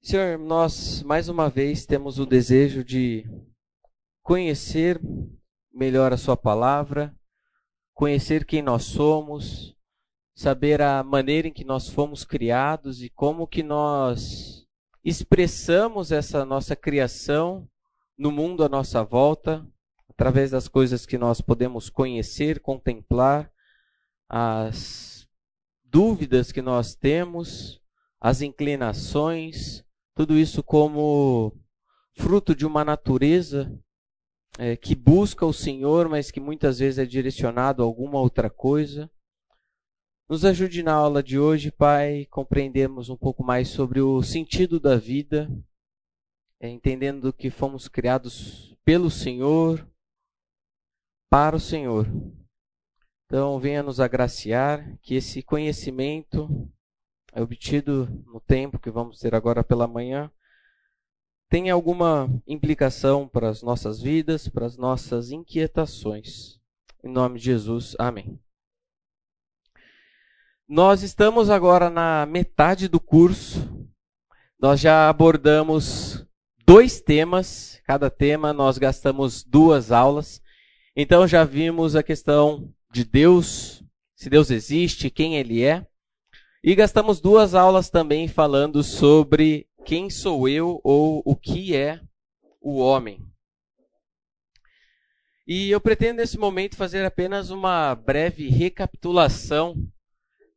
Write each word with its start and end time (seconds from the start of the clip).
Senhor, 0.00 0.38
nós 0.38 1.02
mais 1.02 1.28
uma 1.28 1.50
vez 1.50 1.84
temos 1.84 2.18
o 2.18 2.24
desejo 2.24 2.84
de 2.84 3.26
conhecer 4.22 5.00
melhor 5.72 6.12
a 6.12 6.16
Sua 6.16 6.36
palavra, 6.36 7.14
conhecer 7.92 8.46
quem 8.46 8.62
nós 8.62 8.84
somos, 8.84 9.76
saber 10.34 10.80
a 10.80 11.02
maneira 11.02 11.48
em 11.48 11.52
que 11.52 11.64
nós 11.64 11.88
fomos 11.88 12.24
criados 12.24 13.02
e 13.02 13.10
como 13.10 13.46
que 13.46 13.62
nós 13.62 14.64
expressamos 15.04 16.12
essa 16.12 16.44
nossa 16.44 16.76
criação 16.76 17.68
no 18.16 18.30
mundo 18.30 18.64
à 18.64 18.68
nossa 18.68 19.02
volta, 19.02 19.66
através 20.08 20.52
das 20.52 20.68
coisas 20.68 21.04
que 21.04 21.18
nós 21.18 21.40
podemos 21.40 21.90
conhecer, 21.90 22.60
contemplar, 22.60 23.50
as 24.28 25.28
dúvidas 25.84 26.52
que 26.52 26.62
nós 26.62 26.94
temos, 26.94 27.82
as 28.20 28.42
inclinações, 28.42 29.84
tudo 30.18 30.36
isso 30.36 30.64
como 30.64 31.56
fruto 32.14 32.52
de 32.52 32.66
uma 32.66 32.84
natureza 32.84 33.72
é, 34.58 34.76
que 34.76 34.92
busca 34.92 35.46
o 35.46 35.52
Senhor, 35.52 36.08
mas 36.08 36.28
que 36.28 36.40
muitas 36.40 36.80
vezes 36.80 36.98
é 36.98 37.06
direcionado 37.06 37.84
a 37.84 37.86
alguma 37.86 38.18
outra 38.18 38.50
coisa. 38.50 39.08
Nos 40.28 40.44
ajude 40.44 40.82
na 40.82 40.92
aula 40.92 41.22
de 41.22 41.38
hoje, 41.38 41.70
Pai, 41.70 42.26
compreendermos 42.32 43.08
um 43.08 43.16
pouco 43.16 43.44
mais 43.44 43.68
sobre 43.68 44.00
o 44.00 44.20
sentido 44.20 44.80
da 44.80 44.96
vida, 44.96 45.48
é, 46.58 46.68
entendendo 46.68 47.32
que 47.32 47.48
fomos 47.48 47.86
criados 47.86 48.76
pelo 48.84 49.12
Senhor, 49.12 49.88
para 51.30 51.54
o 51.54 51.60
Senhor. 51.60 52.08
Então, 53.26 53.60
venha 53.60 53.84
nos 53.84 54.00
agraciar 54.00 54.98
que 55.00 55.14
esse 55.14 55.44
conhecimento 55.44 56.68
obtido 57.40 58.08
no 58.26 58.40
tempo 58.40 58.78
que 58.78 58.90
vamos 58.90 59.18
ter 59.18 59.34
agora 59.34 59.62
pela 59.64 59.86
manhã 59.86 60.30
tenha 61.48 61.72
alguma 61.72 62.28
implicação 62.46 63.26
para 63.26 63.48
as 63.48 63.62
nossas 63.62 64.00
vidas, 64.00 64.48
para 64.48 64.66
as 64.66 64.76
nossas 64.76 65.30
inquietações. 65.30 66.58
Em 67.02 67.10
nome 67.10 67.38
de 67.38 67.46
Jesus, 67.46 67.96
amém. 67.98 68.38
Nós 70.68 71.02
estamos 71.02 71.48
agora 71.48 71.88
na 71.88 72.26
metade 72.26 72.88
do 72.88 73.00
curso. 73.00 73.88
Nós 74.60 74.80
já 74.80 75.08
abordamos 75.08 76.26
dois 76.66 77.00
temas, 77.00 77.80
cada 77.86 78.10
tema 78.10 78.52
nós 78.52 78.76
gastamos 78.76 79.42
duas 79.42 79.90
aulas. 79.90 80.42
Então 80.94 81.26
já 81.26 81.44
vimos 81.44 81.96
a 81.96 82.02
questão 82.02 82.70
de 82.92 83.04
Deus, 83.04 83.82
se 84.14 84.28
Deus 84.28 84.50
existe, 84.50 85.08
quem 85.08 85.36
ele 85.36 85.62
é. 85.62 85.86
E 86.62 86.74
gastamos 86.74 87.20
duas 87.20 87.54
aulas 87.54 87.88
também 87.88 88.26
falando 88.26 88.82
sobre 88.82 89.68
quem 89.84 90.10
sou 90.10 90.48
eu 90.48 90.80
ou 90.82 91.22
o 91.24 91.36
que 91.36 91.74
é 91.74 92.00
o 92.60 92.78
homem. 92.78 93.24
E 95.46 95.70
eu 95.70 95.80
pretendo 95.80 96.18
nesse 96.18 96.36
momento 96.36 96.76
fazer 96.76 97.04
apenas 97.04 97.50
uma 97.50 97.94
breve 97.94 98.48
recapitulação 98.48 99.76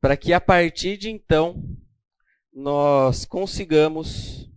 para 0.01 0.17
que 0.17 0.33
a 0.33 0.41
partir 0.41 0.97
de 0.97 1.09
então 1.09 1.63
nós 2.51 3.23
consigamos 3.23 4.49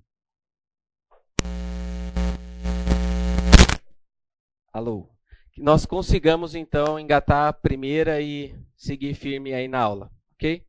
Alô. 4.72 5.08
Que 5.52 5.62
nós 5.62 5.86
consigamos 5.86 6.56
então 6.56 6.98
engatar 6.98 7.46
a 7.46 7.52
primeira 7.52 8.20
e 8.20 8.58
seguir 8.76 9.14
firme 9.14 9.54
aí 9.54 9.68
na 9.68 9.78
aula, 9.78 10.10
OK? 10.32 10.66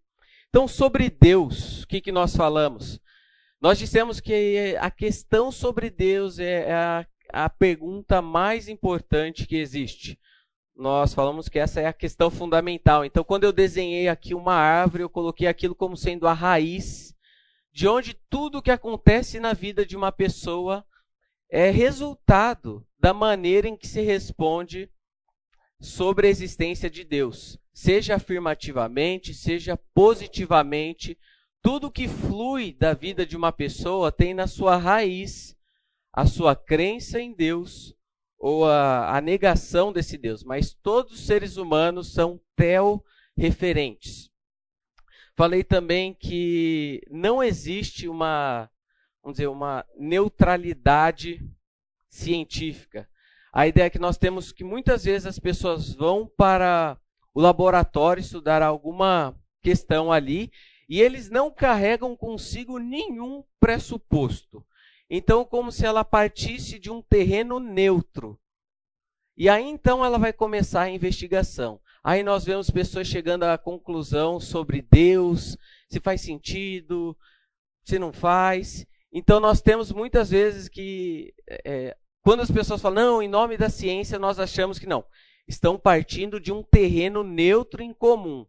Então, 0.56 0.70
sobre 0.70 1.10
Deus, 1.10 1.84
o 1.84 1.88
que, 1.88 2.00
que 2.00 2.14
nós 2.14 2.34
falamos? 2.34 2.98
Nós 3.60 3.78
dissemos 3.78 4.22
que 4.22 4.74
a 4.80 4.90
questão 4.90 5.52
sobre 5.52 5.90
Deus 5.90 6.40
é 6.40 6.72
a, 6.72 7.06
a 7.34 7.50
pergunta 7.50 8.22
mais 8.22 8.70
importante 8.70 9.46
que 9.46 9.58
existe. 9.58 10.18
Nós 10.74 11.14
falamos 11.14 11.50
que 11.50 11.60
essa 11.60 11.82
é 11.82 11.88
a 11.88 11.92
questão 11.92 12.32
fundamental. 12.32 13.04
Então, 13.04 13.22
quando 13.22 13.44
eu 13.44 13.52
desenhei 13.52 14.08
aqui 14.08 14.34
uma 14.34 14.54
árvore, 14.54 15.04
eu 15.04 15.10
coloquei 15.10 15.46
aquilo 15.46 15.76
como 15.76 15.98
sendo 15.98 16.26
a 16.26 16.32
raiz 16.32 17.14
de 17.74 17.86
onde 17.86 18.14
tudo 18.30 18.62
que 18.62 18.72
acontece 18.72 19.42
na 19.42 19.52
vida 19.52 19.86
de 19.86 19.98
uma 19.98 20.10
pessoa 20.10 20.86
é 21.52 21.70
resultado 21.70 22.88
da 22.98 23.14
maneira 23.14 23.68
em 23.68 23.76
que 23.76 23.90
se 23.90 24.00
responde 24.00 24.90
sobre 25.82 26.28
a 26.28 26.30
existência 26.30 26.90
de 26.90 27.04
Deus 27.04 27.60
seja 27.76 28.16
afirmativamente, 28.16 29.34
seja 29.34 29.76
positivamente, 29.94 31.20
tudo 31.62 31.92
que 31.92 32.08
flui 32.08 32.72
da 32.72 32.94
vida 32.94 33.26
de 33.26 33.36
uma 33.36 33.52
pessoa 33.52 34.14
tem 34.14 34.34
na 34.34 34.48
sua 34.48 34.78
raiz 34.78 35.58
a 36.14 36.26
sua 36.26 36.56
crença 36.56 37.20
em 37.20 37.34
Deus 37.34 37.94
ou 38.40 38.66
a, 38.66 39.18
a 39.18 39.20
negação 39.20 39.92
desse 39.92 40.18
Deus. 40.18 40.42
Mas 40.42 40.74
todos 40.74 41.16
os 41.16 41.26
seres 41.26 41.58
humanos 41.58 42.14
são 42.14 42.40
teo-referentes. 42.56 44.32
Falei 45.36 45.62
também 45.62 46.14
que 46.14 47.02
não 47.12 47.44
existe 47.44 48.08
uma, 48.08 48.70
vamos 49.22 49.36
dizer, 49.36 49.48
uma 49.48 49.86
neutralidade 49.98 51.46
científica. 52.08 53.06
A 53.52 53.68
ideia 53.68 53.88
é 53.88 53.90
que 53.90 54.00
nós 54.00 54.18
temos 54.18 54.54
que 54.54 54.64
muitas 54.64 55.04
vezes 55.04 55.26
as 55.26 55.40
pessoas 55.40 55.94
vão 55.94 56.26
para 56.26 56.98
o 57.36 57.42
laboratório 57.42 58.22
estudar 58.22 58.64
alguma 58.64 59.36
questão 59.62 60.10
ali 60.10 60.50
e 60.88 61.02
eles 61.02 61.30
não 61.30 61.52
carregam 61.52 62.16
consigo 62.16 62.80
nenhum 62.80 63.44
pressuposto. 63.60 64.66
Então, 65.10 65.44
como 65.44 65.70
se 65.70 65.86
ela 65.86 66.06
partisse 66.06 66.80
de 66.80 66.90
um 66.90 67.02
terreno 67.02 67.60
neutro. 67.60 68.40
E 69.36 69.50
aí 69.50 69.66
então 69.66 70.04
ela 70.04 70.18
vai 70.18 70.32
começar 70.32 70.84
a 70.84 70.90
investigação. 70.90 71.82
Aí 72.02 72.24
nós 72.24 72.46
vemos 72.46 72.70
pessoas 72.70 73.06
chegando 73.06 73.44
à 73.44 73.58
conclusão 73.58 74.40
sobre 74.40 74.82
Deus, 74.82 75.58
se 75.90 76.00
faz 76.00 76.22
sentido, 76.22 77.18
se 77.84 78.00
não 78.00 78.14
faz. 78.14 78.86
Então 79.12 79.42
nós 79.42 79.62
temos 79.62 79.92
muitas 79.92 80.30
vezes 80.30 80.70
que, 80.70 81.34
é, 81.50 81.98
quando 82.22 82.40
as 82.40 82.52
pessoas 82.52 82.82
falam, 82.82 83.04
não, 83.04 83.22
em 83.22 83.28
nome 83.28 83.58
da 83.58 83.70
ciência, 83.70 84.18
nós 84.18 84.40
achamos 84.40 84.80
que 84.80 84.88
não 84.88 85.04
estão 85.48 85.78
partindo 85.78 86.40
de 86.40 86.52
um 86.52 86.64
terreno 86.64 87.24
neutro 87.24 87.82
em 87.82 87.94
comum. 87.94 88.46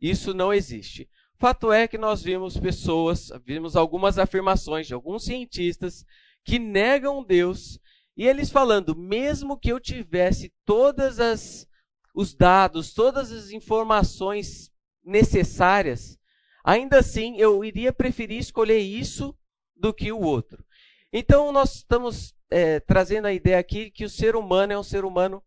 Isso 0.00 0.34
não 0.34 0.52
existe. 0.52 1.08
Fato 1.38 1.72
é 1.72 1.88
que 1.88 1.96
nós 1.96 2.22
vimos 2.22 2.58
pessoas, 2.58 3.30
vimos 3.44 3.76
algumas 3.76 4.18
afirmações 4.18 4.86
de 4.86 4.94
alguns 4.94 5.24
cientistas 5.24 6.04
que 6.44 6.58
negam 6.58 7.24
Deus 7.24 7.78
e 8.16 8.26
eles 8.26 8.50
falando, 8.50 8.94
mesmo 8.94 9.58
que 9.58 9.72
eu 9.72 9.80
tivesse 9.80 10.52
todas 10.64 11.18
as 11.18 11.66
os 12.14 12.34
dados, 12.34 12.92
todas 12.92 13.30
as 13.30 13.50
informações 13.50 14.70
necessárias, 15.02 16.18
ainda 16.64 16.98
assim 16.98 17.36
eu 17.36 17.64
iria 17.64 17.92
preferir 17.92 18.38
escolher 18.38 18.78
isso 18.78 19.34
do 19.76 19.94
que 19.94 20.12
o 20.12 20.20
outro. 20.20 20.64
Então 21.12 21.50
nós 21.52 21.76
estamos 21.76 22.34
é, 22.50 22.80
trazendo 22.80 23.26
a 23.26 23.32
ideia 23.32 23.58
aqui 23.58 23.90
que 23.90 24.04
o 24.04 24.10
ser 24.10 24.36
humano 24.36 24.72
é 24.72 24.78
um 24.78 24.82
ser 24.82 25.04
humano 25.04 25.42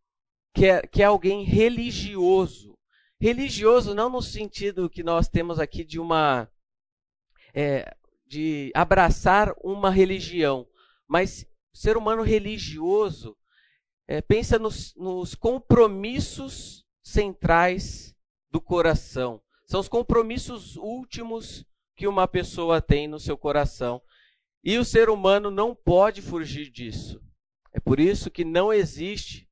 que 0.54 0.66
é, 0.66 0.82
que 0.86 1.02
é 1.02 1.06
alguém 1.06 1.44
religioso. 1.44 2.78
Religioso 3.20 3.94
não 3.94 4.10
no 4.10 4.22
sentido 4.22 4.90
que 4.90 5.04
nós 5.04 5.28
temos 5.28 5.60
aqui 5.60 5.84
de 5.84 6.00
uma. 6.00 6.50
É, 7.54 7.96
de 8.26 8.72
abraçar 8.74 9.54
uma 9.64 9.92
religião, 9.92 10.68
mas 11.08 11.46
ser 11.72 11.96
humano 11.98 12.24
religioso 12.24 13.38
é, 14.08 14.22
pensa 14.22 14.58
nos, 14.58 14.96
nos 14.96 15.36
compromissos 15.36 16.84
centrais 17.04 18.16
do 18.50 18.60
coração. 18.60 19.42
São 19.66 19.80
os 19.80 19.88
compromissos 19.88 20.76
últimos 20.78 21.66
que 21.96 22.08
uma 22.08 22.28
pessoa 22.28 22.82
tem 22.82 23.08
no 23.08 23.20
seu 23.20 23.38
coração. 23.38 24.02
E 24.64 24.78
o 24.78 24.86
ser 24.86 25.10
humano 25.10 25.52
não 25.52 25.76
pode 25.76 26.22
fugir 26.22 26.70
disso. 26.70 27.22
É 27.72 27.80
por 27.80 28.00
isso 28.00 28.32
que 28.32 28.46
não 28.46 28.72
existe 28.72 29.48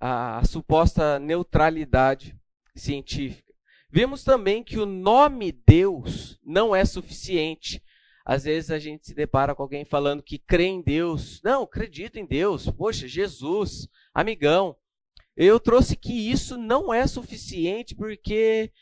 a, 0.00 0.42
suposta 0.44 1.18
neutralidade 1.18 2.34
científica. 2.74 3.52
Vimos 3.90 4.24
também 4.24 4.64
que 4.64 4.78
o 4.78 4.86
nome 4.86 5.52
Deus 5.52 6.40
não 6.42 6.74
é 6.74 6.84
suficiente. 6.84 7.82
Às 8.24 8.44
vezes 8.44 8.70
a 8.70 8.78
gente 8.78 9.06
se 9.06 9.14
depara 9.14 9.54
com 9.54 9.62
alguém 9.62 9.84
falando 9.84 10.22
que 10.22 10.38
crê 10.38 10.66
em 10.66 10.80
Deus. 10.80 11.40
Não, 11.42 11.64
acredito 11.64 12.16
em 12.16 12.24
Deus. 12.24 12.70
Poxa, 12.70 13.06
Jesus, 13.06 13.88
amigão. 14.14 14.76
Eu 15.36 15.58
trouxe 15.58 15.96
que 15.96 16.30
isso 16.30 16.56
não 16.56 16.94
é 16.94 17.06
suficiente 17.06 17.94
porque 17.94 18.72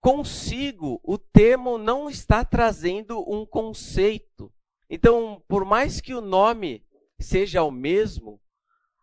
consigo 0.00 1.00
o 1.02 1.16
termo 1.16 1.78
não 1.78 2.10
está 2.10 2.44
trazendo 2.44 3.24
um 3.30 3.46
conceito. 3.46 4.52
Então, 4.90 5.42
por 5.48 5.64
mais 5.64 6.00
que 6.00 6.14
o 6.14 6.20
nome 6.20 6.84
seja 7.18 7.62
o 7.62 7.70
mesmo, 7.70 8.40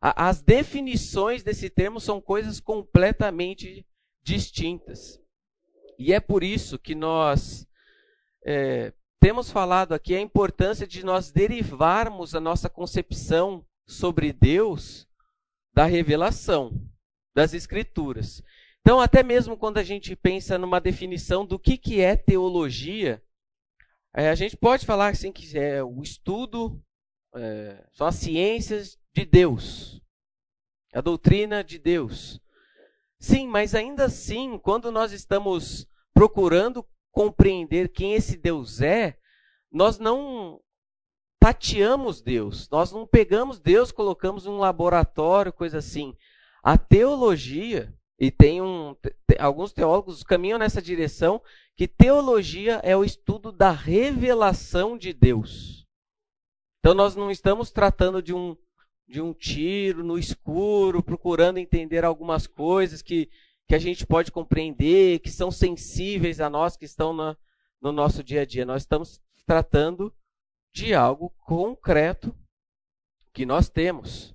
as 0.01 0.42
definições 0.42 1.44
desse 1.44 1.69
termo 1.69 2.00
são 2.00 2.19
coisas 2.19 2.59
completamente 2.59 3.86
distintas. 4.24 5.21
E 5.98 6.12
é 6.12 6.19
por 6.19 6.44
isso 6.44 6.80
que 6.80 6.95
nós 6.95 7.68
é, 8.44 8.92
temos 9.19 9.51
falado 9.51 9.94
aqui 9.94 10.15
a 10.15 10.19
importância 10.19 10.88
de 10.88 11.06
nós 11.06 11.31
derivarmos 11.31 12.33
a 12.33 12.39
nossa 12.39 12.68
concepção 12.68 13.63
sobre 13.86 14.33
Deus 14.33 15.07
da 15.71 15.86
revelação, 15.86 16.74
das 17.36 17.53
Escrituras. 17.53 18.42
Então, 18.81 19.00
até 19.00 19.21
mesmo 19.21 19.56
quando 19.56 19.77
a 19.77 19.83
gente 19.83 20.15
pensa 20.15 20.57
numa 20.57 20.81
definição 20.81 21.45
do 21.45 21.59
que, 21.59 21.77
que 21.77 22.01
é 22.01 22.15
teologia, 22.15 23.21
é, 24.15 24.30
a 24.30 24.36
gente 24.36 24.57
pode 24.57 24.86
falar 24.86 25.09
assim 25.09 25.31
que 25.31 25.56
é 25.56 25.83
o 25.83 26.01
estudo, 26.01 26.83
é, 27.36 27.86
são 27.94 28.07
as 28.07 28.15
ciências 28.15 29.00
de 29.13 29.25
Deus, 29.25 30.01
a 30.93 31.01
doutrina 31.01 31.63
de 31.63 31.77
Deus. 31.77 32.39
Sim, 33.19 33.47
mas 33.47 33.75
ainda 33.75 34.05
assim, 34.05 34.57
quando 34.57 34.91
nós 34.91 35.11
estamos 35.11 35.87
procurando 36.13 36.85
compreender 37.11 37.89
quem 37.89 38.13
esse 38.13 38.37
Deus 38.37 38.81
é, 38.81 39.17
nós 39.71 39.99
não 39.99 40.59
tateamos 41.39 42.21
Deus, 42.21 42.69
nós 42.69 42.91
não 42.91 43.05
pegamos 43.05 43.59
Deus, 43.59 43.91
colocamos 43.91 44.45
num 44.45 44.57
laboratório, 44.57 45.51
coisa 45.51 45.79
assim. 45.79 46.15
A 46.63 46.77
teologia, 46.77 47.93
e 48.19 48.29
tem 48.29 48.61
um, 48.61 48.95
alguns 49.39 49.73
teólogos 49.73 50.23
caminham 50.23 50.59
nessa 50.59 50.81
direção, 50.81 51.41
que 51.75 51.87
teologia 51.87 52.79
é 52.83 52.95
o 52.95 53.03
estudo 53.03 53.51
da 53.51 53.71
revelação 53.71 54.97
de 54.97 55.13
Deus. 55.13 55.87
Então 56.79 56.93
nós 56.93 57.15
não 57.15 57.31
estamos 57.31 57.71
tratando 57.71 58.21
de 58.21 58.33
um, 58.33 58.55
de 59.11 59.21
um 59.21 59.33
tiro 59.33 60.05
no 60.05 60.17
escuro, 60.17 61.03
procurando 61.03 61.57
entender 61.57 62.05
algumas 62.05 62.47
coisas 62.47 63.01
que, 63.01 63.29
que 63.67 63.75
a 63.75 63.77
gente 63.77 64.07
pode 64.07 64.31
compreender, 64.31 65.19
que 65.19 65.29
são 65.29 65.51
sensíveis 65.51 66.39
a 66.39 66.49
nós, 66.49 66.77
que 66.77 66.85
estão 66.85 67.11
na, 67.13 67.35
no 67.81 67.91
nosso 67.91 68.23
dia 68.23 68.43
a 68.43 68.45
dia. 68.45 68.65
Nós 68.65 68.83
estamos 68.83 69.21
tratando 69.45 70.15
de 70.73 70.93
algo 70.93 71.29
concreto 71.41 72.33
que 73.33 73.45
nós 73.45 73.69
temos. 73.69 74.33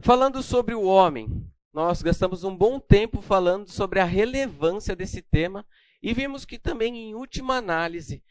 Falando 0.00 0.42
sobre 0.42 0.74
o 0.74 0.82
homem, 0.82 1.48
nós 1.72 2.02
gastamos 2.02 2.42
um 2.42 2.54
bom 2.54 2.80
tempo 2.80 3.22
falando 3.22 3.70
sobre 3.70 4.00
a 4.00 4.04
relevância 4.04 4.96
desse 4.96 5.22
tema 5.22 5.64
e 6.02 6.12
vimos 6.12 6.44
que 6.44 6.58
também, 6.58 6.96
em 6.96 7.14
última 7.14 7.56
análise, 7.56 8.24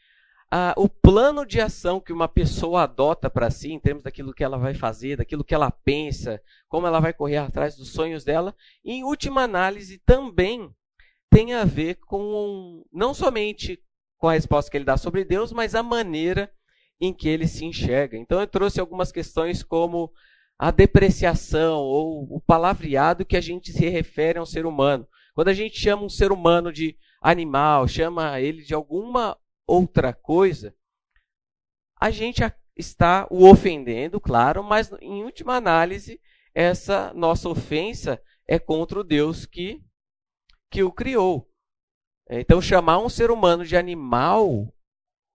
a, 0.50 0.74
o 0.76 0.88
plano 0.88 1.44
de 1.44 1.60
ação 1.60 2.00
que 2.00 2.12
uma 2.12 2.28
pessoa 2.28 2.82
adota 2.82 3.28
para 3.28 3.50
si, 3.50 3.72
em 3.72 3.80
termos 3.80 4.04
daquilo 4.04 4.32
que 4.32 4.44
ela 4.44 4.58
vai 4.58 4.74
fazer, 4.74 5.16
daquilo 5.16 5.44
que 5.44 5.54
ela 5.54 5.70
pensa, 5.70 6.40
como 6.68 6.86
ela 6.86 7.00
vai 7.00 7.12
correr 7.12 7.38
atrás 7.38 7.76
dos 7.76 7.92
sonhos 7.92 8.24
dela, 8.24 8.54
em 8.84 9.02
última 9.04 9.42
análise 9.42 9.98
também 9.98 10.70
tem 11.30 11.54
a 11.54 11.64
ver 11.64 11.96
com 11.96 12.84
não 12.92 13.12
somente 13.12 13.82
com 14.18 14.28
a 14.28 14.32
resposta 14.32 14.70
que 14.70 14.76
ele 14.76 14.84
dá 14.84 14.96
sobre 14.96 15.24
Deus, 15.24 15.52
mas 15.52 15.74
a 15.74 15.82
maneira 15.82 16.50
em 17.00 17.12
que 17.12 17.28
ele 17.28 17.46
se 17.46 17.64
enxerga. 17.64 18.16
Então 18.16 18.40
eu 18.40 18.46
trouxe 18.46 18.80
algumas 18.80 19.12
questões 19.12 19.62
como 19.62 20.10
a 20.58 20.70
depreciação 20.70 21.80
ou 21.80 22.26
o 22.30 22.40
palavreado 22.40 23.26
que 23.26 23.36
a 23.36 23.40
gente 23.40 23.72
se 23.72 23.88
refere 23.88 24.38
a 24.38 24.42
um 24.42 24.46
ser 24.46 24.64
humano. 24.64 25.06
Quando 25.34 25.48
a 25.48 25.54
gente 25.54 25.78
chama 25.78 26.04
um 26.04 26.08
ser 26.08 26.32
humano 26.32 26.72
de 26.72 26.96
animal, 27.20 27.86
chama 27.86 28.40
ele 28.40 28.62
de 28.62 28.72
alguma 28.72 29.36
outra 29.66 30.12
coisa, 30.12 30.74
a 32.00 32.10
gente 32.10 32.42
está 32.76 33.26
o 33.30 33.48
ofendendo, 33.48 34.20
claro, 34.20 34.62
mas 34.62 34.92
em 35.00 35.24
última 35.24 35.54
análise, 35.54 36.20
essa 36.54 37.12
nossa 37.14 37.48
ofensa 37.48 38.22
é 38.46 38.58
contra 38.58 39.00
o 39.00 39.04
Deus 39.04 39.46
que, 39.46 39.82
que 40.70 40.82
o 40.82 40.92
criou. 40.92 41.50
Então, 42.28 42.60
chamar 42.60 42.98
um 42.98 43.08
ser 43.08 43.30
humano 43.30 43.64
de 43.64 43.76
animal, 43.76 44.72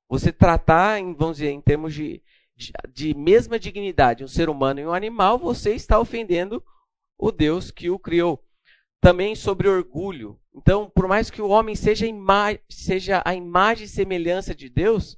você 0.10 0.32
tratar, 0.32 1.02
vamos 1.16 1.38
dizer, 1.38 1.52
em 1.52 1.62
termos 1.62 1.94
de, 1.94 2.22
de, 2.56 2.72
de 2.94 3.14
mesma 3.14 3.58
dignidade, 3.58 4.24
um 4.24 4.28
ser 4.28 4.50
humano 4.50 4.80
e 4.80 4.86
um 4.86 4.94
animal, 4.94 5.40
você 5.40 5.74
está 5.74 6.00
ofendendo 6.00 6.64
o 7.18 7.32
Deus 7.32 7.72
que 7.72 7.90
o 7.90 7.98
criou. 7.98 8.44
Também 9.02 9.36
sobre 9.36 9.68
orgulho. 9.68 10.40
Então, 10.56 10.90
por 10.90 11.08
mais 11.08 11.30
que 11.30 11.42
o 11.42 11.50
homem 11.50 11.76
seja, 11.76 12.06
seja 12.70 13.22
a 13.26 13.34
imagem 13.34 13.86
e 13.86 13.90
semelhança 13.90 14.54
de 14.54 14.70
Deus, 14.70 15.18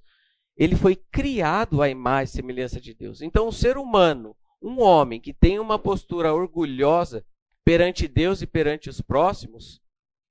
ele 0.56 0.76
foi 0.76 0.96
criado 0.96 1.82
à 1.82 1.90
imagem 1.90 2.32
e 2.32 2.36
semelhança 2.38 2.80
de 2.80 2.94
Deus. 2.94 3.22
Então, 3.22 3.48
o 3.48 3.54
ser 3.54 3.78
humano, 3.78 4.36
um 4.62 4.82
homem 4.82 5.20
que 5.20 5.34
tem 5.34 5.60
uma 5.60 5.78
postura 5.78 6.34
orgulhosa 6.34 7.26
perante 7.66 8.08
Deus 8.08 8.42
e 8.42 8.48
perante 8.48 8.90
os 8.90 9.02
próximos, 9.02 9.82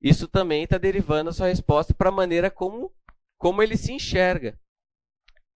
isso 0.01 0.27
também 0.27 0.65
está 0.65 0.79
derivando 0.79 1.31
a 1.31 1.33
sua 1.33 1.49
resposta 1.49 1.95
para 1.95 2.09
a 2.09 2.13
maneira 2.13 2.51
como, 2.51 2.93
como 3.39 3.63
ele 3.63 3.77
se 3.77 3.93
enxerga. 3.93 4.59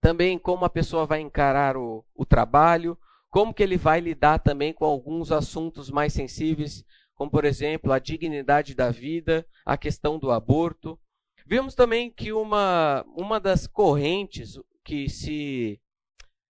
Também 0.01 0.39
como 0.39 0.65
a 0.65 0.71
pessoa 0.71 1.07
vai 1.07 1.21
encarar 1.21 1.77
o, 1.77 2.05
o 2.15 2.25
trabalho, 2.25 2.99
como 3.31 3.53
que 3.53 3.63
ele 3.63 3.77
vai 3.77 4.01
lidar 4.01 4.39
também 4.39 4.73
com 4.73 4.85
alguns 4.85 5.33
assuntos 5.33 5.91
mais 5.91 6.13
sensíveis, 6.13 6.85
como 7.17 7.31
por 7.31 7.45
exemplo 7.45 7.93
a 7.93 7.99
dignidade 7.99 8.75
da 8.75 8.91
vida, 8.91 9.45
a 9.65 9.77
questão 9.77 10.19
do 10.19 10.31
aborto. 10.31 10.99
Vimos 11.45 11.75
também 11.75 12.11
que 12.11 12.33
uma, 12.33 13.05
uma 13.17 13.41
das 13.41 13.67
correntes 13.67 14.61
que 14.85 15.09
se 15.09 15.81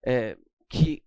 é, 0.05 0.37
que 0.69 1.03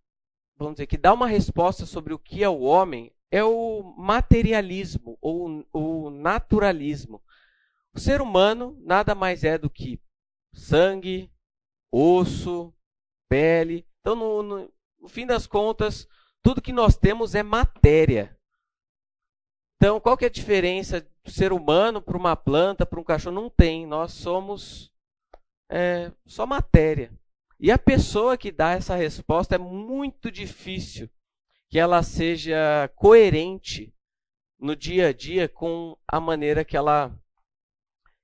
vamos 0.57 0.75
dizer 0.75 0.87
que 0.87 0.97
dá 0.97 1.13
uma 1.13 1.27
resposta 1.27 1.85
sobre 1.85 2.13
o 2.13 2.19
que 2.19 2.43
é 2.43 2.49
o 2.49 2.61
homem 2.61 3.11
é 3.31 3.43
o 3.43 3.83
materialismo 3.97 5.17
ou 5.21 5.65
o 5.71 6.09
naturalismo. 6.09 7.21
O 7.93 7.99
ser 7.99 8.21
humano 8.21 8.77
nada 8.81 9.13
mais 9.13 9.43
é 9.43 9.57
do 9.57 9.69
que 9.69 10.01
sangue, 10.53 11.31
osso, 11.91 12.73
pele. 13.27 13.85
Então, 13.99 14.15
no, 14.15 14.41
no, 14.41 14.73
no 14.99 15.07
fim 15.07 15.25
das 15.25 15.45
contas, 15.45 16.07
tudo 16.41 16.61
que 16.61 16.73
nós 16.73 16.97
temos 16.97 17.35
é 17.35 17.43
matéria. 17.43 18.38
Então, 19.81 19.97
qual 19.97 20.17
que 20.17 20.25
é 20.25 20.27
a 20.27 20.31
diferença 20.31 21.07
do 21.23 21.31
ser 21.31 21.53
humano 21.53 22.01
para 22.01 22.17
uma 22.17 22.35
planta, 22.35 22.85
para 22.85 22.99
um 22.99 23.03
cachorro? 23.03 23.33
Não 23.33 23.49
tem. 23.49 23.87
Nós 23.87 24.11
somos 24.11 24.91
é, 25.71 26.11
só 26.25 26.45
matéria. 26.45 27.13
E 27.57 27.71
a 27.71 27.77
pessoa 27.77 28.37
que 28.37 28.51
dá 28.51 28.71
essa 28.71 28.95
resposta 28.95 29.55
é 29.55 29.57
muito 29.57 30.29
difícil 30.29 31.09
que 31.69 31.79
ela 31.79 32.03
seja 32.03 32.89
coerente 32.93 33.93
no 34.59 34.75
dia 34.75 35.07
a 35.07 35.13
dia 35.13 35.47
com 35.47 35.97
a 36.05 36.19
maneira 36.19 36.65
que 36.65 36.75
ela 36.75 37.17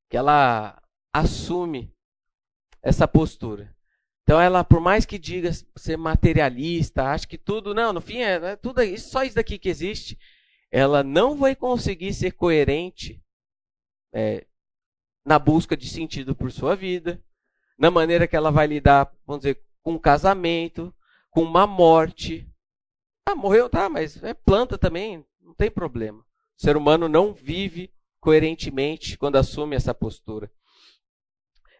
que 0.09 0.17
ela 0.17 0.81
assume 1.13 1.93
essa 2.81 3.07
postura. 3.07 3.73
Então 4.23 4.41
ela, 4.41 4.63
por 4.63 4.81
mais 4.81 5.05
que 5.05 5.17
diga 5.17 5.51
ser 5.77 5.97
materialista, 5.97 7.03
acha 7.03 7.25
que 7.25 7.37
tudo, 7.37 7.73
não, 7.73 7.93
no 7.93 8.01
fim 8.01 8.17
é, 8.17 8.33
é 8.33 8.55
tudo 8.55 8.81
isso, 8.81 9.09
só 9.09 9.23
isso 9.23 9.35
daqui 9.35 9.57
que 9.57 9.69
existe, 9.69 10.17
ela 10.75 11.03
não 11.03 11.37
vai 11.37 11.55
conseguir 11.55 12.13
ser 12.13 12.33
coerente 12.33 13.23
é, 14.13 14.45
na 15.25 15.39
busca 15.39 15.77
de 15.77 15.87
sentido 15.87 16.35
por 16.35 16.51
sua 16.51 16.75
vida, 16.75 17.23
na 17.77 17.89
maneira 17.89 18.27
que 18.27 18.35
ela 18.35 18.51
vai 18.51 18.67
lidar, 18.67 19.09
vamos 19.25 19.43
dizer, 19.43 19.63
com 19.81 19.93
um 19.93 19.97
casamento, 19.97 20.93
com 21.29 21.43
uma 21.43 21.65
morte, 21.65 22.45
ah, 23.25 23.33
morreu, 23.33 23.69
tá, 23.69 23.87
mas 23.87 24.21
é 24.21 24.33
planta 24.33 24.77
também, 24.77 25.25
não 25.39 25.53
tem 25.53 25.71
problema. 25.71 26.19
O 26.19 26.61
ser 26.61 26.75
humano 26.75 27.07
não 27.07 27.33
vive 27.33 27.89
coerentemente 28.19 29.17
quando 29.17 29.37
assume 29.37 29.77
essa 29.77 29.93
postura. 29.93 30.51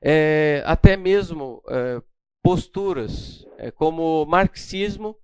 É, 0.02 0.64
até 0.66 0.96
mesmo 0.96 1.62
é, 1.68 2.02
posturas 2.42 3.46
é, 3.58 3.72
como 3.72 4.26
marxismo, 4.26 5.18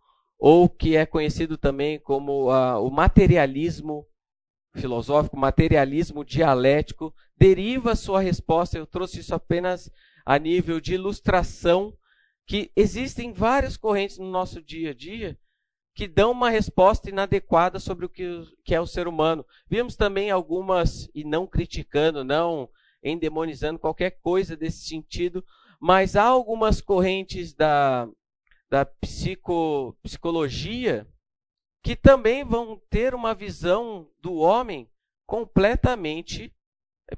ou 0.44 0.68
que 0.68 0.96
é 0.96 1.06
conhecido 1.06 1.56
também 1.56 2.00
como 2.00 2.50
a, 2.50 2.80
o 2.80 2.90
materialismo 2.90 4.08
filosófico, 4.74 5.38
materialismo 5.38 6.26
dialético, 6.26 7.14
deriva 7.38 7.96
sua 7.96 8.22
resposta. 8.22 8.76
Eu 8.76 8.88
trouxe 8.88 9.20
isso 9.20 9.36
apenas 9.36 9.92
a 10.26 10.40
nível 10.40 10.82
de 10.82 10.96
ilustração, 10.96 11.96
que 12.48 12.72
existem 12.76 13.32
várias 13.32 13.78
correntes 13.78 14.18
no 14.18 14.32
nosso 14.32 14.64
dia 14.64 14.90
a 14.90 14.94
dia 14.96 15.38
que 15.94 16.08
dão 16.08 16.32
uma 16.32 16.50
resposta 16.50 17.10
inadequada 17.10 17.78
sobre 17.78 18.08
o 18.08 18.10
que, 18.10 18.42
que, 18.64 18.74
é 18.74 18.82
o 18.82 18.88
ser 18.88 19.08
humano. 19.08 19.46
Vimos 19.70 19.96
também 19.96 20.32
algumas, 20.32 21.08
e 21.14 21.24
não 21.24 21.46
criticando, 21.46 22.24
não 22.24 22.68
endemonizando 23.04 23.78
qualquer 23.78 24.18
coisa 24.22 24.58
desse 24.58 24.88
sentido, 24.88 25.46
mas 25.80 26.16
há 26.16 26.24
algumas 26.24 26.82
correntes 26.82 27.54
da, 27.54 28.08
da 28.72 28.86
psico, 28.86 29.94
psicologia 30.02 31.06
que 31.84 31.94
também 31.94 32.46
vão 32.46 32.82
ter 32.90 33.14
uma 33.14 33.36
visão 33.36 34.10
do 34.22 34.36
homem 34.36 34.90
completamente 35.28 36.56
é, 37.12 37.18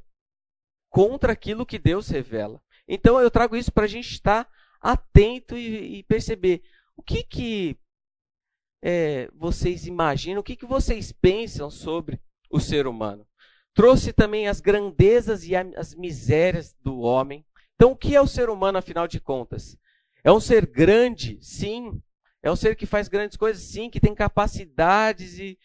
contra 0.89 1.31
aquilo 1.31 1.65
que 1.65 1.77
Deus 1.77 2.09
revela. 2.09 2.59
Então 2.87 3.19
eu 3.19 3.29
trago 3.29 3.55
isso 3.55 3.71
para 3.71 3.83
a 3.83 3.87
gente 3.87 4.09
estar 4.09 4.49
atento 4.81 5.55
e, 5.55 5.99
e 5.99 6.03
perceber 6.03 6.63
o 6.97 7.03
que, 7.03 7.23
que 7.23 7.77
é, 8.81 9.29
vocês 9.33 9.85
imaginam, 9.85 10.41
o 10.41 10.43
que, 10.43 10.55
que 10.55 10.65
vocês 10.65 11.11
pensam 11.11 11.69
sobre 11.69 12.19
o 12.49 12.59
ser 12.59 12.87
humano. 12.87 13.27
Trouxe 13.75 14.11
também 14.11 14.47
as 14.47 14.59
grandezas 14.59 15.45
e 15.45 15.55
as 15.55 15.93
misérias 15.93 16.73
do 16.81 16.99
homem. 16.99 17.45
Então, 17.75 17.91
o 17.91 17.95
que 17.95 18.15
é 18.15 18.21
o 18.21 18.27
ser 18.27 18.49
humano, 18.49 18.77
afinal 18.77 19.07
de 19.07 19.19
contas? 19.19 19.77
É 20.23 20.31
um 20.31 20.39
ser 20.39 20.65
grande, 20.65 21.37
sim. 21.41 22.01
É 22.41 22.51
um 22.51 22.55
ser 22.55 22.75
que 22.75 22.85
faz 22.85 23.07
grandes 23.07 23.37
coisas, 23.37 23.63
sim, 23.63 23.89
que 23.89 23.99
tem 23.99 24.13
capacidades 24.15 25.39
e 25.39 25.57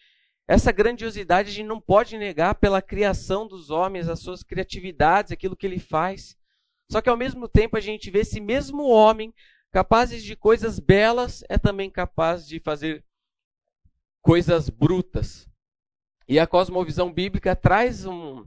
essa 0.47 0.71
grandiosidade 0.71 1.49
a 1.49 1.53
gente 1.53 1.67
não 1.67 1.79
pode 1.79 2.17
negar 2.17 2.55
pela 2.55 2.81
criação 2.81 3.47
dos 3.47 3.69
homens, 3.69 4.09
as 4.09 4.19
suas 4.19 4.41
criatividades, 4.41 5.31
aquilo 5.31 5.55
que 5.55 5.67
ele 5.67 5.77
faz. 5.77 6.35
Só 6.91 7.01
que 7.01 7.09
ao 7.09 7.15
mesmo 7.15 7.47
tempo 7.47 7.77
a 7.77 7.79
gente 7.79 8.09
vê 8.09 8.21
esse 8.21 8.39
mesmo 8.39 8.87
homem 8.87 9.31
capazes 9.71 10.23
de 10.23 10.35
coisas 10.35 10.79
belas, 10.79 11.43
é 11.47 11.59
também 11.59 11.87
capaz 11.87 12.47
de 12.47 12.59
fazer 12.59 13.05
coisas 14.23 14.69
brutas. 14.69 15.47
E 16.27 16.39
a 16.39 16.47
cosmovisão 16.47 17.13
bíblica 17.13 17.55
traz 17.55 18.07
um, 18.07 18.43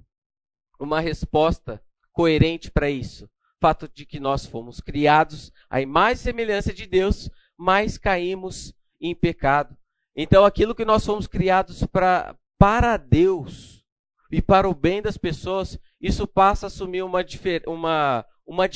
uma 0.81 0.99
resposta 0.99 1.81
coerente 2.11 2.69
para 2.69 2.91
isso. 2.91 3.31
Fato 3.63 3.89
de 3.95 4.05
que 4.05 4.19
nós 4.19 4.45
fomos 4.45 4.81
criados 4.81 5.53
à 5.71 5.81
imagem 5.81 6.17
semelhança 6.17 6.75
de 6.75 6.85
Deus, 6.85 7.31
mas 7.57 7.97
caímos 7.97 8.75
em 9.01 9.15
pecado. 9.15 9.79
Então, 10.17 10.45
aquilo 10.45 10.75
que 10.75 10.85
nós 10.85 11.07
fomos 11.07 11.29
criados 11.29 11.85
pra, 11.85 12.37
para 12.59 12.97
Deus 12.97 13.87
e 14.33 14.43
para 14.43 14.69
o 14.69 14.75
bem 14.75 15.01
das 15.01 15.17
pessoas, 15.17 15.79
isso 16.01 16.27
passa 16.27 16.67
a 16.67 16.69
assumir 16.69 17.03
uma, 17.03 17.25
uma, 17.69 18.27
uma, 18.45 18.69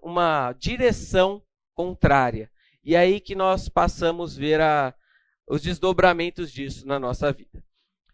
uma 0.00 0.52
direção 0.52 1.42
contrária. 1.74 2.48
E 2.84 2.94
é 2.94 2.98
aí 2.98 3.18
que 3.18 3.34
nós 3.34 3.68
passamos 3.68 4.36
a 4.36 4.40
ver 4.40 4.60
a, 4.60 4.94
os 5.48 5.62
desdobramentos 5.62 6.52
disso 6.52 6.86
na 6.86 7.00
nossa 7.00 7.32
vida. 7.32 7.60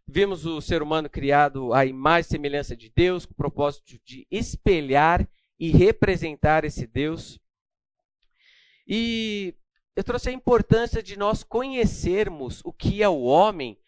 Vimos 0.09 0.47
o 0.47 0.59
ser 0.63 0.81
humano 0.81 1.11
criado 1.11 1.75
à 1.75 1.85
imagem 1.85 2.31
semelhança 2.31 2.75
de 2.75 2.91
Deus, 2.97 3.27
com 3.27 3.35
o 3.35 3.37
propósito 3.37 4.01
de 4.07 4.27
espelhar 4.31 5.29
e 5.59 5.71
representar 5.71 6.65
esse 6.65 6.87
Deus. 6.87 7.39
E 8.87 9.55
eu 9.97 10.03
trouxe 10.03 10.29
a 10.29 10.33
importância 10.33 11.03
de 11.03 11.17
nós 11.17 11.43
conhecermos 11.43 12.61
o 12.65 12.73
que 12.73 13.03
é 13.03 13.09
o 13.09 13.23
homem, 13.23 13.79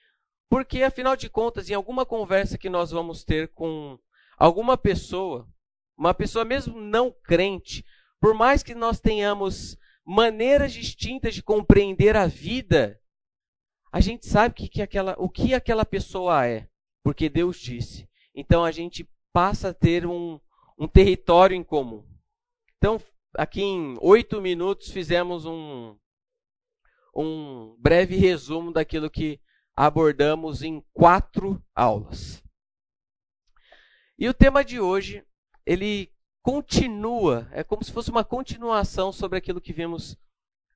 porque 0.49 0.83
afinal 0.83 1.17
de 1.17 1.29
contas, 1.29 1.69
em 1.69 1.75
alguma 1.75 2.07
conversa 2.07 2.57
que 2.57 2.71
nós 2.71 2.91
vamos 2.91 3.25
ter 3.25 3.49
com 3.49 3.99
alguma 4.39 4.77
pessoa, 4.77 5.49
uma 5.97 6.15
pessoa 6.15 6.45
mesmo 6.45 6.81
não 6.81 7.11
crente, 7.11 7.85
por 8.21 8.35
mais 8.35 8.63
que 8.63 8.75
nós 8.75 9.01
tenhamos 9.01 9.77
maneiras 10.05 10.73
distintas 10.73 11.35
de 11.35 11.43
compreender 11.43 12.17
a 12.17 12.27
vida, 12.27 13.01
a 13.91 14.01
gente 14.01 14.27
sabe 14.27 14.55
que, 14.55 14.69
que 14.69 14.83
aquela, 14.83 15.17
o 15.19 15.29
que 15.29 15.53
aquela 15.53 15.85
pessoa 15.85 16.47
é, 16.47 16.69
porque 17.03 17.29
Deus 17.29 17.59
disse. 17.59 18.09
Então 18.35 18.65
a 18.65 18.71
gente 18.71 19.09
passa 19.33 19.71
a 19.71 19.75
ter 19.75 20.07
um, 20.07 20.39
um 20.79 20.87
território 20.87 21.57
em 21.57 21.65
comum. 21.65 22.05
Então, 22.77 23.01
aqui 23.35 23.63
em 23.63 23.97
oito 24.01 24.41
minutos, 24.41 24.91
fizemos 24.91 25.47
um, 25.47 25.97
um 27.15 27.77
breve 27.79 28.17
resumo 28.17 28.73
daquilo 28.73 29.11
que 29.11 29.41
abordamos 29.75 30.63
em 30.63 30.85
quatro 30.93 31.63
aulas. 31.75 32.43
E 34.19 34.29
o 34.29 34.35
tema 34.35 34.65
de 34.65 34.81
hoje, 34.81 35.25
ele 35.65 36.11
continua, 36.43 37.49
é 37.53 37.63
como 37.63 37.85
se 37.85 37.93
fosse 37.93 38.11
uma 38.11 38.25
continuação 38.25 39.13
sobre 39.13 39.39
aquilo 39.39 39.61
que 39.61 39.73
vimos 39.73 40.17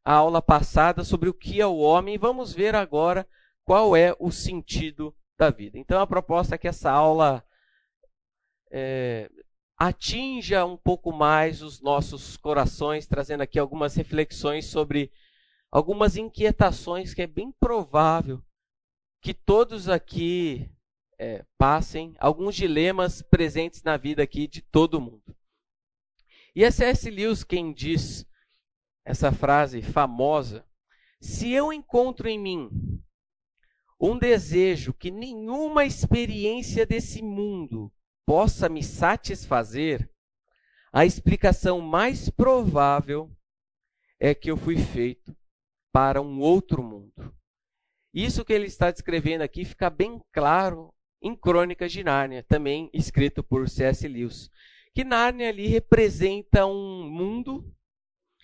a 0.05 0.15
aula 0.15 0.43
passada, 0.43 1.05
sobre 1.05 1.29
o 1.29 1.35
que 1.35 1.61
é 1.61 1.67
o 1.67 1.79
homem. 1.79 2.19
Vamos 2.19 2.53
ver 2.53 2.75
agora 2.75 3.27
qual 3.65 3.97
é 3.97 4.15
o 4.19 4.31
sentido 4.31 5.15
da 5.39 5.51
vida. 5.51 5.79
Então, 5.79 6.01
a 6.01 6.07
proposta 6.07 6.55
é 6.55 6.59
que 6.59 6.69
essa 6.69 6.91
aula 6.91 7.43
é, 8.71 9.31
atinja 9.81 10.63
um 10.67 10.77
pouco 10.77 11.11
mais 11.11 11.63
os 11.63 11.81
nossos 11.81 12.37
corações, 12.37 13.07
trazendo 13.07 13.41
aqui 13.43 13.59
algumas 13.59 13.95
reflexões 13.95 14.67
sobre 14.67 15.11
algumas 15.73 16.19
inquietações 16.19 17.15
que 17.15 17.23
é 17.23 17.27
bem 17.27 17.51
provável 17.51 18.45
que 19.23 19.33
todos 19.33 19.89
aqui 19.89 20.71
é, 21.19 21.47
passem, 21.57 22.15
alguns 22.19 22.57
dilemas 22.57 23.23
presentes 23.23 23.83
na 23.83 23.97
vida 23.97 24.23
aqui 24.23 24.47
de 24.47 24.61
todo 24.61 25.01
mundo. 25.01 25.35
E 26.55 26.63
é 26.63 26.71
C.S. 26.71 27.09
Lewis 27.09 27.43
quem 27.43 27.73
diz 27.73 28.27
essa 29.03 29.33
frase 29.33 29.81
famosa: 29.81 30.63
Se 31.23 31.51
eu 31.53 31.73
encontro 31.73 32.29
em 32.29 32.39
mim 32.39 33.03
um 33.99 34.19
desejo 34.19 34.93
que 34.93 35.11
nenhuma 35.11 35.87
experiência 35.87 36.85
desse 36.85 37.23
mundo 37.23 37.91
possa 38.31 38.69
me 38.69 38.81
satisfazer, 38.81 40.09
a 40.93 41.05
explicação 41.05 41.81
mais 41.81 42.31
provável 42.31 43.29
é 44.21 44.33
que 44.37 44.49
eu 44.49 44.57
fui 44.57 44.79
feito 44.79 45.37
para 45.93 46.23
um 46.23 46.39
outro 46.39 46.81
mundo. 46.81 47.35
Isso 48.15 48.45
que 48.45 48.53
ele 48.53 48.67
está 48.67 48.93
descrevendo 48.93 49.43
aqui 49.43 49.65
fica 49.65 49.91
bem 49.91 50.23
claro 50.33 50.95
em 51.21 51.35
Crônicas 51.35 51.91
de 51.91 52.05
Nárnia, 52.05 52.45
também 52.45 52.89
escrito 52.95 53.43
por 53.43 53.69
C.S. 53.69 54.07
Lewis 54.07 54.49
que 54.95 55.03
Nárnia 55.03 55.49
ali 55.49 55.67
representa 55.67 56.65
um 56.67 57.11
mundo, 57.11 57.69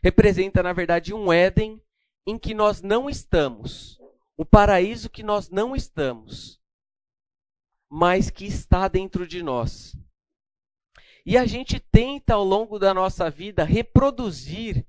representa 0.03 0.65
na 0.65 0.73
verdade 0.73 1.15
um 1.15 1.33
Éden 1.33 1.81
em 2.27 2.37
que 2.37 2.55
nós 2.55 2.83
não 2.83 3.09
estamos, 3.09 4.01
o 4.37 4.45
paraíso 4.45 5.09
que 5.09 5.23
nós 5.23 5.49
não 5.49 5.77
estamos, 5.77 6.61
mas 7.99 8.29
que 8.29 8.45
está 8.45 8.89
dentro 8.89 9.27
de 9.27 9.43
nós. 9.43 9.97
E 11.25 11.35
a 11.39 11.47
gente 11.47 11.81
tenta 11.81 12.35
ao 12.35 12.45
longo 12.45 12.79
da 12.79 12.93
nossa 12.93 13.31
vida 13.31 13.65
reproduzir 13.65 14.87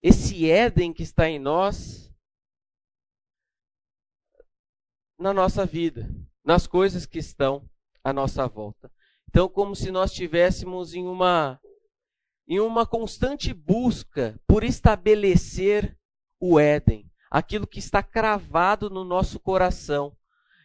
esse 0.00 0.48
Éden 0.48 0.92
que 0.92 1.02
está 1.02 1.28
em 1.28 1.40
nós 1.40 2.14
na 5.18 5.34
nossa 5.34 5.66
vida, 5.66 6.08
nas 6.44 6.64
coisas 6.64 7.06
que 7.06 7.18
estão 7.18 7.68
à 8.04 8.12
nossa 8.12 8.46
volta. 8.46 8.88
Então, 9.28 9.48
como 9.48 9.74
se 9.74 9.90
nós 9.90 10.12
estivéssemos 10.12 10.94
em 10.94 11.08
uma 11.08 11.60
em 12.46 12.60
uma 12.60 12.86
constante 12.86 13.52
busca 13.52 14.40
por 14.46 14.62
estabelecer 14.62 15.98
o 16.40 16.60
Éden, 16.60 17.10
aquilo 17.28 17.66
que 17.66 17.80
está 17.80 18.00
cravado 18.00 18.88
no 18.88 19.02
nosso 19.02 19.40
coração. 19.40 20.16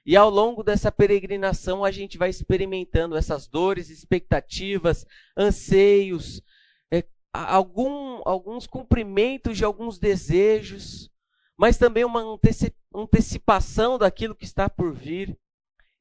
E 0.06 0.18
ao 0.18 0.30
longo 0.30 0.64
dessa 0.64 0.92
peregrinação 0.92 1.84
a 1.84 1.92
gente 1.92 2.18
vai 2.18 2.30
experimentando 2.30 3.16
essas 3.16 3.48
dores, 3.48 3.90
expectativas, 3.90 5.06
anseios, 5.38 6.42
é, 6.92 7.06
algum, 7.34 8.22
alguns 8.26 8.68
cumprimentos 8.68 9.58
de 9.58 9.64
alguns 9.64 9.98
desejos, 9.98 11.10
mas 11.58 11.78
também 11.78 12.04
uma 12.04 12.22
antecipação 12.94 13.98
daquilo 13.98 14.36
que 14.36 14.44
está 14.44 14.70
por 14.70 14.94
vir. 14.94 15.38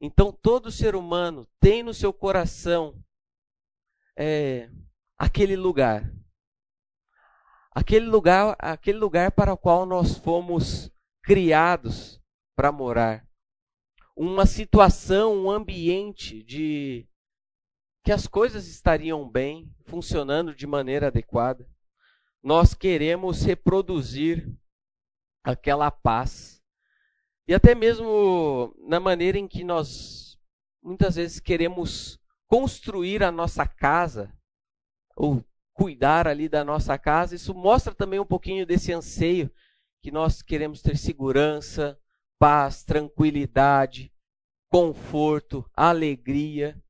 Então, 0.00 0.32
todo 0.32 0.72
ser 0.72 0.96
humano 0.96 1.46
tem 1.60 1.84
no 1.84 1.94
seu 1.94 2.12
coração 2.12 3.00
é, 4.16 4.68
aquele 5.16 5.54
lugar. 5.54 6.12
Aquele 7.72 8.06
lugar, 8.06 8.56
aquele 8.58 8.98
lugar 8.98 9.30
para 9.30 9.52
o 9.52 9.56
qual 9.56 9.86
nós 9.86 10.18
fomos 10.18 10.90
criados 11.22 12.20
para 12.56 12.72
morar. 12.72 13.24
Uma 14.24 14.46
situação, 14.46 15.34
um 15.34 15.50
ambiente 15.50 16.44
de 16.44 17.08
que 18.04 18.12
as 18.12 18.28
coisas 18.28 18.68
estariam 18.68 19.28
bem, 19.28 19.68
funcionando 19.84 20.54
de 20.54 20.64
maneira 20.64 21.08
adequada. 21.08 21.68
Nós 22.40 22.72
queremos 22.72 23.42
reproduzir 23.42 24.48
aquela 25.42 25.90
paz 25.90 26.62
e 27.48 27.52
até 27.52 27.74
mesmo 27.74 28.72
na 28.86 29.00
maneira 29.00 29.38
em 29.38 29.48
que 29.48 29.64
nós 29.64 30.38
muitas 30.80 31.16
vezes 31.16 31.40
queremos 31.40 32.20
construir 32.46 33.24
a 33.24 33.32
nossa 33.32 33.66
casa 33.66 34.32
ou 35.16 35.44
cuidar 35.72 36.28
ali 36.28 36.48
da 36.48 36.62
nossa 36.62 36.96
casa, 36.96 37.34
isso 37.34 37.52
mostra 37.52 37.92
também 37.92 38.20
um 38.20 38.24
pouquinho 38.24 38.64
desse 38.64 38.92
anseio 38.92 39.50
que 40.00 40.12
nós 40.12 40.42
queremos 40.42 40.80
ter 40.80 40.96
segurança, 40.96 41.98
paz, 42.38 42.84
tranquilidade, 42.84 44.11
conforto, 44.72 45.70
alegria. 45.76 46.82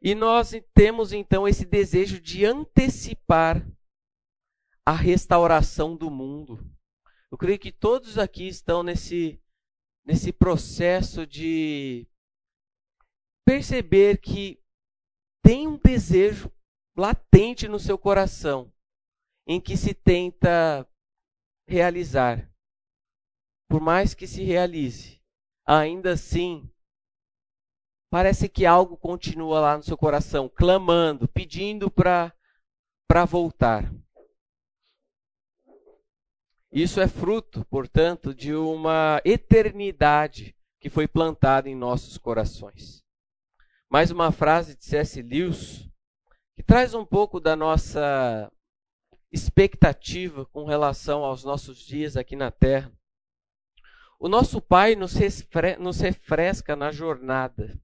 E 0.00 0.14
nós 0.14 0.52
temos 0.72 1.12
então 1.12 1.48
esse 1.48 1.64
desejo 1.64 2.20
de 2.20 2.44
antecipar 2.44 3.66
a 4.86 4.92
restauração 4.92 5.96
do 5.96 6.08
mundo. 6.08 6.64
Eu 7.28 7.36
creio 7.36 7.58
que 7.58 7.72
todos 7.72 8.18
aqui 8.18 8.46
estão 8.46 8.84
nesse, 8.84 9.42
nesse 10.04 10.32
processo 10.32 11.26
de 11.26 12.06
perceber 13.44 14.20
que 14.20 14.62
tem 15.42 15.66
um 15.66 15.76
desejo 15.76 16.52
latente 16.96 17.66
no 17.66 17.80
seu 17.80 17.98
coração 17.98 18.72
em 19.44 19.60
que 19.60 19.76
se 19.76 19.92
tenta 19.92 20.88
realizar. 21.66 22.48
Por 23.68 23.80
mais 23.80 24.14
que 24.14 24.28
se 24.28 24.44
realize, 24.44 25.15
ainda 25.66 26.12
assim 26.12 26.70
parece 28.08 28.48
que 28.48 28.64
algo 28.64 28.96
continua 28.96 29.60
lá 29.60 29.76
no 29.76 29.82
seu 29.82 29.96
coração, 29.96 30.48
clamando, 30.48 31.28
pedindo 31.28 31.90
para 31.90 32.32
voltar. 33.28 33.92
Isso 36.72 37.00
é 37.00 37.08
fruto, 37.08 37.64
portanto, 37.66 38.34
de 38.34 38.54
uma 38.54 39.20
eternidade 39.24 40.54
que 40.80 40.88
foi 40.88 41.08
plantada 41.08 41.68
em 41.68 41.74
nossos 41.74 42.16
corações. 42.18 43.02
Mais 43.90 44.10
uma 44.10 44.30
frase 44.30 44.76
de 44.76 44.84
C.S. 44.84 45.22
Lewis 45.22 45.88
que 46.54 46.62
traz 46.62 46.94
um 46.94 47.04
pouco 47.04 47.38
da 47.38 47.54
nossa 47.54 48.50
expectativa 49.30 50.46
com 50.46 50.64
relação 50.64 51.24
aos 51.24 51.44
nossos 51.44 51.78
dias 51.78 52.16
aqui 52.16 52.34
na 52.34 52.50
Terra. 52.50 52.90
O 54.18 54.28
nosso 54.28 54.62
Pai 54.62 54.96
nos, 54.96 55.14
refresca 56.00 56.74
na 56.74 56.90
jornada, 56.90 57.78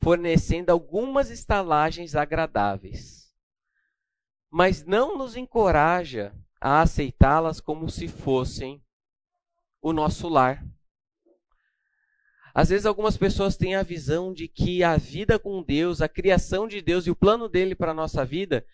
fornecendo 0.00 0.70
algumas 0.70 1.30
estalagens 1.30 2.16
agradáveis, 2.16 3.32
mas 4.50 4.84
não 4.84 5.16
nos 5.16 5.36
encoraja 5.36 6.34
a 6.60 6.82
aceitá-las 6.82 7.60
como 7.60 7.88
se 7.88 8.08
fossem 8.08 8.82
o 9.80 9.92
nosso 9.92 10.28
lar. 10.28 10.64
Às 12.52 12.70
vezes, 12.70 12.84
algumas 12.84 13.16
pessoas 13.16 13.56
têm 13.56 13.76
a 13.76 13.82
visão 13.84 14.32
de 14.32 14.48
que 14.48 14.82
a 14.82 14.96
vida 14.96 15.38
com 15.38 15.62
Deus, 15.62 16.02
a 16.02 16.08
criação 16.08 16.66
de 16.66 16.82
Deus 16.82 17.06
e 17.06 17.10
o 17.10 17.16
plano 17.16 17.48
dele 17.48 17.76
para 17.76 17.92
a 17.92 17.94
nossa 17.94 18.24
vida 18.24 18.66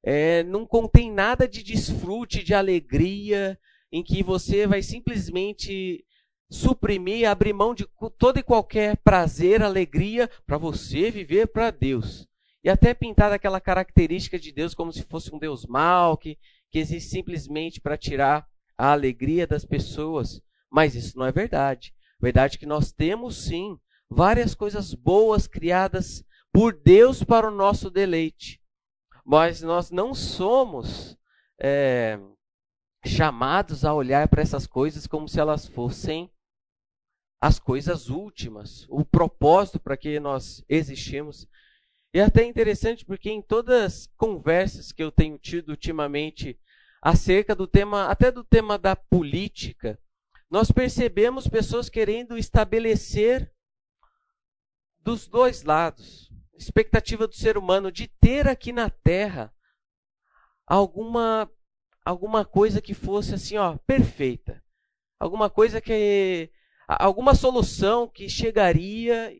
é, 0.00 0.44
não 0.44 0.64
contém 0.64 1.10
nada 1.10 1.48
de 1.48 1.64
desfrute, 1.64 2.44
de 2.44 2.54
alegria, 2.54 3.58
em 3.90 4.02
que 4.04 4.22
você 4.22 4.64
vai 4.64 4.80
simplesmente 4.80 6.05
suprimir, 6.48 7.28
abrir 7.28 7.52
mão 7.52 7.74
de 7.74 7.86
todo 8.18 8.38
e 8.38 8.42
qualquer 8.42 8.96
prazer, 8.98 9.62
alegria, 9.62 10.30
para 10.46 10.58
você 10.58 11.10
viver 11.10 11.48
para 11.48 11.70
Deus. 11.70 12.26
E 12.62 12.68
até 12.68 12.94
pintar 12.94 13.32
aquela 13.32 13.60
característica 13.60 14.38
de 14.38 14.52
Deus 14.52 14.74
como 14.74 14.92
se 14.92 15.02
fosse 15.04 15.34
um 15.34 15.38
Deus 15.38 15.66
mau, 15.66 16.16
que, 16.16 16.38
que 16.70 16.78
existe 16.78 17.10
simplesmente 17.10 17.80
para 17.80 17.96
tirar 17.96 18.46
a 18.76 18.92
alegria 18.92 19.46
das 19.46 19.64
pessoas. 19.64 20.40
Mas 20.70 20.94
isso 20.94 21.18
não 21.18 21.26
é 21.26 21.32
verdade. 21.32 21.94
Verdade 22.20 22.58
que 22.58 22.66
nós 22.66 22.92
temos 22.92 23.44
sim 23.44 23.78
várias 24.10 24.54
coisas 24.54 24.94
boas 24.94 25.46
criadas 25.46 26.24
por 26.52 26.72
Deus 26.72 27.22
para 27.22 27.48
o 27.48 27.54
nosso 27.54 27.90
deleite. 27.90 28.60
Mas 29.24 29.62
nós 29.62 29.90
não 29.90 30.14
somos 30.14 31.16
é, 31.60 32.18
chamados 33.04 33.84
a 33.84 33.92
olhar 33.92 34.28
para 34.28 34.42
essas 34.42 34.66
coisas 34.66 35.06
como 35.06 35.28
se 35.28 35.38
elas 35.38 35.66
fossem 35.66 36.30
as 37.46 37.60
coisas 37.60 38.08
últimas, 38.08 38.86
o 38.88 39.04
propósito 39.04 39.78
para 39.78 39.96
que 39.96 40.18
nós 40.18 40.64
existimos. 40.68 41.46
E 42.12 42.18
é 42.18 42.24
até 42.24 42.44
interessante 42.44 43.04
porque 43.04 43.30
em 43.30 43.40
todas 43.40 43.82
as 43.82 44.06
conversas 44.16 44.90
que 44.90 45.02
eu 45.02 45.12
tenho 45.12 45.38
tido 45.38 45.68
ultimamente 45.68 46.58
acerca 47.00 47.54
do 47.54 47.68
tema, 47.68 48.06
até 48.06 48.32
do 48.32 48.42
tema 48.42 48.76
da 48.76 48.96
política, 48.96 49.96
nós 50.50 50.72
percebemos 50.72 51.46
pessoas 51.46 51.88
querendo 51.88 52.36
estabelecer 52.36 53.52
dos 54.98 55.28
dois 55.28 55.62
lados, 55.62 56.28
a 56.52 56.56
expectativa 56.56 57.28
do 57.28 57.34
ser 57.36 57.56
humano 57.56 57.92
de 57.92 58.08
ter 58.08 58.48
aqui 58.48 58.72
na 58.72 58.90
Terra 58.90 59.54
alguma 60.66 61.48
alguma 62.04 62.44
coisa 62.44 62.80
que 62.80 62.94
fosse 62.94 63.34
assim, 63.34 63.56
ó, 63.56 63.76
perfeita. 63.78 64.62
Alguma 65.18 65.48
coisa 65.48 65.80
que 65.80 66.50
alguma 66.86 67.34
solução 67.34 68.08
que 68.08 68.28
chegaria 68.28 69.36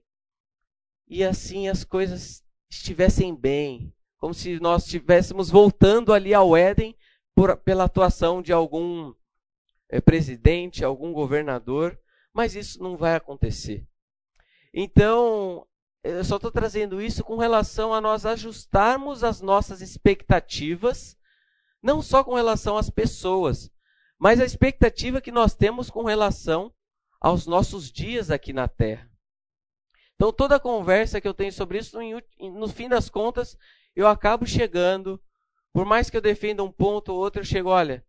e 1.06 1.22
assim 1.22 1.68
as 1.68 1.84
coisas 1.84 2.44
estivessem 2.68 3.34
bem, 3.34 3.92
como 4.18 4.34
se 4.34 4.58
nós 4.58 4.84
estivéssemos 4.84 5.50
voltando 5.50 6.12
ali 6.12 6.34
ao 6.34 6.56
Éden 6.56 6.96
por, 7.34 7.56
pela 7.58 7.84
atuação 7.84 8.42
de 8.42 8.52
algum 8.52 9.14
é, 9.88 10.00
presidente, 10.00 10.84
algum 10.84 11.12
governador, 11.12 11.98
mas 12.32 12.56
isso 12.56 12.82
não 12.82 12.96
vai 12.96 13.14
acontecer. 13.14 13.86
Então, 14.74 15.66
eu 16.02 16.24
só 16.24 16.36
estou 16.36 16.50
trazendo 16.50 17.00
isso 17.00 17.24
com 17.24 17.36
relação 17.36 17.94
a 17.94 18.00
nós 18.00 18.26
ajustarmos 18.26 19.22
as 19.22 19.40
nossas 19.40 19.80
expectativas, 19.80 21.16
não 21.82 22.02
só 22.02 22.24
com 22.24 22.34
relação 22.34 22.76
às 22.76 22.90
pessoas, 22.90 23.70
mas 24.18 24.40
a 24.40 24.44
expectativa 24.44 25.20
que 25.20 25.30
nós 25.30 25.54
temos 25.54 25.90
com 25.90 26.04
relação 26.04 26.72
aos 27.20 27.46
nossos 27.46 27.90
dias 27.90 28.30
aqui 28.30 28.52
na 28.52 28.68
Terra. 28.68 29.10
Então, 30.14 30.32
toda 30.32 30.56
a 30.56 30.60
conversa 30.60 31.20
que 31.20 31.28
eu 31.28 31.34
tenho 31.34 31.52
sobre 31.52 31.78
isso, 31.78 31.98
no 32.38 32.68
fim 32.68 32.88
das 32.88 33.10
contas, 33.10 33.56
eu 33.94 34.06
acabo 34.06 34.46
chegando, 34.46 35.20
por 35.72 35.84
mais 35.84 36.08
que 36.08 36.16
eu 36.16 36.22
defenda 36.22 36.64
um 36.64 36.72
ponto 36.72 37.12
ou 37.12 37.18
outro, 37.18 37.40
eu 37.40 37.44
chego, 37.44 37.68
olha, 37.68 38.04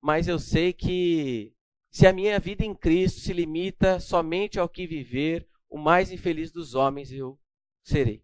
mas 0.00 0.26
eu 0.26 0.38
sei 0.38 0.72
que 0.72 1.54
se 1.90 2.06
a 2.06 2.12
minha 2.12 2.38
vida 2.38 2.64
em 2.64 2.74
Cristo 2.74 3.20
se 3.20 3.32
limita 3.32 4.00
somente 4.00 4.58
ao 4.58 4.68
que 4.68 4.86
viver, 4.86 5.46
o 5.68 5.76
mais 5.76 6.10
infeliz 6.10 6.50
dos 6.50 6.74
homens 6.74 7.12
eu 7.12 7.38
serei. 7.82 8.22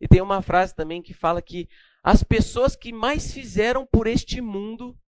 E 0.00 0.08
tem 0.08 0.20
uma 0.20 0.42
frase 0.42 0.74
também 0.74 1.02
que 1.02 1.12
fala 1.12 1.42
que 1.42 1.68
as 2.02 2.22
pessoas 2.24 2.74
que 2.74 2.92
mais 2.92 3.32
fizeram 3.32 3.86
por 3.86 4.06
este 4.06 4.40
mundo 4.40 4.98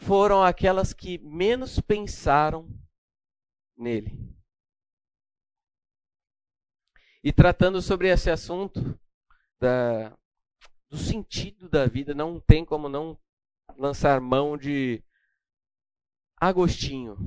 foram 0.00 0.42
aquelas 0.42 0.92
que 0.94 1.18
menos 1.18 1.78
pensaram 1.78 2.66
nele. 3.76 4.18
E 7.22 7.30
tratando 7.32 7.82
sobre 7.82 8.08
esse 8.08 8.30
assunto 8.30 8.98
da, 9.60 10.16
do 10.88 10.96
sentido 10.96 11.68
da 11.68 11.86
vida, 11.86 12.14
não 12.14 12.40
tem 12.40 12.64
como 12.64 12.88
não 12.88 13.18
lançar 13.76 14.20
mão 14.20 14.56
de 14.56 15.04
Agostinho. 16.36 17.18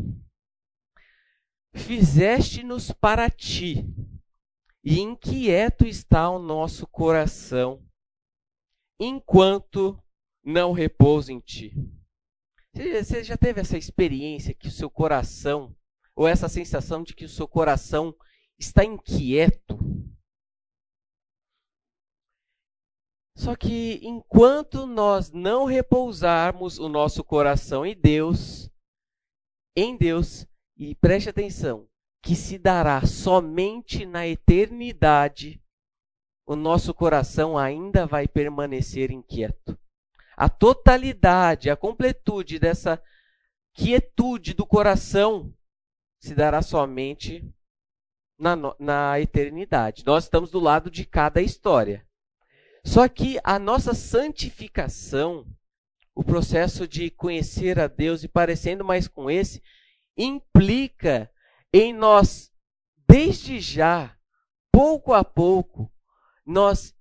Fizeste-nos 1.76 2.92
para 2.92 3.30
ti, 3.30 3.86
e 4.84 5.00
inquieto 5.00 5.86
está 5.86 6.30
o 6.30 6.40
nosso 6.40 6.88
coração, 6.88 7.88
enquanto 9.00 10.02
não 10.44 10.72
repousa 10.72 11.32
em 11.32 11.40
ti. 11.40 11.72
Você 12.76 13.24
já 13.24 13.38
teve 13.38 13.62
essa 13.62 13.78
experiência 13.78 14.54
que 14.54 14.68
o 14.68 14.72
seu 14.72 14.90
coração, 14.90 15.76
ou 16.16 16.28
essa 16.28 16.50
sensação 16.50 17.04
de 17.04 17.14
que 17.14 17.24
o 17.24 17.30
seu 17.30 17.48
coração 17.48 18.16
está 18.58 18.84
inquieto? 18.84 19.78
Só 23.36 23.56
que 23.56 24.00
enquanto 24.02 24.88
nós 24.88 25.32
não 25.32 25.66
repousarmos 25.66 26.80
o 26.80 26.90
nosso 26.90 27.24
coração 27.24 27.86
em 27.86 27.96
Deus, 27.96 28.72
em 29.76 29.96
Deus, 29.96 30.48
e 30.76 30.96
preste 30.96 31.30
atenção, 31.30 31.88
que 32.24 32.36
se 32.36 32.58
dará 32.58 33.06
somente 33.06 34.06
na 34.06 34.28
eternidade, 34.28 35.62
o 36.46 36.56
nosso 36.56 36.94
coração 36.94 37.56
ainda 37.56 38.08
vai 38.08 38.28
permanecer 38.28 39.12
inquieto. 39.12 39.63
A 40.36 40.50
totalidade, 40.50 41.70
a 41.70 41.76
completude 41.76 42.60
dessa 42.60 43.02
quietude 43.74 44.54
do 44.54 44.66
coração 44.66 45.54
se 46.20 46.34
dará 46.34 46.62
somente 46.62 47.44
na, 48.38 48.56
na 48.80 49.20
eternidade. 49.20 50.06
Nós 50.06 50.26
estamos 50.26 50.52
do 50.52 50.60
lado 50.60 50.90
de 50.90 51.06
cada 51.06 51.42
história. 51.42 52.06
Só 52.86 53.08
que 53.08 53.40
a 53.44 53.58
nossa 53.58 53.94
santificação, 53.94 55.48
o 56.14 56.24
processo 56.24 56.88
de 56.88 57.10
conhecer 57.10 57.80
a 57.80 57.88
Deus 57.88 58.24
e 58.24 58.28
parecendo 58.28 58.84
mais 58.84 59.08
com 59.08 59.32
esse, 59.32 59.64
implica 60.18 61.32
em 61.74 61.94
nós, 61.94 62.52
desde 63.08 63.60
já, 63.60 64.16
pouco 64.72 65.14
a 65.14 65.24
pouco, 65.24 65.92
nós 66.46 66.96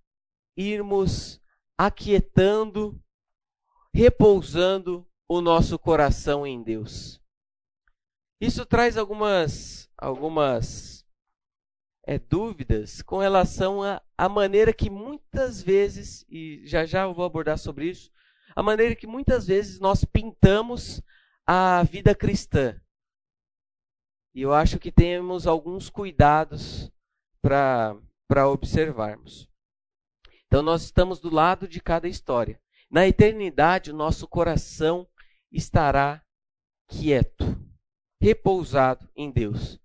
irmos 0.56 1.40
aquietando, 1.76 3.00
repousando 3.94 5.07
o 5.28 5.40
nosso 5.40 5.78
coração 5.78 6.46
em 6.46 6.62
Deus. 6.62 7.20
Isso 8.40 8.66
traz 8.66 8.96
algumas, 8.96 9.88
algumas 9.96 11.07
é, 12.05 12.18
dúvidas 12.18 13.02
com 13.02 13.18
relação 13.18 13.81
à 14.18 14.28
maneira 14.28 14.72
que 14.72 14.90
muitas 14.90 15.62
vezes, 15.62 16.24
e 16.28 16.62
já 16.66 16.85
já 16.85 17.02
eu 17.02 17.14
vou 17.14 17.24
abordar 17.24 17.59
sobre 17.59 17.90
isso, 17.90 18.11
a 18.55 18.62
maneira 18.62 18.94
que 18.96 19.07
muitas 19.07 19.46
vezes 19.46 19.78
nós 19.78 20.05
pintamos 20.05 21.00
a 21.46 21.83
vida 21.83 22.14
cristã. 22.14 22.81
E 24.35 24.42
eu 24.42 24.52
acho 24.52 24.78
que 24.78 24.90
temos 24.90 25.46
alguns 25.46 25.90
cuidados 25.90 26.90
para 27.42 28.48
observarmos. 28.48 29.48
Então, 30.46 30.62
nós 30.62 30.83
estamos 30.83 31.20
do 31.20 31.31
lado 31.33 31.66
de 31.66 31.81
cada 31.81 32.09
história. 32.09 32.61
Na 32.92 33.09
eternidade, 33.09 33.90
o 33.90 33.96
nosso 33.96 34.28
coração 34.28 35.09
estará 35.50 36.22
quieto, 36.87 37.59
repousado 38.20 39.11
em 39.16 39.31
Deus. 39.31 39.81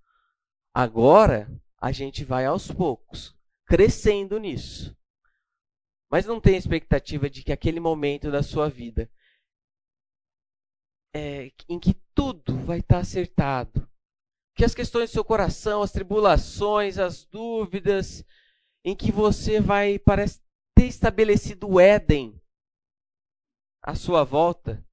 Agora, 0.73 1.49
a 1.79 1.93
gente 1.93 2.25
vai 2.25 2.45
aos 2.45 2.69
poucos 2.69 3.33
crescendo 3.65 4.37
nisso. 4.37 4.93
Mas 6.11 6.25
não 6.25 6.41
tem 6.41 6.57
expectativa 6.57 7.29
de 7.29 7.43
que 7.43 7.53
aquele 7.53 7.79
momento 7.79 8.29
da 8.29 8.43
sua 8.43 8.69
vida 8.69 9.09
é, 11.15 11.53
em 11.69 11.79
que 11.79 11.93
tudo 12.13 12.57
vai 12.65 12.79
estar 12.79 12.99
acertado, 12.99 13.89
que 14.53 14.65
as 14.65 14.75
questões 14.75 15.11
do 15.11 15.13
seu 15.13 15.23
coração, 15.23 15.81
as 15.81 15.93
tribulações, 15.93 16.97
as 16.97 17.23
dúvidas, 17.23 18.21
em 18.83 18.93
que 18.93 19.13
você 19.13 19.61
vai 19.61 19.97
parece 19.97 20.41
ter 20.75 20.87
estabelecido 20.87 21.69
o 21.69 21.79
Éden 21.79 22.37
à 23.87 23.95
sua 23.95 24.25
volta, 24.25 24.83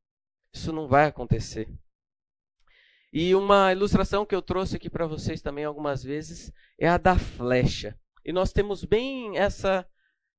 isso 0.52 0.72
não 0.72 0.86
vai 0.86 1.06
acontecer. 1.06 1.68
E 3.12 3.34
uma 3.34 3.72
ilustração 3.72 4.24
que 4.24 4.32
eu 4.32 4.40
trouxe 4.40 4.76
aqui 4.76 4.88
para 4.88 5.04
vocês 5.04 5.42
também 5.42 5.64
algumas 5.64 6.04
vezes 6.04 6.52
é 6.78 6.88
a 6.88 6.96
da 6.96 7.18
flecha. 7.18 7.98
E 8.24 8.32
nós 8.32 8.52
temos 8.52 8.84
bem 8.84 9.36
essa 9.36 9.84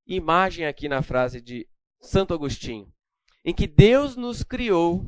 imagem 0.07 0.65
aqui 0.65 0.87
na 0.87 1.01
frase 1.01 1.41
de 1.41 1.67
Santo 1.99 2.33
Agostinho, 2.33 2.89
em 3.43 3.53
que 3.53 3.67
Deus 3.67 4.15
nos 4.15 4.41
criou 4.41 5.05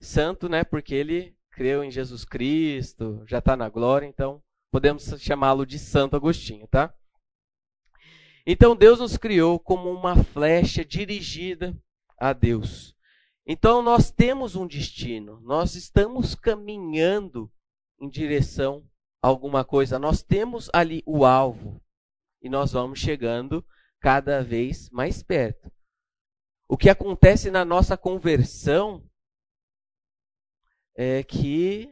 santo, 0.00 0.48
né? 0.48 0.64
Porque 0.64 0.96
ele 0.96 1.36
creu 1.52 1.84
em 1.84 1.92
Jesus 1.92 2.24
Cristo, 2.24 3.22
já 3.24 3.38
está 3.38 3.56
na 3.56 3.68
glória, 3.68 4.04
então 4.04 4.42
podemos 4.72 5.04
chamá-lo 5.20 5.64
de 5.64 5.78
Santo 5.78 6.16
Agostinho, 6.16 6.66
tá? 6.66 6.92
Então 8.44 8.74
Deus 8.74 8.98
nos 8.98 9.16
criou 9.16 9.60
como 9.60 9.92
uma 9.92 10.24
flecha 10.24 10.84
dirigida 10.84 11.72
a 12.18 12.32
Deus. 12.32 12.94
Então 13.46 13.82
nós 13.82 14.10
temos 14.10 14.56
um 14.56 14.66
destino, 14.66 15.40
nós 15.40 15.74
estamos 15.74 16.34
caminhando 16.34 17.50
em 18.00 18.08
direção 18.08 18.84
a 19.22 19.28
alguma 19.28 19.64
coisa, 19.64 19.98
nós 19.98 20.22
temos 20.22 20.70
ali 20.72 21.02
o 21.06 21.24
alvo. 21.24 21.82
E 22.40 22.48
nós 22.48 22.72
vamos 22.72 22.98
chegando 22.98 23.64
cada 24.00 24.42
vez 24.42 24.90
mais 24.90 25.22
perto. 25.22 25.72
O 26.68 26.76
que 26.76 26.90
acontece 26.90 27.50
na 27.50 27.64
nossa 27.64 27.96
conversão 27.96 29.02
é 30.94 31.22
que 31.22 31.90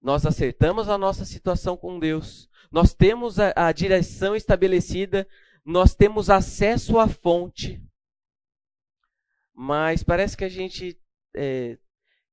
nós 0.00 0.24
acertamos 0.24 0.88
a 0.88 0.96
nossa 0.96 1.24
situação 1.24 1.76
com 1.76 1.98
Deus, 1.98 2.48
nós 2.70 2.94
temos 2.94 3.38
a, 3.40 3.52
a 3.56 3.72
direção 3.72 4.36
estabelecida, 4.36 5.26
nós 5.64 5.94
temos 5.94 6.30
acesso 6.30 6.98
à 6.98 7.08
fonte, 7.08 7.82
mas 9.60 10.04
parece 10.04 10.36
que 10.36 10.44
a 10.44 10.48
gente 10.48 10.96
é, 11.34 11.76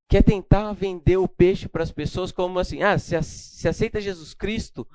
quer 0.08 0.24
tentar 0.24 0.72
vender 0.74 1.18
o 1.18 1.28
peixe 1.28 1.68
para 1.68 1.82
as 1.82 1.92
pessoas 1.92 2.32
como 2.32 2.60
assim: 2.60 2.84
ah, 2.84 3.00
se, 3.00 3.20
se 3.24 3.68
aceita 3.68 4.00
Jesus 4.00 4.36
Cristo, 4.36 4.88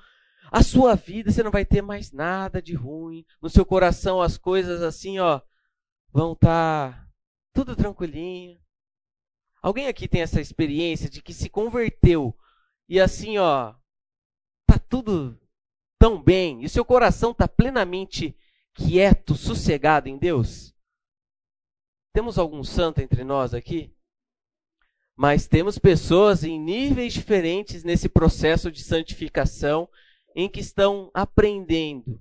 a 0.48 0.62
sua 0.62 0.94
vida 0.94 1.32
você 1.32 1.42
não 1.42 1.50
vai 1.50 1.64
ter 1.64 1.82
mais 1.82 2.12
nada 2.12 2.62
de 2.62 2.72
ruim, 2.72 3.26
no 3.42 3.50
seu 3.50 3.66
coração 3.66 4.22
as 4.22 4.38
coisas 4.38 4.80
assim, 4.80 5.18
ó, 5.18 5.40
vão 6.12 6.34
estar 6.34 6.92
tá 6.92 7.08
tudo 7.52 7.74
tranquilinho. 7.74 8.60
Alguém 9.60 9.88
aqui 9.88 10.06
tem 10.06 10.22
essa 10.22 10.40
experiência 10.40 11.10
de 11.10 11.20
que 11.20 11.34
se 11.34 11.48
converteu 11.48 12.32
e 12.88 13.00
assim, 13.00 13.38
ó, 13.38 13.74
tá 14.68 14.78
tudo 14.78 15.36
tão 15.98 16.22
bem, 16.22 16.62
e 16.62 16.68
seu 16.68 16.84
coração 16.84 17.32
está 17.32 17.48
plenamente 17.48 18.36
quieto, 18.72 19.34
sossegado 19.34 20.08
em 20.08 20.16
Deus? 20.16 20.69
Temos 22.12 22.38
algum 22.38 22.64
santo 22.64 23.00
entre 23.00 23.22
nós 23.22 23.54
aqui? 23.54 23.94
Mas 25.16 25.46
temos 25.46 25.78
pessoas 25.78 26.42
em 26.42 26.58
níveis 26.58 27.12
diferentes 27.12 27.84
nesse 27.84 28.08
processo 28.08 28.70
de 28.70 28.82
santificação 28.82 29.88
em 30.34 30.48
que 30.48 30.60
estão 30.60 31.10
aprendendo 31.12 32.20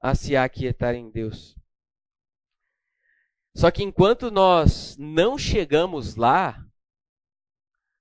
a 0.00 0.14
se 0.14 0.34
aquietar 0.34 0.94
em 0.94 1.10
Deus. 1.10 1.56
Só 3.54 3.70
que 3.70 3.82
enquanto 3.82 4.30
nós 4.30 4.96
não 4.96 5.36
chegamos 5.36 6.16
lá, 6.16 6.64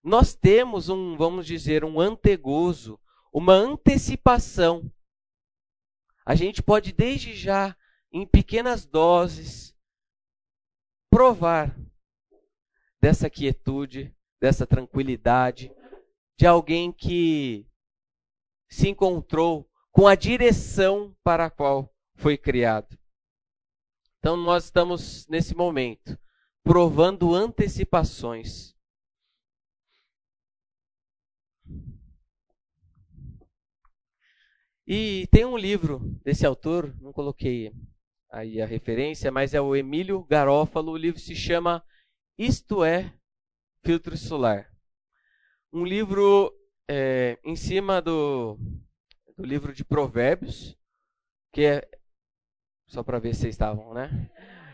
nós 0.04 0.34
temos 0.34 0.88
um, 0.90 1.18
vamos 1.18 1.46
dizer, 1.46 1.84
um 1.84 2.00
antegozo, 2.00 3.00
uma 3.34 3.54
antecipação. 3.54 4.92
A 6.26 6.36
gente 6.36 6.64
pode 6.64 6.92
desde 6.94 7.36
já, 7.36 7.76
em 8.12 8.26
pequenas 8.26 8.86
doses, 8.86 9.76
provar 11.10 11.76
dessa 13.02 13.30
quietude, 13.30 14.16
dessa 14.40 14.66
tranquilidade, 14.66 15.72
de 16.38 16.46
alguém 16.46 16.92
que 16.92 17.68
se 18.70 18.88
encontrou 18.88 19.70
com 19.92 20.08
a 20.08 20.16
direção 20.16 21.16
para 21.24 21.46
a 21.46 21.50
qual 21.50 21.94
foi 22.16 22.38
criado. 22.38 22.98
Então 24.20 24.38
nós 24.38 24.66
estamos 24.66 25.28
nesse 25.28 25.56
momento 25.56 26.18
provando 26.64 27.34
antecipações. 27.34 28.76
E 34.86 35.28
tem 35.32 35.46
um 35.46 35.58
livro 35.58 36.00
desse 36.24 36.46
autor, 36.46 36.96
não 37.00 37.14
coloquei 37.14 37.72
aí 38.30 38.62
a 38.62 38.66
referência, 38.66 39.32
mas 39.32 39.54
é 39.54 39.62
o 39.62 39.76
Emílio 39.76 40.24
Garófalo. 40.24 40.92
O 40.92 40.98
livro 40.98 41.20
se 41.20 41.36
chama 41.36 41.84
Isto 42.38 42.84
é 42.84 43.14
Filtro 43.84 44.16
Solar. 44.18 44.72
Um 45.74 45.84
livro 45.84 46.54
é, 46.88 47.38
em 47.44 47.56
cima 47.56 48.02
do, 48.02 48.58
do 49.38 49.44
livro 49.46 49.74
de 49.74 49.84
Provérbios, 49.84 50.78
que 51.52 51.64
é. 51.64 51.88
Só 52.88 53.04
para 53.04 53.20
ver 53.20 53.36
se 53.36 53.42
vocês 53.42 53.54
estavam, 53.54 53.94
né? 53.94 54.30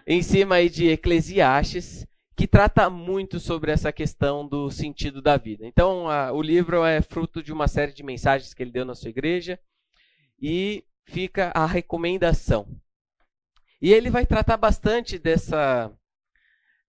Em 0.08 0.22
cima 0.22 0.56
aí 0.56 0.70
de 0.70 0.88
Eclesiastes, 0.88 2.08
que 2.36 2.48
trata 2.48 2.90
muito 2.90 3.40
sobre 3.40 3.72
essa 3.72 3.92
questão 3.92 4.48
do 4.48 4.72
sentido 4.72 5.22
da 5.22 5.36
vida. 5.36 5.66
Então, 5.66 6.10
a, 6.10 6.32
o 6.32 6.42
livro 6.42 6.86
é 6.86 7.02
fruto 7.02 7.44
de 7.44 7.52
uma 7.52 7.68
série 7.68 7.92
de 7.92 8.04
mensagens 8.04 8.54
que 8.54 8.64
ele 8.64 8.72
deu 8.72 8.86
na 8.86 8.96
sua 8.96 9.10
igreja 9.10 9.60
e 10.40 10.86
fica 11.06 11.52
a 11.54 11.66
recomendação. 11.66 12.68
E 13.86 13.94
ele 13.94 14.10
vai 14.10 14.26
tratar 14.26 14.58
bastante 14.58 15.20
dessa, 15.20 15.96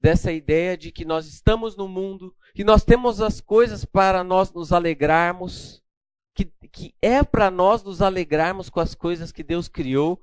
dessa 0.00 0.32
ideia 0.32 0.78
de 0.78 0.90
que 0.90 1.04
nós 1.04 1.26
estamos 1.26 1.76
no 1.76 1.86
mundo, 1.86 2.34
que 2.54 2.64
nós 2.64 2.84
temos 2.84 3.20
as 3.20 3.38
coisas 3.38 3.84
para 3.84 4.24
nós 4.24 4.50
nos 4.50 4.72
alegrarmos, 4.72 5.82
que, 6.34 6.46
que 6.72 6.94
é 7.02 7.22
para 7.22 7.50
nós 7.50 7.82
nos 7.82 8.00
alegrarmos 8.00 8.70
com 8.70 8.80
as 8.80 8.94
coisas 8.94 9.30
que 9.30 9.42
Deus 9.42 9.68
criou, 9.68 10.22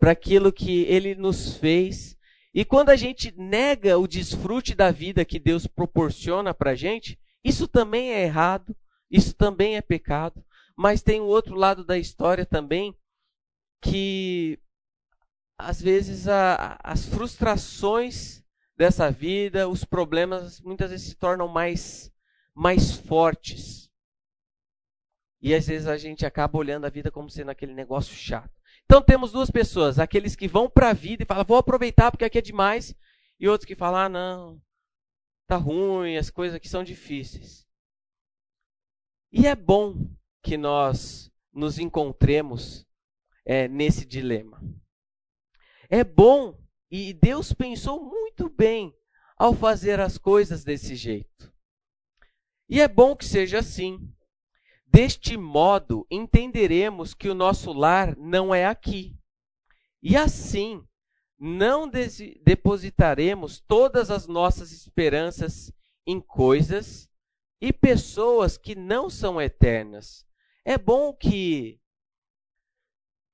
para 0.00 0.12
aquilo 0.12 0.50
que 0.50 0.84
Ele 0.84 1.14
nos 1.14 1.58
fez. 1.58 2.16
E 2.54 2.64
quando 2.64 2.88
a 2.88 2.96
gente 2.96 3.34
nega 3.36 3.98
o 3.98 4.08
desfrute 4.08 4.74
da 4.74 4.90
vida 4.90 5.22
que 5.22 5.38
Deus 5.38 5.66
proporciona 5.66 6.54
para 6.54 6.70
a 6.70 6.74
gente, 6.74 7.20
isso 7.44 7.68
também 7.68 8.12
é 8.12 8.22
errado, 8.22 8.74
isso 9.10 9.34
também 9.34 9.76
é 9.76 9.82
pecado. 9.82 10.42
Mas 10.74 11.02
tem 11.02 11.20
o 11.20 11.26
outro 11.26 11.54
lado 11.54 11.84
da 11.84 11.98
história 11.98 12.46
também, 12.46 12.96
que 13.82 14.58
às 15.58 15.80
vezes 15.80 16.28
a, 16.28 16.78
as 16.82 17.06
frustrações 17.06 18.44
dessa 18.76 19.10
vida, 19.10 19.68
os 19.68 19.84
problemas 19.84 20.60
muitas 20.60 20.90
vezes 20.90 21.08
se 21.08 21.14
tornam 21.14 21.48
mais, 21.48 22.12
mais 22.54 22.92
fortes. 22.92 23.90
E 25.40 25.54
às 25.54 25.66
vezes 25.66 25.86
a 25.86 25.96
gente 25.96 26.26
acaba 26.26 26.58
olhando 26.58 26.84
a 26.84 26.90
vida 26.90 27.10
como 27.10 27.30
sendo 27.30 27.50
aquele 27.50 27.72
negócio 27.72 28.14
chato. 28.14 28.50
Então 28.84 29.02
temos 29.02 29.32
duas 29.32 29.50
pessoas, 29.50 29.98
aqueles 29.98 30.36
que 30.36 30.46
vão 30.46 30.68
para 30.68 30.90
a 30.90 30.94
vida 30.94 31.22
e 31.22 31.26
falam, 31.26 31.44
vou 31.44 31.56
aproveitar 31.56 32.10
porque 32.10 32.24
aqui 32.24 32.38
é 32.38 32.42
demais, 32.42 32.94
e 33.38 33.48
outros 33.48 33.66
que 33.66 33.74
falam, 33.74 34.00
ah, 34.00 34.08
não, 34.08 34.62
tá 35.46 35.56
ruim, 35.56 36.16
as 36.16 36.30
coisas 36.30 36.56
aqui 36.56 36.68
são 36.68 36.84
difíceis. 36.84 37.66
E 39.32 39.46
é 39.46 39.54
bom 39.54 40.08
que 40.42 40.56
nós 40.56 41.30
nos 41.52 41.78
encontremos 41.78 42.86
é, 43.44 43.66
nesse 43.66 44.04
dilema. 44.04 44.62
É 45.88 46.02
bom 46.02 46.58
e 46.90 47.12
Deus 47.12 47.52
pensou 47.52 48.02
muito 48.02 48.48
bem 48.48 48.94
ao 49.36 49.54
fazer 49.54 50.00
as 50.00 50.18
coisas 50.18 50.64
desse 50.64 50.94
jeito. 50.94 51.52
E 52.68 52.80
é 52.80 52.88
bom 52.88 53.14
que 53.14 53.24
seja 53.24 53.58
assim. 53.58 54.12
Deste 54.86 55.36
modo, 55.36 56.06
entenderemos 56.10 57.12
que 57.12 57.28
o 57.28 57.34
nosso 57.34 57.72
lar 57.72 58.16
não 58.16 58.54
é 58.54 58.66
aqui. 58.66 59.16
E 60.02 60.16
assim, 60.16 60.82
não 61.38 61.88
depositaremos 61.88 63.60
todas 63.60 64.10
as 64.10 64.26
nossas 64.26 64.72
esperanças 64.72 65.72
em 66.06 66.20
coisas 66.20 67.08
e 67.60 67.72
pessoas 67.72 68.56
que 68.56 68.74
não 68.74 69.10
são 69.10 69.40
eternas. 69.40 70.24
É 70.64 70.78
bom 70.78 71.12
que 71.12 71.80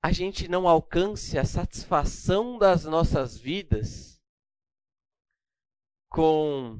a 0.02 0.10
gente 0.10 0.48
não 0.48 0.66
alcance 0.66 1.38
a 1.38 1.44
satisfação 1.44 2.58
das 2.58 2.84
nossas 2.84 3.38
vidas 3.38 4.20
com 6.08 6.76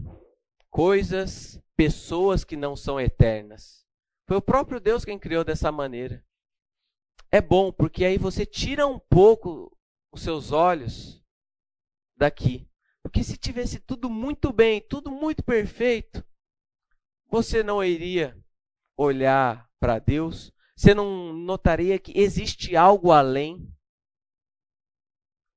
coisas, 0.68 1.62
pessoas 1.76 2.42
que 2.42 2.56
não 2.56 2.74
são 2.74 3.00
eternas. 3.00 3.86
Foi 4.26 4.36
o 4.36 4.42
próprio 4.42 4.80
Deus 4.80 5.04
quem 5.04 5.18
criou 5.18 5.44
dessa 5.44 5.70
maneira. 5.70 6.24
é 7.30 7.40
bom, 7.40 7.72
porque 7.72 8.04
aí 8.04 8.18
você 8.18 8.44
tira 8.44 8.86
um 8.86 8.98
pouco 8.98 9.74
os 10.12 10.20
seus 10.20 10.50
olhos 10.50 11.22
daqui. 12.16 12.68
Porque 13.02 13.24
se 13.24 13.36
tivesse 13.36 13.78
tudo 13.78 14.10
muito 14.10 14.52
bem, 14.52 14.80
tudo 14.80 15.10
muito 15.10 15.42
perfeito, 15.42 16.24
você 17.28 17.62
não 17.62 17.82
iria 17.82 18.36
olhar 18.96 19.70
para 19.80 19.98
Deus, 19.98 20.52
você 20.76 20.94
não 20.94 21.32
notaria 21.32 21.98
que 21.98 22.18
existe 22.18 22.76
algo 22.76 23.12
além. 23.12 23.68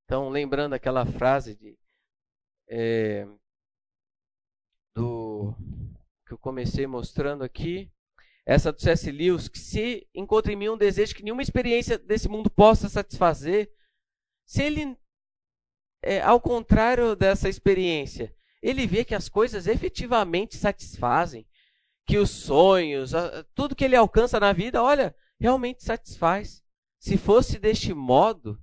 Então, 0.04 0.30
lembrando 0.30 0.74
aquela 0.74 1.06
frase 1.06 1.56
de, 1.56 1.78
é, 2.70 3.28
do 4.96 5.56
que 6.28 6.34
eu 6.34 6.38
comecei 6.38 6.86
mostrando 6.86 7.44
aqui, 7.44 7.92
essa 8.46 8.72
do 8.72 8.80
C.S. 8.80 9.12
Lewis, 9.12 9.48
que 9.48 9.58
se 9.58 10.08
encontra 10.14 10.54
em 10.54 10.56
mim 10.56 10.70
um 10.70 10.78
desejo 10.78 11.16
que 11.16 11.24
nenhuma 11.24 11.42
experiência 11.42 11.98
desse 11.98 12.30
mundo 12.30 12.50
possa 12.50 12.88
satisfazer, 12.88 13.72
se 14.46 14.62
ele, 14.62 14.96
é, 16.04 16.22
ao 16.22 16.40
contrário 16.40 17.16
dessa 17.16 17.50
experiência, 17.50 18.36
ele 18.62 18.86
vê 18.86 19.04
que 19.04 19.16
as 19.16 19.28
coisas 19.28 19.66
efetivamente 19.66 20.58
satisfazem, 20.58 21.48
que 22.06 22.18
os 22.18 22.30
sonhos, 22.30 23.12
tudo 23.54 23.76
que 23.76 23.84
ele 23.84 23.96
alcança 23.96 24.40
na 24.40 24.54
vida, 24.54 24.82
olha, 24.82 25.16
realmente 25.40 25.84
satisfaz. 25.84 26.64
Se 27.00 27.18
fosse 27.18 27.60
deste 27.60 27.94
modo, 27.94 28.62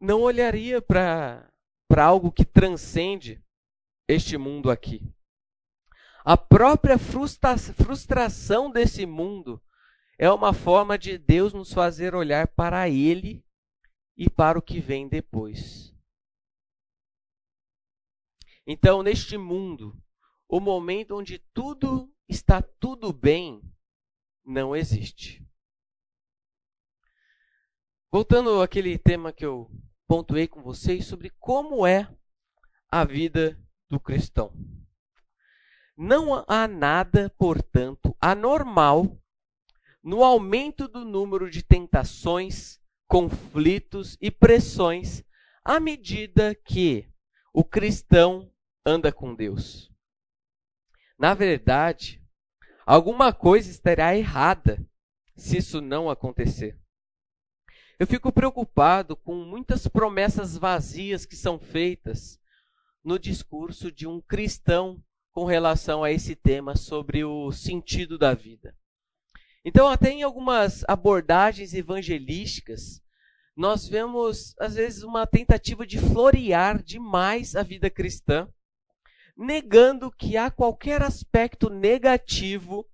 não 0.00 0.22
olharia 0.22 0.82
para 0.82 1.50
algo 1.96 2.32
que 2.32 2.44
transcende 2.44 3.42
este 4.08 4.36
mundo 4.36 4.70
aqui. 4.70 5.14
A 6.24 6.36
própria 6.36 6.98
frustra 6.98 7.56
frustração 7.58 8.70
desse 8.70 9.04
mundo 9.06 9.62
é 10.18 10.30
uma 10.30 10.52
forma 10.52 10.98
de 10.98 11.18
Deus 11.18 11.52
nos 11.52 11.72
fazer 11.72 12.14
olhar 12.14 12.46
para 12.48 12.88
Ele 12.88 13.44
e 14.16 14.30
para 14.30 14.58
o 14.58 14.62
que 14.62 14.80
vem 14.80 15.08
depois. 15.08 15.94
Então, 18.66 19.02
neste 19.02 19.36
mundo, 19.36 20.00
o 20.52 20.60
momento 20.60 21.16
onde 21.16 21.38
tudo 21.54 22.12
está 22.28 22.60
tudo 22.60 23.10
bem 23.10 23.62
não 24.44 24.76
existe. 24.76 25.42
Voltando 28.10 28.60
àquele 28.60 28.98
tema 28.98 29.32
que 29.32 29.46
eu 29.46 29.70
pontuei 30.06 30.46
com 30.46 30.62
vocês 30.62 31.06
sobre 31.06 31.30
como 31.40 31.86
é 31.86 32.06
a 32.90 33.02
vida 33.02 33.58
do 33.88 33.98
cristão. 33.98 34.52
Não 35.96 36.44
há 36.46 36.68
nada, 36.68 37.30
portanto, 37.38 38.14
anormal 38.20 39.18
no 40.02 40.22
aumento 40.22 40.86
do 40.86 41.02
número 41.02 41.48
de 41.48 41.62
tentações, 41.62 42.78
conflitos 43.08 44.18
e 44.20 44.30
pressões 44.30 45.24
à 45.64 45.80
medida 45.80 46.54
que 46.54 47.08
o 47.54 47.64
cristão 47.64 48.52
anda 48.84 49.10
com 49.10 49.34
Deus. 49.34 49.91
Na 51.22 51.34
verdade, 51.34 52.20
alguma 52.84 53.32
coisa 53.32 53.70
estará 53.70 54.16
errada 54.16 54.84
se 55.36 55.58
isso 55.58 55.80
não 55.80 56.10
acontecer. 56.10 56.76
Eu 57.96 58.08
fico 58.08 58.32
preocupado 58.32 59.14
com 59.14 59.36
muitas 59.36 59.86
promessas 59.86 60.56
vazias 60.56 61.24
que 61.24 61.36
são 61.36 61.60
feitas 61.60 62.40
no 63.04 63.20
discurso 63.20 63.92
de 63.92 64.04
um 64.04 64.20
cristão 64.20 65.00
com 65.30 65.44
relação 65.44 66.02
a 66.02 66.10
esse 66.10 66.34
tema 66.34 66.74
sobre 66.74 67.22
o 67.22 67.52
sentido 67.52 68.18
da 68.18 68.34
vida. 68.34 68.76
Então, 69.64 69.86
até 69.86 70.10
em 70.10 70.24
algumas 70.24 70.82
abordagens 70.88 71.72
evangelísticas, 71.72 73.00
nós 73.56 73.86
vemos, 73.86 74.56
às 74.58 74.74
vezes, 74.74 75.04
uma 75.04 75.24
tentativa 75.24 75.86
de 75.86 76.00
florear 76.00 76.82
demais 76.82 77.54
a 77.54 77.62
vida 77.62 77.88
cristã, 77.88 78.48
negando 79.36 80.10
que 80.10 80.36
há 80.36 80.50
qualquer 80.50 81.02
aspecto 81.02 81.68
negativo 81.68 82.86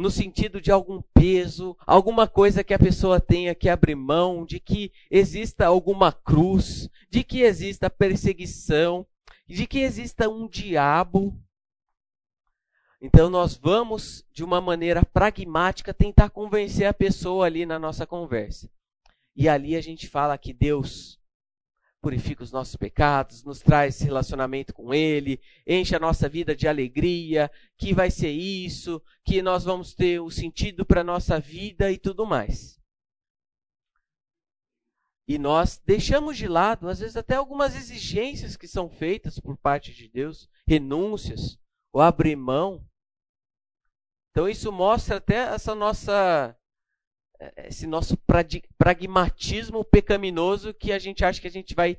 no 0.00 0.10
sentido 0.10 0.60
de 0.62 0.72
algum 0.72 1.02
peso, 1.12 1.76
alguma 1.86 2.26
coisa 2.26 2.64
que 2.64 2.72
a 2.72 2.78
pessoa 2.78 3.20
tenha 3.20 3.54
que 3.54 3.68
abrir 3.68 3.94
mão, 3.94 4.46
de 4.46 4.58
que 4.58 4.90
exista 5.10 5.66
alguma 5.66 6.10
cruz, 6.10 6.88
de 7.10 7.22
que 7.22 7.42
exista 7.42 7.90
perseguição, 7.90 9.06
de 9.46 9.66
que 9.66 9.80
exista 9.80 10.26
um 10.26 10.48
diabo. 10.48 11.38
Então 13.02 13.28
nós 13.28 13.54
vamos, 13.54 14.24
de 14.32 14.42
uma 14.42 14.58
maneira 14.60 15.04
pragmática, 15.04 15.92
tentar 15.92 16.30
convencer 16.30 16.86
a 16.86 16.94
pessoa 16.94 17.44
ali 17.44 17.66
na 17.66 17.78
nossa 17.78 18.06
conversa. 18.06 18.70
E 19.36 19.48
ali 19.50 19.76
a 19.76 19.82
gente 19.82 20.08
fala 20.08 20.38
que 20.38 20.54
Deus 20.54 21.19
purifica 22.00 22.42
os 22.42 22.50
nossos 22.50 22.76
pecados, 22.76 23.44
nos 23.44 23.60
traz 23.60 24.00
relacionamento 24.00 24.72
com 24.72 24.94
Ele, 24.94 25.40
enche 25.66 25.94
a 25.94 26.00
nossa 26.00 26.28
vida 26.28 26.56
de 26.56 26.66
alegria, 26.66 27.50
que 27.76 27.92
vai 27.92 28.10
ser 28.10 28.30
isso, 28.30 29.02
que 29.24 29.42
nós 29.42 29.64
vamos 29.64 29.94
ter 29.94 30.20
o 30.20 30.30
sentido 30.30 30.84
para 30.84 31.02
a 31.02 31.04
nossa 31.04 31.38
vida 31.38 31.90
e 31.92 31.98
tudo 31.98 32.26
mais. 32.26 32.80
E 35.28 35.38
nós 35.38 35.80
deixamos 35.86 36.36
de 36.36 36.48
lado, 36.48 36.88
às 36.88 36.98
vezes, 36.98 37.16
até 37.16 37.36
algumas 37.36 37.76
exigências 37.76 38.56
que 38.56 38.66
são 38.66 38.90
feitas 38.90 39.38
por 39.38 39.56
parte 39.56 39.94
de 39.94 40.08
Deus, 40.08 40.48
renúncias, 40.66 41.56
ou 41.92 42.00
abrir 42.00 42.34
mão. 42.34 42.84
Então, 44.30 44.48
isso 44.48 44.72
mostra 44.72 45.18
até 45.18 45.36
essa 45.36 45.74
nossa, 45.74 46.56
esse 47.56 47.86
nosso 47.86 48.18
pragmatismo 48.78 49.84
pecaminoso 49.84 50.74
que 50.74 50.92
a 50.92 50.98
gente 50.98 51.24
acha 51.24 51.40
que 51.40 51.46
a 51.46 51.50
gente 51.50 51.74
vai, 51.74 51.98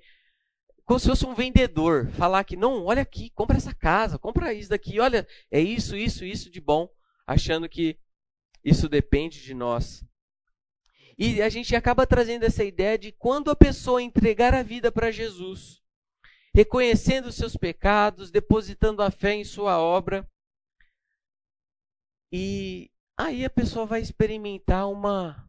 como 0.85 0.99
se 0.99 1.07
fosse 1.07 1.25
um 1.25 1.33
vendedor, 1.33 2.09
falar 2.11 2.43
que, 2.43 2.55
não, 2.55 2.85
olha 2.85 3.01
aqui, 3.01 3.31
compra 3.31 3.57
essa 3.57 3.73
casa, 3.73 4.19
compra 4.19 4.53
isso 4.53 4.69
daqui, 4.69 4.99
olha, 4.99 5.27
é 5.49 5.59
isso, 5.59 5.95
isso, 5.95 6.23
isso 6.23 6.49
de 6.49 6.61
bom, 6.61 6.87
achando 7.25 7.67
que 7.67 7.97
isso 8.63 8.87
depende 8.87 9.41
de 9.41 9.53
nós. 9.53 10.05
E 11.17 11.41
a 11.41 11.49
gente 11.49 11.75
acaba 11.75 12.07
trazendo 12.07 12.43
essa 12.43 12.63
ideia 12.63 12.97
de 12.97 13.11
quando 13.11 13.51
a 13.51 13.55
pessoa 13.55 14.01
entregar 14.01 14.53
a 14.53 14.63
vida 14.63 14.91
para 14.91 15.11
Jesus, 15.11 15.81
reconhecendo 16.53 17.27
os 17.27 17.35
seus 17.35 17.55
pecados, 17.55 18.31
depositando 18.31 19.01
a 19.01 19.09
fé 19.09 19.33
em 19.33 19.43
sua 19.43 19.79
obra, 19.79 20.27
e 22.31 22.89
aí 23.25 23.45
a 23.45 23.49
pessoa 23.49 23.85
vai 23.85 24.01
experimentar 24.01 24.89
uma 24.89 25.47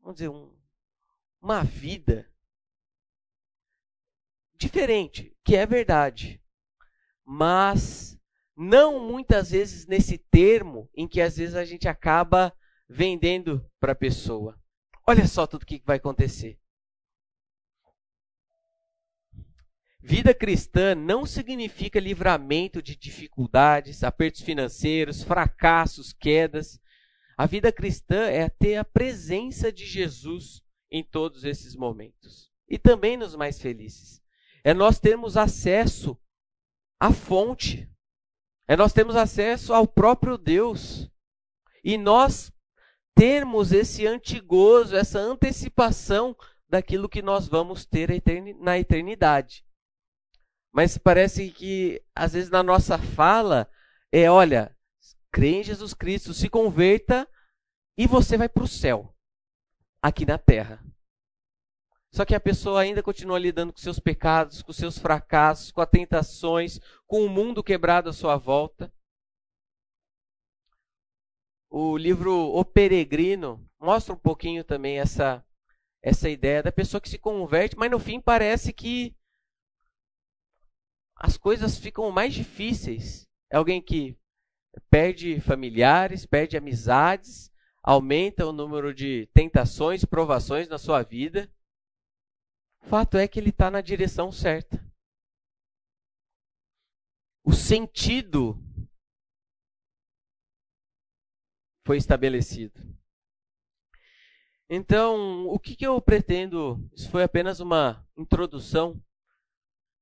vamos 0.00 0.16
dizer, 0.16 0.28
um, 0.28 0.52
uma 1.40 1.62
vida 1.62 2.28
diferente, 4.56 5.36
que 5.44 5.56
é 5.56 5.64
verdade. 5.64 6.40
Mas 7.24 8.18
não 8.56 9.00
muitas 9.00 9.50
vezes 9.50 9.86
nesse 9.86 10.18
termo 10.18 10.88
em 10.94 11.06
que 11.06 11.20
às 11.20 11.36
vezes 11.36 11.54
a 11.54 11.64
gente 11.64 11.88
acaba 11.88 12.52
vendendo 12.88 13.64
para 13.80 13.92
a 13.92 13.96
pessoa. 13.96 14.58
Olha 15.06 15.26
só 15.26 15.46
tudo 15.46 15.62
o 15.62 15.66
que 15.66 15.82
vai 15.84 15.96
acontecer. 15.96 16.58
Vida 20.04 20.34
cristã 20.34 20.96
não 20.96 21.24
significa 21.24 22.00
livramento 22.00 22.82
de 22.82 22.96
dificuldades, 22.96 24.02
apertos 24.02 24.40
financeiros, 24.40 25.22
fracassos, 25.22 26.12
quedas. 26.12 26.80
A 27.38 27.46
vida 27.46 27.70
cristã 27.70 28.24
é 28.24 28.48
ter 28.48 28.74
a 28.76 28.84
presença 28.84 29.70
de 29.70 29.86
Jesus 29.86 30.60
em 30.90 31.04
todos 31.04 31.44
esses 31.44 31.76
momentos 31.76 32.50
e 32.68 32.78
também 32.78 33.16
nos 33.16 33.36
mais 33.36 33.60
felizes. 33.60 34.20
É 34.64 34.74
nós 34.74 34.98
termos 34.98 35.36
acesso 35.36 36.18
à 36.98 37.12
fonte, 37.12 37.88
é 38.66 38.76
nós 38.76 38.92
termos 38.92 39.14
acesso 39.14 39.72
ao 39.72 39.86
próprio 39.86 40.36
Deus 40.36 41.08
e 41.84 41.96
nós 41.96 42.52
termos 43.14 43.70
esse 43.70 44.04
antigozo, 44.04 44.96
essa 44.96 45.20
antecipação 45.20 46.36
daquilo 46.68 47.08
que 47.08 47.22
nós 47.22 47.46
vamos 47.46 47.86
ter 47.86 48.10
na 48.58 48.78
eternidade. 48.80 49.64
Mas 50.72 50.96
parece 50.96 51.50
que, 51.50 52.02
às 52.14 52.32
vezes, 52.32 52.50
na 52.50 52.62
nossa 52.62 52.98
fala, 52.98 53.68
é: 54.10 54.30
olha, 54.30 54.74
crê 55.30 55.60
em 55.60 55.62
Jesus 55.62 55.92
Cristo, 55.94 56.32
se 56.32 56.48
converta 56.48 57.28
e 57.96 58.06
você 58.06 58.36
vai 58.36 58.48
para 58.48 58.64
o 58.64 58.68
céu, 58.68 59.14
aqui 60.00 60.24
na 60.24 60.38
terra. 60.38 60.82
Só 62.10 62.24
que 62.24 62.34
a 62.34 62.40
pessoa 62.40 62.80
ainda 62.80 63.02
continua 63.02 63.38
lidando 63.38 63.72
com 63.72 63.78
seus 63.78 63.98
pecados, 63.98 64.62
com 64.62 64.72
seus 64.72 64.98
fracassos, 64.98 65.70
com 65.70 65.80
as 65.80 65.88
tentações, 65.88 66.78
com 67.06 67.24
o 67.24 67.28
mundo 67.28 67.62
quebrado 67.62 68.10
à 68.10 68.12
sua 68.12 68.36
volta 68.36 68.92
o 71.72 71.96
livro 71.96 72.54
O 72.54 72.64
Peregrino 72.64 73.66
mostra 73.80 74.12
um 74.12 74.18
pouquinho 74.18 74.62
também 74.62 75.00
essa, 75.00 75.42
essa 76.02 76.28
ideia 76.28 76.62
da 76.62 76.70
pessoa 76.70 77.00
que 77.00 77.08
se 77.08 77.18
converte, 77.18 77.76
mas 77.78 77.90
no 77.90 77.98
fim 77.98 78.20
parece 78.20 78.74
que 78.74 79.16
as 81.22 81.38
coisas 81.38 81.78
ficam 81.78 82.10
mais 82.10 82.34
difíceis. 82.34 83.28
É 83.48 83.56
alguém 83.56 83.80
que 83.80 84.18
perde 84.90 85.40
familiares, 85.40 86.26
perde 86.26 86.56
amizades, 86.56 87.48
aumenta 87.80 88.44
o 88.44 88.52
número 88.52 88.92
de 88.92 89.28
tentações, 89.32 90.04
provações 90.04 90.68
na 90.68 90.78
sua 90.78 91.04
vida. 91.04 91.48
O 92.80 92.88
fato 92.88 93.16
é 93.16 93.28
que 93.28 93.38
ele 93.38 93.50
está 93.50 93.70
na 93.70 93.80
direção 93.80 94.32
certa. 94.32 94.84
O 97.44 97.52
sentido 97.52 98.60
foi 101.86 101.98
estabelecido. 101.98 102.80
Então, 104.68 105.46
o 105.46 105.58
que, 105.58 105.76
que 105.76 105.86
eu 105.86 106.00
pretendo? 106.02 106.84
Isso 106.92 107.08
foi 107.10 107.22
apenas 107.22 107.60
uma 107.60 108.04
introdução. 108.16 109.00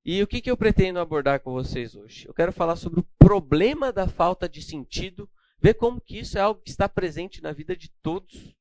E 0.05 0.23
o 0.23 0.27
que, 0.27 0.41
que 0.41 0.51
eu 0.51 0.57
pretendo 0.57 0.99
abordar 0.99 1.41
com 1.41 1.53
vocês 1.53 1.95
hoje? 1.95 2.27
Eu 2.27 2.33
quero 2.33 2.53
falar 2.53 2.77
sobre 2.77 3.01
o 3.01 3.07
problema 3.19 3.93
da 3.93 4.09
falta 4.09 4.49
de 4.49 4.63
sentido, 4.63 5.29
ver 5.61 5.75
como 5.75 6.01
que 6.01 6.19
isso 6.19 6.39
é 6.39 6.41
algo 6.41 6.63
que 6.63 6.71
está 6.71 6.89
presente 6.89 7.43
na 7.43 7.53
vida 7.53 7.77
de 7.77 7.91
todos. 8.03 8.57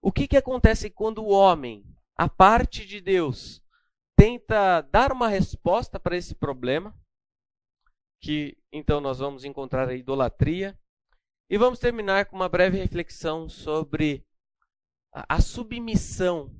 O 0.00 0.12
que, 0.12 0.28
que 0.28 0.36
acontece 0.36 0.88
quando 0.88 1.18
o 1.18 1.30
homem, 1.30 1.84
a 2.16 2.28
parte 2.28 2.86
de 2.86 3.00
Deus, 3.00 3.60
tenta 4.14 4.82
dar 4.82 5.10
uma 5.10 5.28
resposta 5.28 5.98
para 5.98 6.16
esse 6.16 6.34
problema? 6.34 6.96
Que 8.20 8.56
então 8.70 9.00
nós 9.00 9.18
vamos 9.18 9.44
encontrar 9.44 9.88
a 9.88 9.94
idolatria, 9.94 10.78
e 11.48 11.56
vamos 11.56 11.78
terminar 11.78 12.26
com 12.26 12.34
uma 12.34 12.48
breve 12.48 12.76
reflexão 12.76 13.48
sobre 13.48 14.26
a 15.12 15.40
submissão 15.40 16.52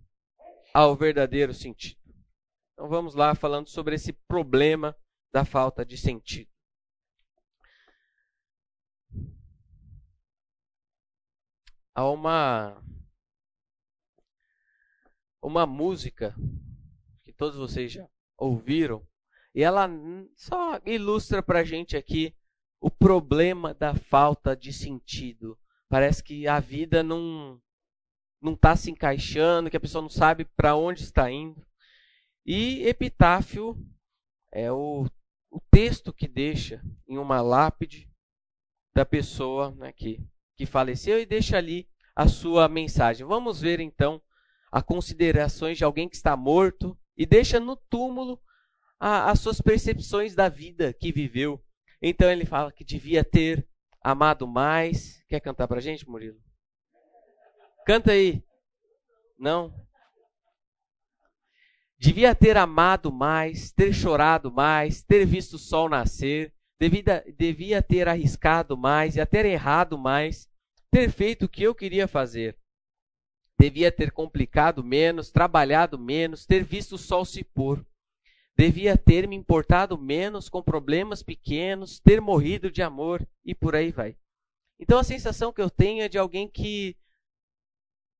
ao 0.72 0.94
verdadeiro 0.94 1.52
sentido. 1.52 2.05
Então 2.76 2.90
vamos 2.90 3.14
lá 3.14 3.34
falando 3.34 3.70
sobre 3.70 3.94
esse 3.94 4.12
problema 4.12 4.94
da 5.32 5.46
falta 5.46 5.82
de 5.82 5.96
sentido. 5.96 6.50
Há 11.94 12.06
uma 12.10 12.84
uma 15.40 15.64
música 15.64 16.34
que 17.24 17.32
todos 17.32 17.56
vocês 17.56 17.92
já 17.92 18.06
ouviram 18.36 19.08
e 19.54 19.62
ela 19.62 19.88
só 20.36 20.78
ilustra 20.84 21.42
para 21.42 21.64
gente 21.64 21.96
aqui 21.96 22.36
o 22.78 22.90
problema 22.90 23.72
da 23.72 23.94
falta 23.94 24.54
de 24.54 24.70
sentido. 24.70 25.58
Parece 25.88 26.22
que 26.22 26.46
a 26.46 26.60
vida 26.60 27.02
não 27.02 27.58
não 28.38 28.52
está 28.52 28.76
se 28.76 28.90
encaixando, 28.90 29.70
que 29.70 29.78
a 29.78 29.80
pessoa 29.80 30.02
não 30.02 30.10
sabe 30.10 30.44
para 30.44 30.76
onde 30.76 31.02
está 31.02 31.30
indo. 31.30 31.66
E 32.46 32.86
epitáfio 32.86 33.76
é 34.52 34.70
o, 34.70 35.04
o 35.50 35.60
texto 35.68 36.12
que 36.12 36.28
deixa 36.28 36.80
em 37.08 37.18
uma 37.18 37.40
lápide 37.40 38.08
da 38.94 39.04
pessoa 39.04 39.72
né, 39.72 39.92
que, 39.92 40.24
que 40.54 40.64
faleceu 40.64 41.18
e 41.20 41.26
deixa 41.26 41.56
ali 41.56 41.88
a 42.14 42.28
sua 42.28 42.68
mensagem. 42.68 43.26
Vamos 43.26 43.60
ver 43.60 43.80
então 43.80 44.22
as 44.70 44.82
considerações 44.84 45.76
de 45.76 45.82
alguém 45.82 46.08
que 46.08 46.14
está 46.14 46.36
morto 46.36 46.96
e 47.16 47.26
deixa 47.26 47.58
no 47.58 47.74
túmulo 47.76 48.40
a, 49.00 49.28
as 49.30 49.40
suas 49.40 49.60
percepções 49.60 50.36
da 50.36 50.48
vida 50.48 50.92
que 50.92 51.10
viveu. 51.10 51.60
Então 52.00 52.30
ele 52.30 52.46
fala 52.46 52.70
que 52.70 52.84
devia 52.84 53.24
ter 53.24 53.66
amado 54.00 54.46
mais. 54.46 55.20
Quer 55.28 55.40
cantar 55.40 55.66
pra 55.66 55.80
gente, 55.80 56.08
Murilo? 56.08 56.38
Canta 57.84 58.12
aí. 58.12 58.40
Não? 59.36 59.85
Devia 61.98 62.34
ter 62.34 62.56
amado 62.56 63.10
mais, 63.10 63.72
ter 63.72 63.92
chorado 63.92 64.52
mais, 64.52 65.02
ter 65.02 65.24
visto 65.24 65.54
o 65.54 65.58
sol 65.58 65.88
nascer, 65.88 66.52
devia, 66.78 67.24
devia 67.36 67.82
ter 67.82 68.08
arriscado 68.08 68.76
mais 68.76 69.16
e 69.16 69.20
até 69.20 69.46
errado 69.46 69.96
mais, 69.96 70.48
ter 70.90 71.10
feito 71.10 71.46
o 71.46 71.48
que 71.48 71.62
eu 71.62 71.74
queria 71.74 72.06
fazer. 72.06 72.56
Devia 73.58 73.90
ter 73.90 74.10
complicado 74.10 74.84
menos, 74.84 75.30
trabalhado 75.30 75.98
menos, 75.98 76.44
ter 76.44 76.62
visto 76.62 76.96
o 76.96 76.98
sol 76.98 77.24
se 77.24 77.42
pôr 77.42 77.84
devia 78.56 78.96
ter 78.96 79.28
me 79.28 79.36
importado 79.36 79.98
menos 79.98 80.48
com 80.48 80.62
problemas 80.62 81.22
pequenos, 81.22 82.00
ter 82.00 82.20
morrido 82.20 82.70
de 82.70 82.82
amor 82.82 83.26
e 83.44 83.54
por 83.54 83.76
aí 83.76 83.92
vai. 83.92 84.16
Então 84.80 84.98
a 84.98 85.04
sensação 85.04 85.52
que 85.52 85.60
eu 85.60 85.68
tenho 85.68 86.02
é 86.02 86.08
de 86.08 86.16
alguém 86.16 86.48
que 86.48 86.96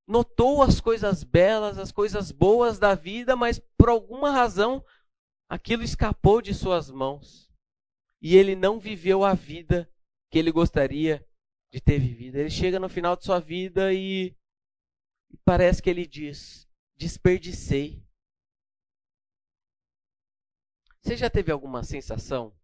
notou 0.06 0.62
as 0.62 0.80
coisas 0.80 1.24
belas, 1.24 1.78
as 1.78 1.90
coisas 1.90 2.30
boas 2.30 2.78
da 2.78 2.94
vida, 2.94 3.34
mas 3.34 3.58
por 3.76 3.88
alguma 3.88 4.30
razão 4.30 4.84
aquilo 5.48 5.82
escapou 5.82 6.40
de 6.40 6.54
suas 6.54 6.90
mãos. 6.90 7.50
E 8.20 8.36
ele 8.36 8.54
não 8.54 8.78
viveu 8.78 9.24
a 9.24 9.34
vida 9.34 9.90
que 10.30 10.38
ele 10.38 10.50
gostaria 10.50 11.26
de 11.70 11.80
ter 11.80 11.98
vivido. 11.98 12.36
Ele 12.36 12.50
chega 12.50 12.78
no 12.78 12.88
final 12.88 13.16
de 13.16 13.24
sua 13.24 13.40
vida 13.40 13.92
e, 13.92 14.36
parece 15.44 15.82
que 15.82 15.90
ele 15.90 16.06
diz: 16.06 16.68
desperdicei. 16.96 18.04
Você 21.00 21.16
já 21.16 21.30
teve 21.30 21.52
alguma 21.52 21.84
sensação 21.84 22.56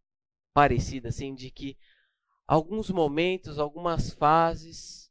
parecida 0.52 1.08
assim 1.08 1.34
de 1.34 1.50
que 1.50 1.78
alguns 2.46 2.90
momentos, 2.90 3.58
algumas 3.58 4.12
fases, 4.12 5.01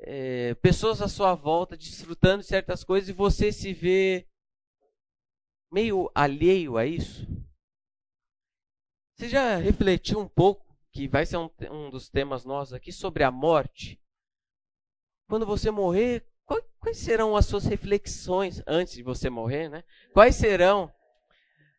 é, 0.00 0.54
pessoas 0.56 1.02
à 1.02 1.08
sua 1.08 1.34
volta 1.34 1.76
desfrutando 1.76 2.42
de 2.42 2.48
certas 2.48 2.84
coisas 2.84 3.08
e 3.08 3.12
você 3.12 3.52
se 3.52 3.72
vê 3.72 4.26
meio 5.70 6.10
alheio 6.14 6.76
a 6.76 6.86
isso? 6.86 7.26
Você 9.16 9.28
já 9.28 9.56
refletiu 9.56 10.20
um 10.20 10.28
pouco, 10.28 10.64
que 10.92 11.08
vai 11.08 11.26
ser 11.26 11.36
um, 11.36 11.50
um 11.70 11.90
dos 11.90 12.08
temas 12.08 12.44
nossos 12.44 12.72
aqui, 12.72 12.92
sobre 12.92 13.24
a 13.24 13.30
morte? 13.30 14.00
Quando 15.28 15.44
você 15.44 15.70
morrer, 15.70 16.24
quais 16.78 16.98
serão 16.98 17.36
as 17.36 17.46
suas 17.46 17.64
reflexões 17.64 18.62
antes 18.66 18.94
de 18.94 19.02
você 19.02 19.28
morrer, 19.28 19.68
né? 19.68 19.82
Quais 20.12 20.36
serão 20.36 20.92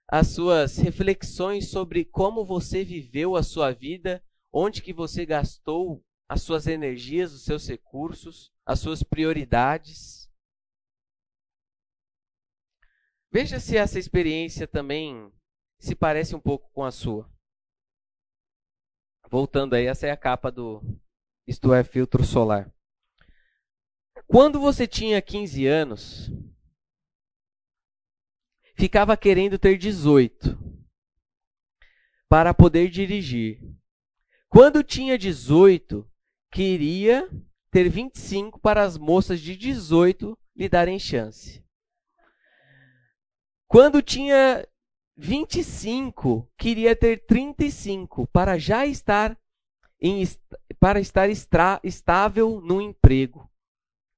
as 0.08 0.28
suas 0.30 0.78
reflexões 0.78 1.70
sobre 1.70 2.04
como 2.04 2.44
você 2.44 2.84
viveu 2.84 3.36
a 3.36 3.44
sua 3.44 3.72
vida, 3.72 4.24
onde 4.52 4.82
que 4.82 4.92
você 4.92 5.26
gastou 5.26 6.04
as 6.30 6.44
suas 6.44 6.68
energias, 6.68 7.34
os 7.34 7.42
seus 7.42 7.68
recursos, 7.68 8.54
as 8.64 8.80
suas 8.80 9.02
prioridades. 9.02 10.30
Veja 13.32 13.60
se 13.60 13.76
essa 13.76 13.98
experiência 13.98 14.68
também 14.68 15.34
se 15.80 15.96
parece 15.96 16.36
um 16.36 16.40
pouco 16.40 16.70
com 16.72 16.84
a 16.84 16.92
sua. 16.92 17.28
Voltando 19.28 19.74
aí, 19.74 19.88
essa 19.88 20.06
é 20.06 20.12
a 20.12 20.18
capa 20.18 20.52
do 20.52 20.82
Isto 21.48 21.74
é 21.74 21.84
Filtro 21.84 22.24
Solar. 22.24 22.72
Quando 24.28 24.60
você 24.60 24.88
tinha 24.88 25.22
15 25.22 25.66
anos, 25.66 26.32
ficava 28.76 29.18
querendo 29.18 29.58
ter 29.58 29.78
18 29.78 30.58
para 32.28 32.54
poder 32.54 32.90
dirigir. 32.90 33.60
Quando 34.48 34.84
tinha 34.84 35.18
18, 35.18 36.09
queria 36.52 37.30
ter 37.72 37.90
25 37.90 38.60
para 38.60 38.84
as 38.84 38.98
moças 38.98 39.40
de 39.40 39.56
18 39.56 40.38
lhe 40.56 40.68
darem 40.68 41.00
chance. 41.00 41.64
Quando 43.68 44.02
tinha 44.02 44.68
25, 45.16 46.50
queria 46.58 46.96
ter 46.96 47.26
35 47.26 48.28
para 48.28 48.58
já 48.58 48.86
estar 48.86 49.38
em, 50.02 50.24
para 50.80 51.00
estar 51.00 51.30
estra, 51.30 51.80
estável 51.84 52.62
no 52.62 52.82
emprego. 52.82 53.50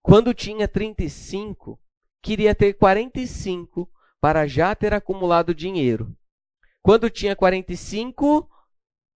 Quando 0.02 0.34
tinha 0.34 0.68
35, 0.68 1.80
queria 2.22 2.56
ter 2.56 2.74
45 2.74 3.90
para 4.22 4.48
já 4.48 4.74
ter 4.76 4.94
acumulado 4.94 5.54
dinheiro. 5.54 6.16
Quando 6.82 7.10
tinha 7.10 7.36
45, 7.36 8.50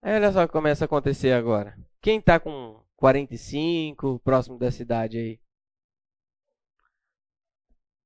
olha 0.03 0.31
só 0.31 0.43
o 0.43 0.47
que 0.47 0.53
começa 0.53 0.83
a 0.83 0.87
acontecer 0.87 1.31
agora. 1.31 1.77
Quem 2.01 2.19
está 2.19 2.39
com 2.39 2.83
45, 3.05 4.19
próximo 4.23 4.57
da 4.57 4.71
cidade 4.71 5.19
aí? 5.19 5.39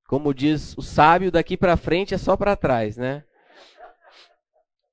Como 0.10 0.34
diz 0.34 0.78
o 0.78 0.82
sábio, 0.82 1.32
daqui 1.32 1.56
para 1.56 1.78
frente 1.78 2.14
é 2.14 2.18
só 2.18 2.36
para 2.36 2.58
trás, 2.58 2.98
né? 2.98 3.24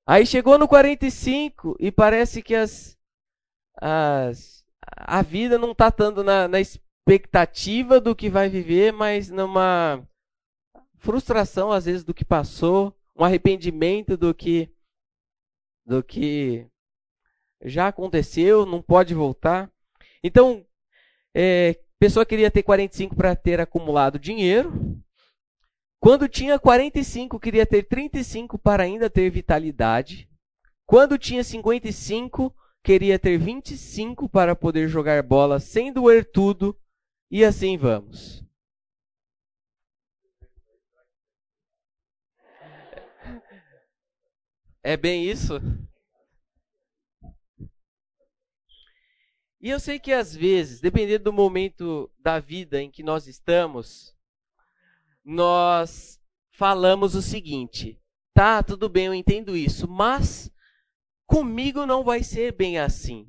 Aí 0.05 0.25
chegou 0.25 0.57
no 0.57 0.65
45 0.65 1.75
e 1.77 1.91
parece 1.91 2.41
que 2.41 2.55
as, 2.55 2.97
as 3.81 4.65
a 4.81 5.21
vida 5.21 5.57
não 5.57 5.73
está 5.73 5.91
tanto 5.91 6.23
na, 6.23 6.47
na 6.47 6.61
expectativa 6.61 7.99
do 7.99 8.15
que 8.15 8.29
vai 8.29 8.47
viver, 8.47 8.93
mas 8.93 9.29
numa 9.29 10.07
frustração 10.99 11.69
às 11.69 11.83
vezes 11.83 12.05
do 12.05 12.13
que 12.13 12.23
passou, 12.23 12.97
um 13.13 13.25
arrependimento 13.25 14.15
do 14.15 14.33
que 14.33 14.71
do 15.85 16.01
que 16.01 16.65
já 17.61 17.89
aconteceu, 17.89 18.65
não 18.65 18.81
pode 18.81 19.13
voltar. 19.13 19.69
Então, 20.27 20.65
é, 21.33 21.79
pessoa 21.97 22.25
queria 22.25 22.51
ter 22.51 22.61
45 22.61 23.15
para 23.15 23.35
ter 23.35 23.61
acumulado 23.61 24.19
dinheiro. 24.19 25.01
Quando 25.99 26.27
tinha 26.27 26.59
45, 26.59 27.39
queria 27.39 27.65
ter 27.65 27.83
35 27.83 28.57
para 28.57 28.83
ainda 28.83 29.09
ter 29.09 29.29
vitalidade. 29.29 30.29
Quando 30.85 31.17
tinha 31.17 31.43
55, 31.43 32.53
queria 32.83 33.17
ter 33.17 33.37
25 33.37 34.27
para 34.29 34.55
poder 34.55 34.87
jogar 34.89 35.23
bola 35.23 35.59
sem 35.59 35.91
doer 35.91 36.29
tudo 36.29 36.77
E 37.31 37.43
assim 37.43 37.77
vamos. 37.77 38.43
É 44.83 44.95
bem 44.95 45.29
isso? 45.29 45.59
E 49.59 49.69
eu 49.69 49.79
sei 49.79 49.99
que 49.99 50.13
às 50.13 50.35
vezes, 50.35 50.79
dependendo 50.79 51.25
do 51.25 51.33
momento 51.33 52.11
da 52.19 52.39
vida 52.39 52.81
em 52.81 52.91
que 52.91 53.01
nós 53.01 53.27
estamos, 53.27 54.15
nós 55.25 56.19
falamos 56.51 57.15
o 57.15 57.21
seguinte: 57.21 57.99
tá, 58.33 58.61
tudo 58.61 58.87
bem, 58.87 59.07
eu 59.07 59.15
entendo 59.15 59.57
isso, 59.57 59.87
mas 59.87 60.51
comigo 61.25 61.85
não 61.85 62.03
vai 62.03 62.23
ser 62.23 62.51
bem 62.51 62.77
assim. 62.77 63.25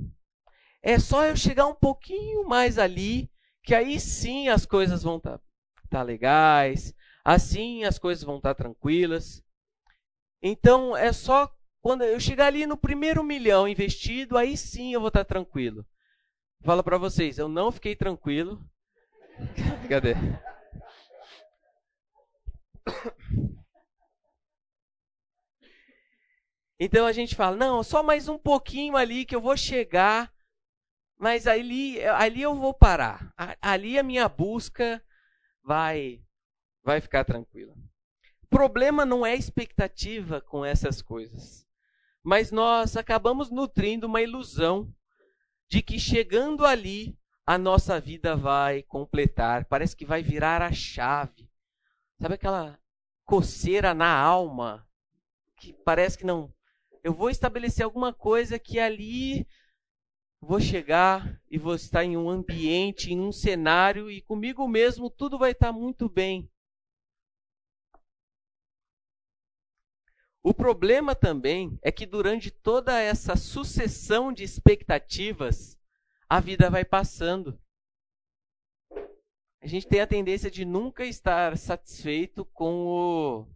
É 0.83 0.99
só 0.99 1.25
eu 1.25 1.35
chegar 1.35 1.67
um 1.67 1.75
pouquinho 1.75 2.47
mais 2.47 2.79
ali, 2.79 3.31
que 3.63 3.75
aí 3.75 3.99
sim 3.99 4.49
as 4.49 4.67
coisas 4.67 5.03
vão 5.03 5.17
estar 5.17 5.39
tá, 5.39 5.45
tá 5.91 6.03
legais, 6.03 6.95
assim 7.25 7.85
as 7.85 7.99
coisas 7.99 8.23
vão 8.23 8.37
estar 8.37 8.55
tá 8.55 8.63
tranquilas. 8.63 9.43
Então 10.43 10.95
é 10.97 11.13
só 11.13 11.51
quando 11.81 12.03
eu 12.03 12.21
chegar 12.21 12.47
ali 12.47 12.67
no 12.67 12.77
primeiro 12.77 13.25
milhão 13.25 13.67
investido, 13.67 14.37
aí 14.37 14.57
sim 14.57 14.93
eu 14.93 15.01
vou 15.01 15.09
estar 15.09 15.25
tá 15.25 15.35
tranquilo. 15.35 15.87
Fala 16.63 16.83
para 16.83 16.99
vocês, 16.99 17.39
eu 17.39 17.49
não 17.49 17.71
fiquei 17.71 17.95
tranquilo. 17.95 18.61
Cadê? 19.89 20.15
Então 26.81 27.07
a 27.07 27.13
gente 27.13 27.35
fala, 27.35 27.57
não, 27.57 27.83
só 27.83 28.03
mais 28.03 28.29
um 28.29 28.39
pouquinho 28.39 28.97
ali 28.97 29.25
que 29.25 29.35
eu 29.35 29.41
vou 29.41 29.57
chegar, 29.57 30.33
mas 31.17 31.47
ali, 31.47 32.01
ali 32.05 32.43
eu 32.43 32.55
vou 32.55 32.73
parar. 32.73 33.33
Ali 33.61 33.99
a 33.99 34.03
minha 34.03 34.29
busca 34.29 35.03
vai, 35.63 36.23
vai 36.83 37.01
ficar 37.01 37.25
tranquila. 37.25 37.75
O 38.43 38.47
problema 38.47 39.05
não 39.05 39.27
é 39.27 39.35
expectativa 39.35 40.41
com 40.41 40.65
essas 40.65 41.03
coisas, 41.03 41.67
mas 42.23 42.51
nós 42.51 42.97
acabamos 42.97 43.51
nutrindo 43.51 44.07
uma 44.07 44.23
ilusão 44.23 44.93
de 45.69 45.83
que 45.83 45.99
chegando 45.99 46.65
ali 46.65 47.17
a 47.47 47.59
nossa 47.59 48.01
vida 48.01 48.37
vai 48.37 48.83
completar, 48.83 49.65
parece 49.67 49.97
que 49.97 50.05
vai 50.05 50.23
virar 50.23 50.63
a 50.63 50.73
chave. 50.73 51.49
Sabe 52.21 52.35
aquela 52.35 52.79
coceira 53.25 53.95
na 53.95 54.13
alma 54.13 54.87
que 55.57 55.73
parece 55.73 56.17
que 56.17 56.25
não 56.25 56.53
eu 57.03 57.13
vou 57.13 57.31
estabelecer 57.31 57.85
alguma 57.85 58.13
coisa 58.13 58.59
que 58.59 58.79
ali 58.79 59.47
vou 60.41 60.61
chegar 60.61 61.41
e 61.51 61.59
vou 61.59 61.75
estar 61.75 62.05
em 62.05 62.17
um 62.17 62.29
ambiente, 62.29 63.13
em 63.13 63.21
um 63.21 63.33
cenário 63.33 64.11
e 64.11 64.21
comigo 64.21 64.67
mesmo 64.69 65.09
tudo 65.09 65.39
vai 65.39 65.53
estar 65.53 65.73
muito 65.73 66.09
bem. 66.09 66.51
O 70.43 70.55
problema 70.55 71.15
também 71.15 71.79
é 71.83 71.91
que 71.91 72.07
durante 72.07 72.51
toda 72.51 73.01
essa 73.01 73.37
sucessão 73.37 74.33
de 74.33 74.45
expectativas, 74.45 75.79
a 76.29 76.41
vida 76.41 76.71
vai 76.71 76.85
passando. 76.85 77.61
A 79.61 79.67
gente 79.67 79.87
tem 79.87 80.01
a 80.01 80.07
tendência 80.07 80.51
de 80.51 80.65
nunca 80.65 81.05
estar 81.05 81.59
satisfeito 81.59 82.45
com 82.45 82.87
o, 82.87 83.47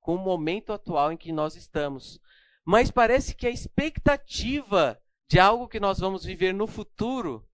com 0.00 0.14
o 0.14 0.18
momento 0.18 0.72
atual 0.72 1.12
em 1.12 1.16
que 1.16 1.32
nós 1.32 1.56
estamos 1.56 2.20
mas 2.66 2.90
parece 2.90 3.32
que 3.32 3.46
a 3.46 3.50
expectativa 3.50 5.00
de 5.30 5.38
algo 5.38 5.68
que 5.68 5.78
nós 5.78 6.00
vamos 6.00 6.24
viver 6.24 6.52
no 6.52 6.66
futuro 6.66 7.48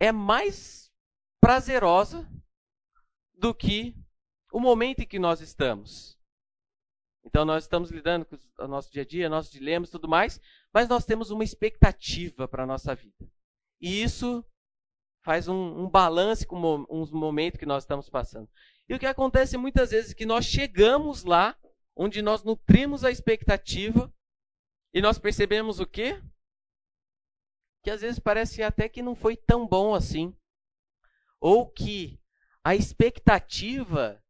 é 0.00 0.10
mais 0.10 0.90
prazerosa 1.38 2.26
do 3.34 3.54
que 3.54 3.94
o 4.50 4.58
momento 4.58 5.00
em 5.00 5.06
que 5.06 5.18
nós 5.18 5.42
estamos. 5.42 6.15
Então 7.26 7.44
nós 7.44 7.64
estamos 7.64 7.90
lidando 7.90 8.24
com 8.24 8.36
o 8.64 8.68
nosso 8.68 8.90
dia 8.90 9.02
a 9.02 9.04
dia, 9.04 9.28
nossos 9.28 9.50
dilemas 9.50 9.88
e 9.88 9.92
tudo 9.92 10.08
mais, 10.08 10.40
mas 10.72 10.88
nós 10.88 11.04
temos 11.04 11.30
uma 11.30 11.42
expectativa 11.42 12.46
para 12.46 12.62
a 12.62 12.66
nossa 12.66 12.94
vida. 12.94 13.28
E 13.80 14.00
isso 14.00 14.44
faz 15.22 15.48
um, 15.48 15.82
um 15.82 15.90
balance 15.90 16.46
com 16.46 16.86
os 16.88 17.10
momentos 17.10 17.58
que 17.58 17.66
nós 17.66 17.82
estamos 17.82 18.08
passando. 18.08 18.48
E 18.88 18.94
o 18.94 18.98
que 18.98 19.06
acontece 19.06 19.56
muitas 19.56 19.90
vezes 19.90 20.12
é 20.12 20.14
que 20.14 20.24
nós 20.24 20.44
chegamos 20.44 21.24
lá 21.24 21.58
onde 21.96 22.22
nós 22.22 22.44
nutrimos 22.44 23.02
a 23.02 23.10
expectativa 23.10 24.12
e 24.94 25.00
nós 25.00 25.18
percebemos 25.18 25.80
o 25.80 25.86
quê? 25.86 26.22
Que 27.82 27.90
às 27.90 28.02
vezes 28.02 28.20
parece 28.20 28.62
até 28.62 28.88
que 28.88 29.02
não 29.02 29.16
foi 29.16 29.36
tão 29.36 29.66
bom 29.66 29.94
assim. 29.94 30.32
Ou 31.40 31.68
que 31.68 32.20
a 32.62 32.76
expectativa 32.76 34.22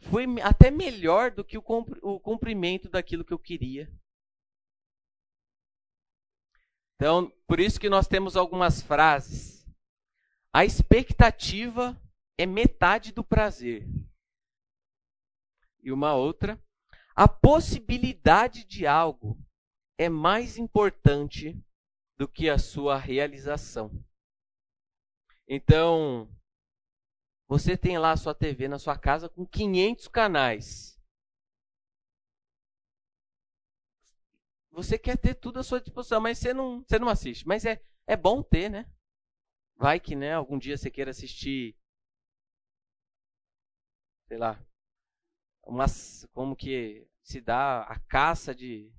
foi 0.00 0.24
até 0.42 0.70
melhor 0.70 1.30
do 1.30 1.44
que 1.44 1.58
o 1.58 2.20
cumprimento 2.20 2.88
daquilo 2.88 3.24
que 3.24 3.32
eu 3.32 3.38
queria. 3.38 3.90
Então, 6.94 7.30
por 7.46 7.60
isso 7.60 7.78
que 7.78 7.88
nós 7.88 8.08
temos 8.08 8.36
algumas 8.36 8.82
frases. 8.82 9.66
A 10.52 10.64
expectativa 10.64 12.00
é 12.36 12.46
metade 12.46 13.12
do 13.12 13.22
prazer. 13.22 13.86
E 15.80 15.92
uma 15.92 16.14
outra, 16.14 16.60
a 17.14 17.28
possibilidade 17.28 18.64
de 18.64 18.86
algo 18.86 19.38
é 19.96 20.08
mais 20.08 20.58
importante 20.58 21.56
do 22.16 22.26
que 22.26 22.48
a 22.48 22.58
sua 22.58 22.96
realização. 22.96 24.04
Então, 25.46 26.28
você 27.48 27.76
tem 27.78 27.98
lá 27.98 28.12
a 28.12 28.16
sua 28.16 28.34
TV 28.34 28.68
na 28.68 28.78
sua 28.78 28.98
casa 28.98 29.28
com 29.28 29.46
500 29.46 30.06
canais. 30.08 31.00
Você 34.70 34.98
quer 34.98 35.16
ter 35.16 35.34
tudo 35.34 35.58
à 35.58 35.62
sua 35.62 35.80
disposição, 35.80 36.20
mas 36.20 36.38
você 36.38 36.52
não, 36.52 36.84
você 36.84 36.98
não 36.98 37.08
assiste. 37.08 37.48
Mas 37.48 37.64
é, 37.64 37.82
é 38.06 38.16
bom 38.16 38.42
ter, 38.42 38.68
né? 38.68 38.88
Vai 39.76 39.98
que, 39.98 40.14
né, 40.14 40.34
algum 40.34 40.58
dia 40.58 40.76
você 40.76 40.90
queira 40.90 41.10
assistir, 41.10 41.76
sei 44.26 44.36
lá, 44.36 44.60
umas, 45.64 46.26
como 46.32 46.54
que 46.54 47.08
se 47.22 47.40
dá 47.40 47.82
a 47.82 47.98
caça 48.00 48.54
de, 48.54 48.92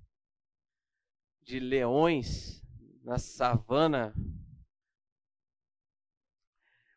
de 1.43 1.59
leões 1.59 2.63
na 3.03 3.17
savana. 3.17 4.13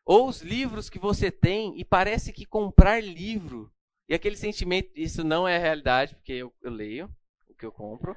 Ou 0.05 0.27
os 0.27 0.41
livros 0.41 0.89
que 0.89 0.99
você 0.99 1.31
tem 1.31 1.79
e 1.79 1.85
parece 1.85 2.33
que 2.33 2.45
comprar 2.45 3.01
livro 3.01 3.71
e 4.07 4.13
aquele 4.13 4.35
sentimento, 4.35 4.91
isso 4.95 5.23
não 5.23 5.47
é 5.47 5.57
realidade, 5.57 6.15
porque 6.15 6.33
eu, 6.33 6.53
eu 6.61 6.71
leio 6.71 7.09
o 7.47 7.55
que 7.55 7.65
eu 7.65 7.71
compro, 7.71 8.15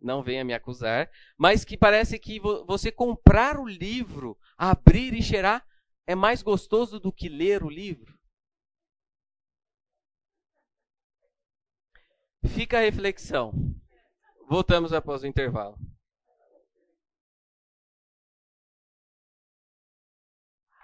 não 0.00 0.22
venha 0.22 0.44
me 0.44 0.54
acusar, 0.54 1.10
mas 1.38 1.64
que 1.64 1.76
parece 1.76 2.18
que 2.18 2.40
vo, 2.40 2.64
você 2.66 2.90
comprar 2.90 3.58
o 3.58 3.68
livro, 3.68 4.36
abrir 4.56 5.14
e 5.14 5.22
cheirar, 5.22 5.64
é 6.06 6.14
mais 6.14 6.42
gostoso 6.42 6.98
do 6.98 7.12
que 7.12 7.28
ler 7.28 7.62
o 7.62 7.70
livro. 7.70 8.18
Fica 12.48 12.78
a 12.78 12.80
reflexão. 12.80 13.52
Voltamos 14.48 14.92
após 14.92 15.22
o 15.22 15.26
intervalo. 15.26 15.78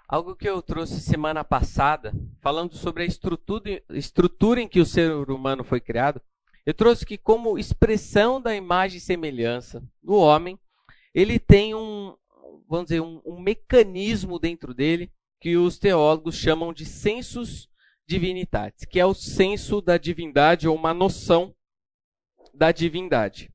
Algo 0.09 0.37
que 0.37 0.47
eu 0.47 0.61
trouxe 0.61 1.01
semana 1.01 1.43
passada, 1.43 2.13
falando 2.39 2.77
sobre 2.77 3.03
a 3.03 3.05
estrutura, 3.05 3.83
estrutura 3.89 4.61
em 4.61 4.67
que 4.67 4.79
o 4.79 4.85
ser 4.85 5.11
humano 5.29 5.65
foi 5.65 5.81
criado, 5.81 6.21
eu 6.65 6.73
trouxe 6.73 7.05
que, 7.05 7.17
como 7.17 7.59
expressão 7.59 8.41
da 8.41 8.55
imagem 8.55 8.99
e 8.99 9.01
semelhança 9.01 9.83
do 10.01 10.15
homem, 10.15 10.57
ele 11.13 11.37
tem 11.37 11.75
um, 11.75 12.15
vamos 12.69 12.85
dizer, 12.85 13.01
um, 13.01 13.21
um 13.25 13.37
mecanismo 13.37 14.39
dentro 14.39 14.73
dele 14.73 15.11
que 15.41 15.57
os 15.57 15.77
teólogos 15.77 16.35
chamam 16.35 16.71
de 16.71 16.85
sensus 16.85 17.69
divinitatis, 18.05 18.85
que 18.85 19.01
é 19.01 19.05
o 19.05 19.13
senso 19.13 19.81
da 19.81 19.97
divindade 19.97 20.69
ou 20.69 20.75
uma 20.75 20.93
noção 20.93 21.53
da 22.53 22.71
divindade. 22.71 23.51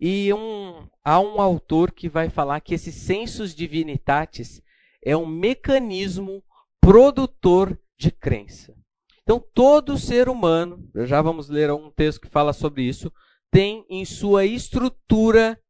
E 0.00 0.32
um, 0.32 0.88
há 1.04 1.20
um 1.20 1.42
autor 1.42 1.92
que 1.92 2.08
vai 2.08 2.30
falar 2.30 2.60
que 2.60 2.74
esse 2.74 2.90
sensus 2.90 3.54
divinitatis 3.54 4.62
é 5.02 5.16
um 5.16 5.26
mecanismo 5.26 6.42
produtor 6.80 7.78
de 7.98 8.10
crença. 8.10 8.74
Então, 9.22 9.42
todo 9.54 9.98
ser 9.98 10.28
humano, 10.28 10.90
já 11.06 11.22
vamos 11.22 11.48
ler 11.48 11.70
um 11.70 11.90
texto 11.90 12.22
que 12.22 12.28
fala 12.28 12.52
sobre 12.52 12.82
isso, 12.82 13.12
tem 13.50 13.84
em 13.88 14.04
sua 14.04 14.44
estrutura 14.44 15.60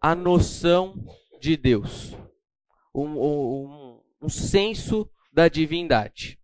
a 0.00 0.14
noção 0.14 0.94
de 1.40 1.56
Deus, 1.56 2.16
um, 2.94 3.18
um, 3.18 4.00
um 4.22 4.28
senso 4.28 5.08
da 5.32 5.48
divindade. 5.48 6.38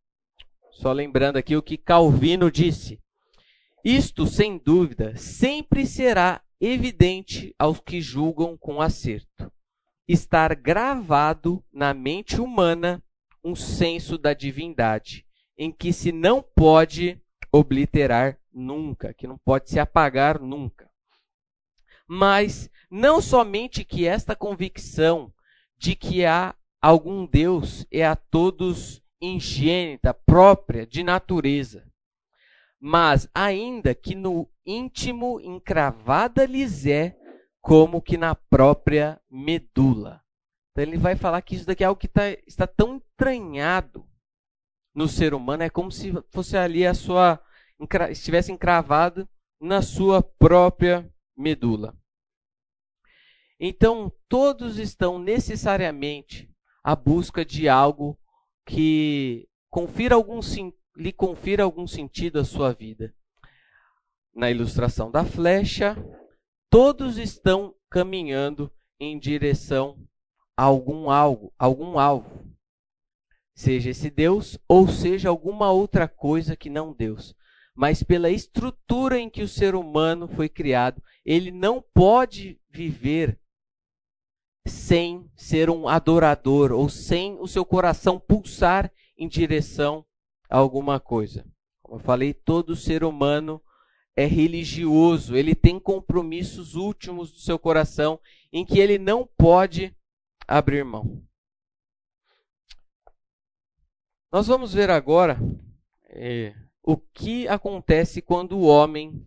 Só 0.72 0.92
lembrando 0.92 1.36
aqui 1.36 1.56
o 1.56 1.62
que 1.62 1.76
Calvino 1.76 2.50
disse. 2.50 3.00
Isto, 3.84 4.26
sem 4.26 4.58
dúvida, 4.58 5.16
sempre 5.16 5.86
será 5.86 6.40
evidente 6.60 7.54
aos 7.58 7.80
que 7.80 8.00
julgam 8.00 8.56
com 8.56 8.80
acerto. 8.80 9.50
Estar 10.08 10.54
gravado 10.54 11.62
na 11.70 11.92
mente 11.92 12.40
humana 12.40 13.02
um 13.44 13.54
senso 13.54 14.16
da 14.16 14.32
divindade, 14.32 15.26
em 15.56 15.70
que 15.70 15.92
se 15.92 16.10
não 16.10 16.42
pode 16.42 17.20
obliterar 17.52 18.38
nunca, 18.52 19.12
que 19.12 19.26
não 19.26 19.36
pode 19.36 19.68
se 19.68 19.78
apagar 19.78 20.40
nunca. 20.40 20.90
Mas 22.08 22.70
não 22.90 23.20
somente 23.20 23.84
que 23.84 24.06
esta 24.06 24.34
convicção 24.34 25.32
de 25.76 25.94
que 25.94 26.24
há 26.24 26.54
algum 26.80 27.26
Deus 27.26 27.86
é 27.90 28.04
a 28.06 28.16
todos 28.16 29.02
ingênita, 29.20 30.14
própria, 30.14 30.86
de 30.86 31.02
natureza, 31.02 31.86
mas 32.80 33.28
ainda 33.34 33.94
que 33.94 34.14
no 34.14 34.48
íntimo 34.64 35.40
encravada 35.40 36.46
lhes 36.46 36.86
é 36.86 37.16
como 37.60 38.02
que 38.02 38.16
na 38.16 38.34
própria 38.34 39.20
medula. 39.30 40.22
Então 40.72 40.84
ele 40.84 40.96
vai 40.96 41.16
falar 41.16 41.42
que 41.42 41.54
isso 41.54 41.66
daqui 41.66 41.82
é 41.82 41.86
algo 41.86 42.00
que 42.00 42.08
tá, 42.08 42.30
está 42.46 42.66
tão 42.66 42.96
entranhado 42.96 44.06
no 44.94 45.08
ser 45.08 45.34
humano, 45.34 45.62
é 45.62 45.70
como 45.70 45.90
se 45.90 46.12
fosse 46.30 46.56
ali 46.56 46.86
a 46.86 46.94
sua 46.94 47.40
estivesse 48.10 48.50
encravado 48.50 49.28
na 49.60 49.82
sua 49.82 50.22
própria 50.22 51.08
medula. 51.36 51.96
Então 53.60 54.12
todos 54.28 54.78
estão 54.78 55.18
necessariamente 55.18 56.50
à 56.82 56.94
busca 56.94 57.44
de 57.44 57.68
algo 57.68 58.18
que 58.66 59.48
confira 59.70 60.14
algum, 60.14 60.40
lhe 60.96 61.12
confira 61.12 61.62
algum 61.64 61.86
sentido 61.86 62.38
à 62.38 62.44
sua 62.44 62.72
vida. 62.72 63.14
Na 64.34 64.50
ilustração 64.50 65.10
da 65.10 65.24
flecha, 65.24 65.96
todos 66.70 67.18
estão 67.18 67.74
caminhando 67.90 68.70
em 69.00 69.18
direção 69.18 69.98
a 70.56 70.64
algum 70.64 71.10
algo, 71.10 71.52
algum 71.58 71.98
alvo. 71.98 72.46
Seja 73.54 73.90
esse 73.90 74.10
Deus 74.10 74.58
ou 74.68 74.88
seja 74.88 75.28
alguma 75.28 75.70
outra 75.70 76.06
coisa 76.06 76.56
que 76.56 76.70
não 76.70 76.92
Deus. 76.92 77.34
Mas 77.74 78.02
pela 78.02 78.30
estrutura 78.30 79.18
em 79.18 79.30
que 79.30 79.42
o 79.42 79.48
ser 79.48 79.74
humano 79.74 80.28
foi 80.28 80.48
criado, 80.48 81.02
ele 81.24 81.50
não 81.50 81.82
pode 81.94 82.60
viver 82.68 83.38
sem 84.66 85.30
ser 85.34 85.70
um 85.70 85.88
adorador 85.88 86.72
ou 86.72 86.88
sem 86.88 87.38
o 87.40 87.46
seu 87.46 87.64
coração 87.64 88.18
pulsar 88.18 88.92
em 89.16 89.28
direção 89.28 90.04
a 90.50 90.58
alguma 90.58 91.00
coisa. 91.00 91.44
Como 91.82 91.98
eu 92.00 92.04
falei, 92.04 92.34
todo 92.34 92.76
ser 92.76 93.02
humano 93.02 93.62
é 94.18 94.24
religioso, 94.24 95.36
ele 95.36 95.54
tem 95.54 95.78
compromissos 95.78 96.74
últimos 96.74 97.30
do 97.30 97.38
seu 97.38 97.56
coração 97.56 98.18
em 98.52 98.66
que 98.66 98.80
ele 98.80 98.98
não 98.98 99.24
pode 99.24 99.96
abrir 100.44 100.84
mão. 100.84 101.24
Nós 104.32 104.48
vamos 104.48 104.74
ver 104.74 104.90
agora 104.90 105.38
é, 106.08 106.52
o 106.82 106.96
que 106.96 107.46
acontece 107.46 108.20
quando 108.20 108.58
o 108.58 108.66
homem 108.66 109.24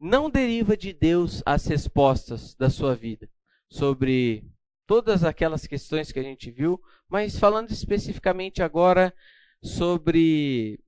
não 0.00 0.28
deriva 0.28 0.76
de 0.76 0.92
Deus 0.92 1.40
as 1.46 1.64
respostas 1.66 2.56
da 2.56 2.68
sua 2.68 2.96
vida 2.96 3.30
sobre 3.68 4.44
todas 4.84 5.22
aquelas 5.22 5.64
questões 5.64 6.10
que 6.10 6.18
a 6.18 6.24
gente 6.24 6.50
viu, 6.50 6.82
mas 7.08 7.38
falando 7.38 7.70
especificamente 7.70 8.64
agora 8.64 9.14
sobre 9.62 10.80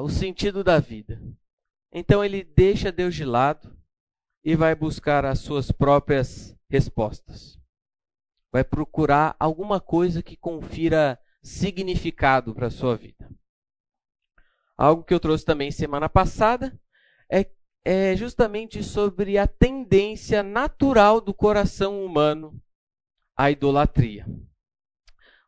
o 0.00 0.08
sentido 0.08 0.62
da 0.62 0.78
vida. 0.78 1.20
Então 1.98 2.22
ele 2.22 2.44
deixa 2.44 2.92
Deus 2.92 3.14
de 3.14 3.24
lado 3.24 3.74
e 4.44 4.54
vai 4.54 4.74
buscar 4.74 5.24
as 5.24 5.38
suas 5.38 5.72
próprias 5.72 6.54
respostas. 6.68 7.58
Vai 8.52 8.62
procurar 8.62 9.34
alguma 9.40 9.80
coisa 9.80 10.22
que 10.22 10.36
confira 10.36 11.18
significado 11.42 12.54
para 12.54 12.66
a 12.66 12.70
sua 12.70 12.98
vida. 12.98 13.30
Algo 14.76 15.04
que 15.04 15.14
eu 15.14 15.18
trouxe 15.18 15.42
também 15.42 15.70
semana 15.70 16.06
passada 16.06 16.78
é 17.32 17.50
é 17.88 18.16
justamente 18.16 18.82
sobre 18.82 19.38
a 19.38 19.46
tendência 19.46 20.42
natural 20.42 21.20
do 21.20 21.32
coração 21.32 22.04
humano 22.04 22.60
à 23.36 23.48
idolatria. 23.48 24.26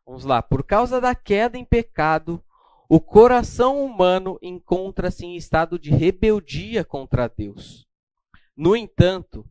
Vamos 0.05 0.23
lá, 0.23 0.41
por 0.41 0.63
causa 0.63 1.01
da 1.01 1.13
queda 1.13 1.57
em 1.57 1.65
pecado, 1.65 2.41
o 2.89 2.99
coração 2.99 3.85
humano 3.85 4.37
encontra-se 4.41 5.25
em 5.25 5.37
estado 5.37 5.79
de 5.79 5.91
rebeldia 5.91 6.83
contra 6.83 7.29
Deus. 7.29 7.87
No 8.57 8.75
entanto, 8.75 9.45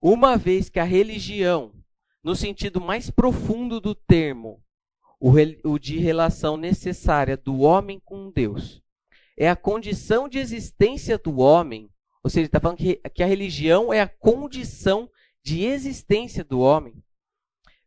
uma 0.00 0.36
vez 0.36 0.70
que 0.70 0.78
a 0.78 0.84
religião, 0.84 1.74
no 2.22 2.34
sentido 2.34 2.80
mais 2.80 3.10
profundo 3.10 3.80
do 3.80 3.94
termo, 3.94 4.62
o 5.20 5.78
de 5.78 5.98
relação 5.98 6.56
necessária 6.56 7.36
do 7.36 7.60
homem 7.60 8.00
com 8.02 8.30
Deus, 8.30 8.80
é 9.36 9.50
a 9.50 9.56
condição 9.56 10.28
de 10.28 10.38
existência 10.38 11.18
do 11.18 11.38
homem 11.38 11.90
ou 12.24 12.30
seja, 12.30 12.40
ele 12.40 12.46
está 12.46 12.58
falando 12.58 12.78
que, 12.78 12.96
que 13.10 13.22
a 13.22 13.26
religião 13.26 13.92
é 13.92 14.00
a 14.00 14.08
condição 14.08 15.10
de 15.42 15.62
existência 15.62 16.42
do 16.42 16.58
homem. 16.60 17.04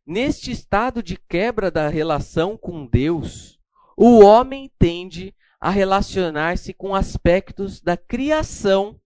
Neste 0.06 0.52
estado 0.52 1.02
de 1.02 1.16
quebra 1.16 1.72
da 1.72 1.88
relação 1.88 2.56
com 2.56 2.86
Deus, 2.86 3.57
o 4.00 4.20
homem 4.20 4.70
tende 4.78 5.34
a 5.60 5.70
relacionar-se 5.70 6.72
com 6.72 6.94
aspectos 6.94 7.80
da 7.80 7.96
criação 7.96 9.00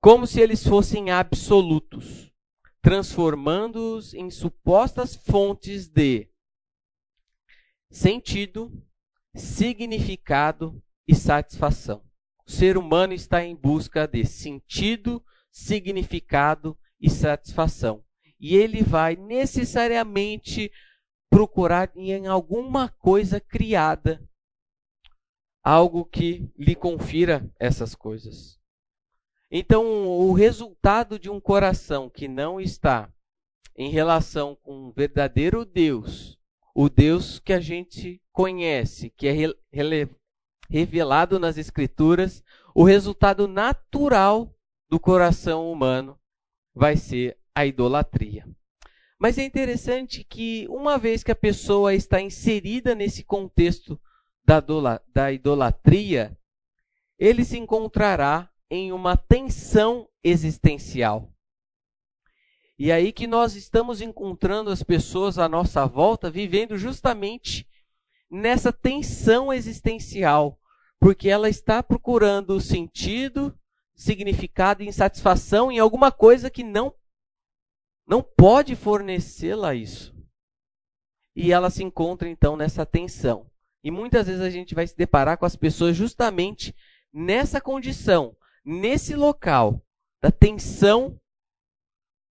como 0.00 0.26
se 0.26 0.40
eles 0.40 0.66
fossem 0.66 1.12
absolutos, 1.12 2.32
transformando-os 2.82 4.12
em 4.12 4.30
supostas 4.30 5.14
fontes 5.14 5.86
de 5.86 6.28
sentido, 7.88 8.84
significado 9.32 10.82
e 11.06 11.14
satisfação. 11.14 12.02
O 12.44 12.50
ser 12.50 12.76
humano 12.76 13.12
está 13.12 13.44
em 13.44 13.54
busca 13.54 14.08
de 14.08 14.24
sentido, 14.24 15.24
significado 15.52 16.76
e 17.00 17.08
satisfação. 17.08 18.04
E 18.40 18.56
ele 18.56 18.82
vai 18.82 19.14
necessariamente 19.14 20.72
procurar 21.30 21.90
em 21.96 22.26
alguma 22.26 22.88
coisa 22.88 23.40
criada 23.40 24.22
algo 25.62 26.04
que 26.04 26.48
lhe 26.58 26.74
confira 26.74 27.50
essas 27.58 27.94
coisas. 27.94 28.60
Então, 29.50 30.06
o 30.06 30.32
resultado 30.32 31.18
de 31.18 31.30
um 31.30 31.40
coração 31.40 32.10
que 32.10 32.28
não 32.28 32.60
está 32.60 33.10
em 33.76 33.90
relação 33.90 34.54
com 34.56 34.88
o 34.88 34.92
verdadeiro 34.92 35.64
Deus, 35.64 36.38
o 36.74 36.88
Deus 36.88 37.38
que 37.38 37.52
a 37.52 37.60
gente 37.60 38.20
conhece, 38.32 39.10
que 39.10 39.26
é 39.28 39.34
revelado 40.68 41.38
nas 41.38 41.56
Escrituras, 41.56 42.42
o 42.74 42.84
resultado 42.84 43.46
natural 43.48 44.54
do 44.88 44.98
coração 44.98 45.70
humano 45.70 46.18
vai 46.74 46.96
ser 46.96 47.38
a 47.54 47.64
idolatria. 47.64 48.46
Mas 49.18 49.38
é 49.38 49.44
interessante 49.44 50.24
que, 50.24 50.66
uma 50.68 50.98
vez 50.98 51.22
que 51.22 51.30
a 51.30 51.36
pessoa 51.36 51.94
está 51.94 52.20
inserida 52.20 52.94
nesse 52.94 53.22
contexto 53.22 54.00
da, 54.44 55.32
idolatria, 55.32 56.36
ele 57.18 57.44
se 57.44 57.58
encontrará 57.58 58.50
em 58.70 58.92
uma 58.92 59.16
tensão 59.16 60.08
existencial. 60.22 61.32
E 62.78 62.90
aí 62.90 63.12
que 63.12 63.26
nós 63.26 63.54
estamos 63.54 64.00
encontrando 64.00 64.70
as 64.70 64.82
pessoas 64.82 65.38
à 65.38 65.48
nossa 65.48 65.86
volta 65.86 66.28
vivendo 66.28 66.76
justamente 66.76 67.66
nessa 68.28 68.72
tensão 68.72 69.52
existencial, 69.52 70.58
porque 70.98 71.28
ela 71.28 71.48
está 71.48 71.82
procurando 71.82 72.60
sentido, 72.60 73.56
significado 73.94 74.82
e 74.82 74.88
insatisfação 74.88 75.70
em 75.70 75.78
alguma 75.78 76.10
coisa 76.10 76.50
que 76.50 76.64
não 76.64 76.92
não 78.06 78.22
pode 78.22 78.76
fornecê-la 78.76 79.74
isso. 79.74 80.14
E 81.34 81.52
ela 81.52 81.70
se 81.70 81.82
encontra 81.82 82.28
então 82.28 82.56
nessa 82.56 82.86
tensão. 82.86 83.50
E 83.82 83.90
muitas 83.90 84.26
vezes 84.26 84.40
a 84.40 84.50
gente 84.50 84.74
vai 84.74 84.86
se 84.86 84.96
deparar 84.96 85.36
com 85.36 85.44
as 85.44 85.56
pessoas 85.56 85.96
justamente 85.96 86.74
nessa 87.12 87.60
condição, 87.60 88.36
nesse 88.64 89.14
local 89.14 89.82
da 90.22 90.30
tensão, 90.30 91.20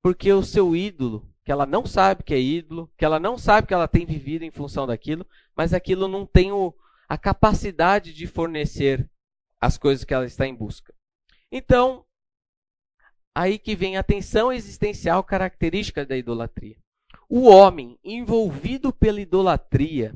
porque 0.02 0.32
o 0.32 0.44
seu 0.44 0.76
ídolo 0.76 1.34
que 1.44 1.52
ela 1.52 1.66
não 1.66 1.86
sabe 1.86 2.24
que 2.24 2.34
é 2.34 2.40
ídolo, 2.40 2.90
que 2.98 3.04
ela 3.04 3.20
não 3.20 3.38
sabe 3.38 3.68
que 3.68 3.74
ela 3.74 3.88
tem 3.88 4.06
vivido 4.06 4.44
em 4.44 4.52
função 4.52 4.88
daquilo, 4.88 5.28
mas 5.56 5.74
aquilo 5.74 6.08
não 6.08 6.26
tem 6.26 6.52
o, 6.52 6.74
a 7.08 7.18
capacidade 7.18 8.14
de 8.14 8.26
fornecer 8.26 9.10
as 9.60 9.78
coisas 9.78 10.06
que 10.06 10.14
ela 10.14 10.26
está 10.26 10.48
em 10.48 10.56
busca. 10.56 10.94
Então, 11.52 12.06
aí 13.36 13.58
que 13.58 13.76
vem 13.76 13.98
a 13.98 14.04
tensão 14.04 14.52
existencial 14.52 15.24
característica 15.24 16.06
da 16.06 16.16
idolatria. 16.16 16.78
O 17.28 17.44
homem 17.48 17.98
envolvido 18.04 18.94
pela 18.94 19.20
idolatria 19.20 20.14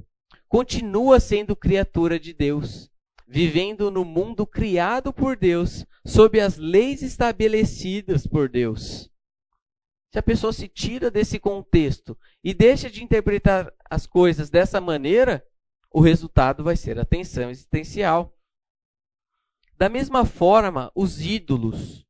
continua 0.48 1.20
sendo 1.20 1.56
criatura 1.56 2.20
de 2.20 2.34
Deus, 2.34 2.92
vivendo 3.28 3.92
no 3.92 4.06
mundo 4.06 4.46
criado 4.46 5.12
por 5.12 5.36
Deus, 5.36 5.86
sob 6.06 6.40
as 6.40 6.58
leis 6.58 7.02
estabelecidas 7.02 8.26
por 8.26 8.48
Deus. 8.48 9.10
se 10.10 10.18
a 10.18 10.24
pessoa 10.24 10.54
se 10.54 10.70
tira 10.70 11.12
desse 11.12 11.38
contexto 11.38 12.18
e 12.42 12.54
deixa 12.54 12.90
de 12.90 13.04
interpretar 13.04 13.74
as 13.90 14.08
coisas 14.08 14.50
dessa 14.50 14.80
maneira, 14.80 15.46
o 15.92 16.00
resultado 16.00 16.64
vai 16.64 16.78
ser 16.78 16.98
a 16.98 17.06
tensão 17.06 17.50
existencial. 17.50 18.34
Da 19.78 19.90
mesma 19.90 20.24
forma, 20.26 20.92
os 20.96 21.22
ídolos, 21.22 22.07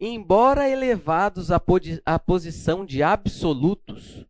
embora 0.00 0.68
elevados 0.68 1.50
à, 1.50 2.18
posição 2.18 2.84
de 2.84 3.02
absolutos, 3.02 4.24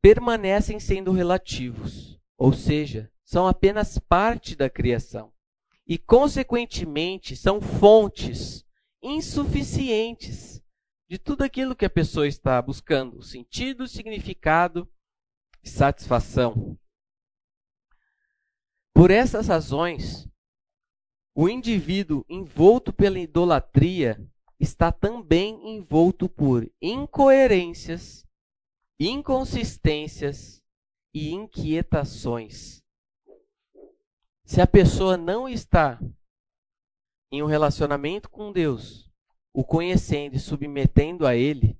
permanecem 0.00 0.78
sendo 0.78 1.12
relativos, 1.12 2.20
ou 2.36 2.52
seja, 2.52 3.10
são 3.24 3.46
apenas 3.46 3.98
parte 3.98 4.54
da 4.54 4.68
criação 4.68 5.32
e, 5.86 5.96
consequentemente, 5.96 7.36
são 7.36 7.60
fontes 7.60 8.64
insuficientes 9.02 10.62
de 11.08 11.18
tudo 11.18 11.42
aquilo 11.42 11.76
que 11.76 11.84
a 11.84 11.90
pessoa 11.90 12.26
está 12.26 12.60
buscando: 12.60 13.22
sentido, 13.22 13.86
significado 13.86 14.88
e 15.62 15.68
satisfação. 15.68 16.78
Por 18.92 19.10
essas 19.10 19.48
razões, 19.48 20.28
o 21.34 21.48
indivíduo 21.48 22.24
envolto 22.28 22.92
pela 22.92 23.18
idolatria 23.18 24.20
está 24.62 24.92
também 24.92 25.76
envolto 25.76 26.28
por 26.28 26.70
incoerências, 26.80 28.24
inconsistências 28.98 30.62
e 31.12 31.32
inquietações. 31.32 32.80
Se 34.44 34.60
a 34.60 34.66
pessoa 34.66 35.16
não 35.16 35.48
está 35.48 36.00
em 37.32 37.42
um 37.42 37.46
relacionamento 37.46 38.30
com 38.30 38.52
Deus, 38.52 39.10
o 39.52 39.64
conhecendo 39.64 40.36
e 40.36 40.40
submetendo 40.40 41.26
a 41.26 41.34
Ele, 41.34 41.76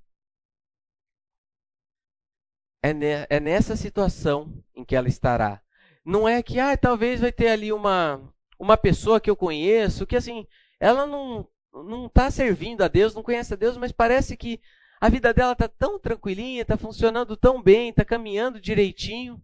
é, 2.83 2.91
é 3.31 3.39
nessa 3.39 3.77
situação 3.77 4.61
em 4.75 4.85
que 4.85 4.97
ela 4.97 5.07
estará. 5.07 5.63
Não 6.05 6.29
é 6.29 6.43
que, 6.43 6.59
ah, 6.59 6.77
talvez 6.77 7.21
vai 7.21 7.31
ter 7.31 7.47
ali 7.47 7.73
uma, 7.73 8.35
uma 8.59 8.77
pessoa 8.77 9.21
que 9.21 9.31
eu 9.31 9.37
conheço, 9.37 10.05
que 10.05 10.17
assim, 10.17 10.49
ela 10.81 11.07
não 11.07 11.49
não 11.73 12.07
está 12.07 12.31
servindo 12.31 12.83
a 12.83 12.89
Deus, 12.89 13.15
não 13.15 13.23
conhece 13.23 13.55
a 13.55 13.57
Deus, 13.57 13.77
mas 13.77 13.93
parece 13.93 14.37
que 14.37 14.61
a 15.01 15.09
vida 15.09 15.33
dela 15.33 15.53
está 15.53 15.69
tão 15.69 15.99
tranquilinha, 15.99 16.63
está 16.63 16.77
funcionando 16.77 17.37
tão 17.37 17.63
bem, 17.63 17.89
está 17.89 18.05
caminhando 18.05 18.61
direitinho. 18.61 19.43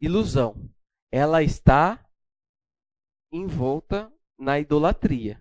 Ilusão. 0.00 0.68
Ela 1.10 1.42
está 1.42 2.04
envolta 3.30 4.12
na 4.38 4.58
idolatria. 4.58 5.40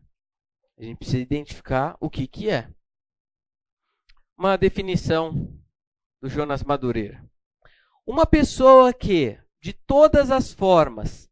A 0.78 0.84
gente 0.84 0.98
precisa 0.98 1.20
identificar 1.20 1.98
o 2.00 2.10
que, 2.10 2.28
que 2.28 2.50
é. 2.50 2.72
Uma 4.38 4.58
definição 4.58 5.34
do 6.22 6.30
Jonas 6.30 6.64
Madureira. 6.64 7.28
Uma 8.06 8.26
pessoa 8.26 8.94
que, 8.94 9.38
de 9.60 9.74
todas 9.74 10.32
as 10.32 10.54
formas, 10.54 11.30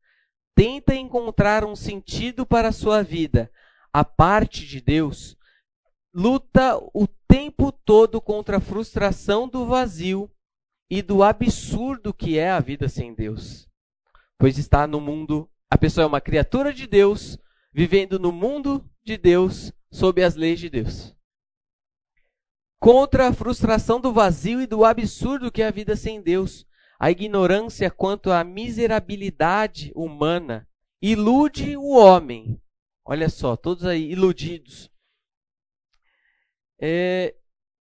tenta 0.55 0.93
encontrar 0.93 1.63
um 1.63 1.75
sentido 1.75 2.45
para 2.45 2.67
a 2.69 2.73
sua 2.73 3.01
vida 3.01 3.51
a 3.93 4.03
parte 4.03 4.65
de 4.65 4.81
Deus, 4.81 5.37
luta 6.13 6.77
o 6.93 7.07
tempo 7.27 7.71
todo 7.71 8.21
contra 8.21 8.57
a 8.57 8.61
frustração 8.61 9.47
do 9.47 9.65
vazio 9.65 10.31
e 10.89 11.01
do 11.01 11.21
absurdo 11.23 12.13
que 12.13 12.37
é 12.37 12.51
a 12.51 12.59
vida 12.59 12.89
sem 12.89 13.13
Deus. 13.13 13.67
Pois 14.37 14.57
está 14.57 14.87
no 14.87 14.99
mundo, 14.99 15.49
a 15.69 15.77
pessoa 15.77 16.03
é 16.03 16.07
uma 16.07 16.21
criatura 16.21 16.73
de 16.73 16.87
Deus, 16.87 17.37
vivendo 17.71 18.17
no 18.17 18.31
mundo 18.31 18.83
de 19.03 19.17
Deus, 19.17 19.71
sob 19.91 20.23
as 20.23 20.35
leis 20.35 20.59
de 20.59 20.69
Deus. 20.69 21.15
Contra 22.79 23.27
a 23.27 23.33
frustração 23.33 23.99
do 23.99 24.13
vazio 24.13 24.61
e 24.61 24.65
do 24.65 24.85
absurdo 24.85 25.51
que 25.51 25.61
é 25.61 25.67
a 25.67 25.71
vida 25.71 25.95
sem 25.95 26.21
Deus, 26.21 26.65
a 26.99 27.11
ignorância 27.11 27.91
quanto 27.91 28.31
à 28.31 28.43
miserabilidade 28.43 29.91
humana 29.95 30.67
ilude 31.01 31.77
o 31.77 31.95
homem. 31.95 32.59
Olha 33.05 33.29
só, 33.29 33.55
todos 33.55 33.85
aí 33.85 34.11
iludidos. 34.11 34.91
É, 36.79 37.35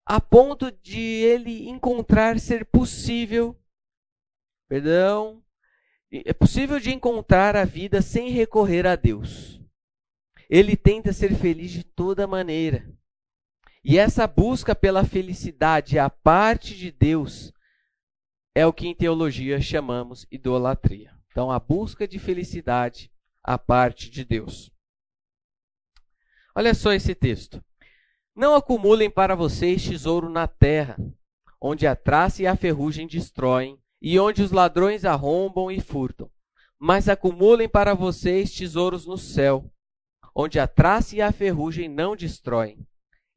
a 0.05 0.21
ponto 0.21 0.71
de 0.71 1.01
ele 1.01 1.69
encontrar 1.69 2.39
ser 2.39 2.65
possível, 2.65 3.59
perdão, 4.69 5.43
é 6.11 6.33
possível 6.33 6.79
de 6.79 6.93
encontrar 6.93 7.57
a 7.57 7.65
vida 7.65 8.01
sem 8.01 8.31
recorrer 8.31 8.87
a 8.87 8.95
Deus. 8.95 9.61
Ele 10.49 10.77
tenta 10.77 11.13
ser 11.13 11.35
feliz 11.35 11.73
de 11.73 11.83
toda 11.83 12.27
maneira. 12.27 12.89
E 13.85 13.99
essa 13.99 14.27
busca 14.27 14.75
pela 14.75 15.05
felicidade 15.05 15.99
à 15.99 16.09
parte 16.09 16.77
de 16.77 16.91
Deus 16.91 17.53
é 18.55 18.67
o 18.67 18.73
que 18.73 18.89
em 18.89 18.95
teologia 18.95 19.61
chamamos 19.61 20.27
idolatria. 20.31 21.15
Então, 21.31 21.51
a 21.51 21.61
busca 21.61 22.09
de 22.09 22.19
felicidade 22.19 23.13
à 23.43 23.59
parte 23.59 24.11
de 24.11 24.25
Deus. 24.25 24.73
Olha 26.59 26.73
só 26.73 26.95
esse 26.95 27.15
texto. 27.15 27.63
Não 28.35 28.55
acumulem 28.55 29.11
para 29.11 29.35
vocês 29.35 29.85
tesouro 29.85 30.31
na 30.31 30.49
terra, 30.49 30.97
onde 31.61 31.87
a 31.87 31.95
traça 31.95 32.43
e 32.43 32.47
a 32.47 32.57
ferrugem 32.57 33.07
destroem, 33.07 33.79
e 34.01 34.19
onde 34.19 34.43
os 34.43 34.51
ladrões 34.53 35.05
arrombam 35.05 35.71
e 35.71 35.83
furtam. 35.83 36.31
Mas 36.79 37.11
acumulem 37.11 37.69
para 37.69 37.93
vocês 37.93 38.55
tesouros 38.55 39.05
no 39.07 39.19
céu, 39.19 39.71
onde 40.35 40.59
a 40.59 40.67
traça 40.67 41.15
e 41.15 41.21
a 41.21 41.31
ferrugem 41.31 41.91
não 41.91 42.17
destroem, 42.17 42.79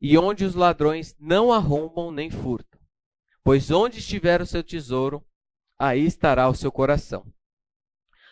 e 0.01 0.17
onde 0.17 0.45
os 0.45 0.55
ladrões 0.55 1.13
não 1.19 1.51
arrombam 1.51 2.11
nem 2.11 2.31
furtam. 2.31 2.79
Pois 3.43 3.69
onde 3.69 3.99
estiver 3.99 4.41
o 4.41 4.45
seu 4.45 4.63
tesouro, 4.63 5.25
aí 5.77 6.05
estará 6.05 6.47
o 6.47 6.55
seu 6.55 6.71
coração. 6.71 7.25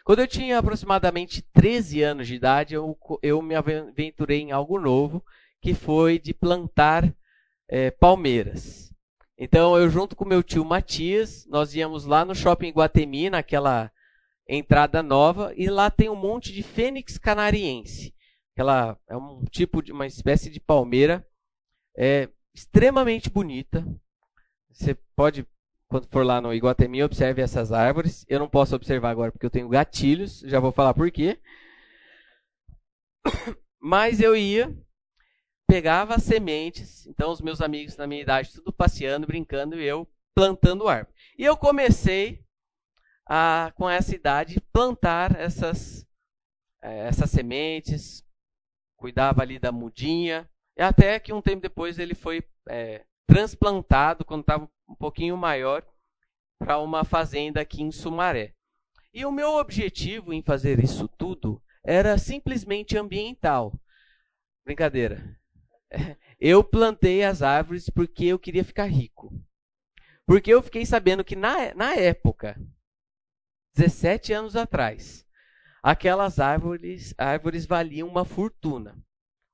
Quando 0.08 0.20
eu 0.20 0.28
tinha 0.28 0.58
aproximadamente 0.58 1.42
13 1.42 2.02
anos 2.02 2.28
de 2.28 2.36
idade, 2.36 2.74
eu, 2.74 2.98
eu 3.22 3.42
me 3.42 3.56
aventurei 3.56 4.40
em 4.40 4.54
algo 4.54 4.80
novo, 4.80 5.22
que 5.62 5.74
foi 5.74 6.18
de 6.18 6.34
plantar 6.34 7.14
é, 7.68 7.92
palmeiras. 7.92 8.90
Então, 9.38 9.78
eu 9.78 9.90
junto 9.90 10.16
com 10.16 10.24
meu 10.24 10.42
tio 10.42 10.64
Matias, 10.64 11.46
nós 11.48 11.76
íamos 11.76 12.06
lá 12.06 12.24
no 12.24 12.34
shopping 12.34 12.72
Guatemi, 12.72 13.30
naquela 13.30 13.92
entrada 14.48 15.04
nova, 15.04 15.52
e 15.58 15.70
lá 15.70 15.92
tem 15.92 16.08
um 16.08 16.16
monte 16.16 16.54
de 16.54 16.64
fênix 16.64 17.18
canariense. 17.18 18.16
Ela 18.56 18.98
é 19.10 19.18
um 19.18 19.44
tipo 19.52 19.84
de 19.84 19.92
uma 19.92 20.08
espécie 20.08 20.50
de 20.50 20.62
palmeira 20.62 21.28
é, 21.98 22.30
extremamente 22.56 23.30
bonita, 23.30 23.86
você 24.72 24.96
pode, 25.18 25.46
quando 25.88 26.08
for 26.08 26.26
lá 26.26 26.42
no 26.42 26.54
Iguatemi, 26.54 27.04
observe 27.04 27.42
essas 27.42 27.72
árvores. 27.72 28.26
Eu 28.28 28.40
não 28.40 28.50
posso 28.50 28.76
observar 28.76 29.10
agora 29.10 29.32
porque 29.32 29.46
eu 29.46 29.52
tenho 29.52 29.70
gatilhos, 29.70 30.40
já 30.42 30.60
vou 30.60 30.72
falar 30.72 30.94
por 30.94 31.10
quê. 31.10 31.40
Mas 33.80 34.20
eu 34.20 34.36
ia, 34.36 34.76
pegava 35.68 36.16
as 36.16 36.24
sementes, 36.24 37.06
então 37.08 37.32
os 37.32 37.42
meus 37.42 37.62
amigos 37.62 37.96
na 37.96 38.08
minha 38.08 38.22
idade, 38.22 38.52
tudo 38.52 38.74
passeando, 38.74 39.28
brincando, 39.28 39.80
e 39.80 39.86
eu 39.86 40.08
plantando 40.36 40.88
árvore. 40.88 41.16
E 41.38 41.46
eu 41.46 41.56
comecei 41.56 42.44
a, 43.26 43.72
com 43.76 43.90
essa 43.90 44.14
idade, 44.14 44.60
plantar 44.74 45.40
essas, 45.40 46.06
é, 46.82 47.08
essas 47.08 47.30
sementes, 47.30 48.26
cuidava 48.98 49.42
ali 49.42 49.58
da 49.58 49.72
mudinha, 49.72 50.50
até 50.78 51.20
que 51.20 51.34
um 51.34 51.42
tempo 51.42 51.62
depois 51.62 51.98
ele 51.98 52.14
foi 52.14 52.44
é, 52.68 53.06
transplantado 53.26 54.26
quando 54.26 54.42
estava 54.42 54.70
um 54.88 54.96
pouquinho 54.96 55.36
maior 55.36 55.86
para 56.60 56.80
uma 56.80 57.04
fazenda 57.04 57.62
aqui 57.62 57.82
em 57.82 57.92
Sumaré. 57.92 58.54
E 59.14 59.26
o 59.26 59.32
meu 59.32 59.54
objetivo 59.56 60.34
em 60.34 60.42
fazer 60.42 60.84
isso 60.84 61.08
tudo 61.08 61.62
era 61.84 62.18
simplesmente 62.18 62.98
ambiental. 62.98 63.74
Brincadeira. 64.66 65.38
Eu 66.40 66.64
plantei 66.64 67.24
as 67.24 67.42
árvores 67.42 67.90
porque 67.90 68.26
eu 68.26 68.38
queria 68.38 68.64
ficar 68.64 68.86
rico. 68.86 69.34
Porque 70.24 70.54
eu 70.54 70.62
fiquei 70.62 70.86
sabendo 70.86 71.24
que 71.24 71.36
na, 71.36 71.74
na 71.74 71.96
época, 71.96 72.56
17 73.74 74.34
anos 74.34 74.56
atrás, 74.56 75.26
aquelas 75.82 76.40
árvores, 76.40 77.16
árvores 77.18 77.66
valiam 77.66 78.08
uma 78.08 78.24
fortuna. 78.24 78.96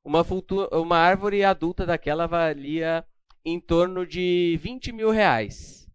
Uma, 0.04 0.26
uma 0.74 0.98
árvore 0.98 1.42
adulta 1.46 1.86
daquela 1.86 2.28
valia 2.28 3.08
em 3.46 3.60
torno 3.60 4.06
de 4.06 4.58
20 4.62 4.92
mil 4.92 5.12
reais. 5.12 5.90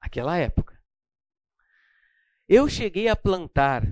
Aquela 0.00 0.36
época. 0.36 0.80
Eu 2.48 2.68
cheguei 2.68 3.08
a 3.08 3.16
plantar, 3.16 3.84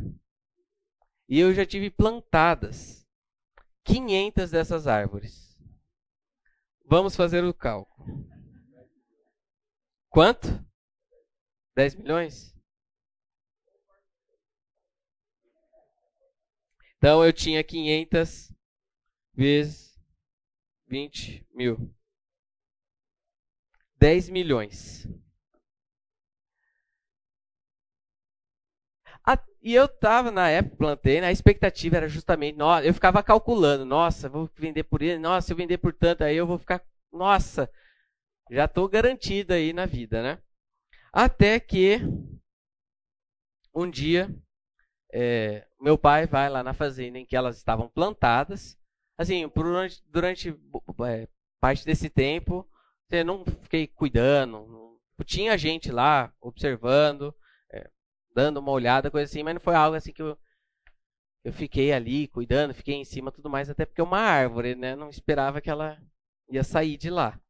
e 1.29 1.39
eu 1.39 1.55
já 1.55 1.65
tive 1.65 1.91
plantadas 1.91 3.07
500 3.85 4.51
dessas 4.51 4.87
árvores. 4.87 5.57
Vamos 6.85 7.15
fazer 7.15 7.45
o 7.45 7.55
cálculo. 7.55 8.27
Quanto? 10.09 10.67
10 11.77 11.95
milhões? 11.97 12.57
Então 16.97 17.25
eu 17.25 17.33
tinha 17.33 17.63
500 17.63 18.53
vezes 19.33 19.88
20 20.89 21.47
mil. 21.55 21.93
10 23.97 24.28
milhões. 24.28 25.07
A, 29.26 29.39
e 29.62 29.74
eu 29.74 29.86
tava 29.89 30.30
na 30.30 30.49
época, 30.49 30.76
plantei, 30.76 31.20
né, 31.20 31.26
a 31.26 31.32
expectativa 31.32 31.97
era 31.97 32.09
justamente, 32.09 32.57
nossa, 32.57 32.86
eu 32.86 32.95
ficava 32.95 33.22
calculando, 33.22 33.84
nossa, 33.84 34.28
vou 34.28 34.49
vender 34.57 34.84
por 34.84 35.03
ele, 35.03 35.18
nossa, 35.18 35.49
se 35.49 35.53
eu 35.53 35.57
vender 35.57 35.78
por 35.78 35.93
tanto, 35.93 36.24
aí 36.24 36.36
eu 36.36 36.47
vou 36.47 36.59
ficar, 36.59 36.82
nossa, 37.12 37.70
já 38.51 38.64
estou 38.64 38.89
garantido 38.89 39.53
aí 39.53 39.72
na 39.72 39.84
vida, 39.84 40.22
né? 40.22 40.39
Até 41.12 41.61
que 41.61 41.99
um 43.74 43.91
dia 43.91 44.34
é, 45.12 45.66
meu 45.80 45.97
pai 45.97 46.26
vai 46.26 46.49
lá 46.49 46.62
na 46.62 46.74
fazenda 46.74 47.18
em 47.18 47.26
que 47.26 47.36
elas 47.36 47.57
estavam 47.57 47.89
plantadas. 47.89 48.76
Assim, 49.19 49.51
durante, 49.53 50.01
durante 50.07 50.57
é, 51.05 51.29
parte 51.61 51.85
desse 51.85 52.09
tempo, 52.09 52.64
eu 53.11 53.25
não 53.25 53.45
fiquei 53.45 53.89
cuidando. 53.89 54.66
Não, 54.66 55.25
tinha 55.25 55.59
gente 55.59 55.91
lá 55.91 56.33
observando, 56.41 57.35
é, 57.73 57.91
dando 58.33 58.59
uma 58.59 58.71
olhada, 58.71 59.11
coisa 59.11 59.29
assim, 59.29 59.43
mas 59.43 59.55
não 59.55 59.61
foi 59.61 59.75
algo 59.75 59.97
assim 59.97 60.12
que 60.12 60.23
eu, 60.23 60.39
eu 61.45 61.53
fiquei 61.53 61.93
ali 61.93 62.29
cuidando, 62.29 62.73
fiquei 62.73 62.95
em 62.95 63.05
cima 63.05 63.33
tudo 63.33 63.51
mais, 63.51 63.69
até 63.69 63.85
porque 63.85 64.01
é 64.01 64.05
uma 64.05 64.21
árvore, 64.21 64.77
né? 64.77 64.95
Não 64.95 65.11
esperava 65.11 65.61
que 65.61 65.69
ela 65.69 66.01
ia 66.49 66.62
sair 66.62 66.97
de 66.97 67.11
lá. 67.11 67.41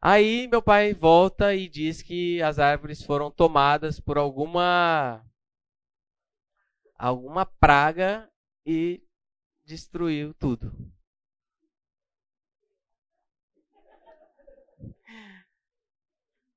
Aí 0.00 0.46
meu 0.48 0.62
pai 0.62 0.94
volta 0.94 1.54
e 1.54 1.68
diz 1.68 2.00
que 2.00 2.40
as 2.42 2.58
árvores 2.58 3.02
foram 3.02 3.30
tomadas 3.30 4.00
por 4.00 4.16
alguma 4.16 5.22
alguma 6.96 7.44
praga 7.44 8.30
e 8.64 9.02
destruiu 9.70 10.34
tudo. 10.34 10.72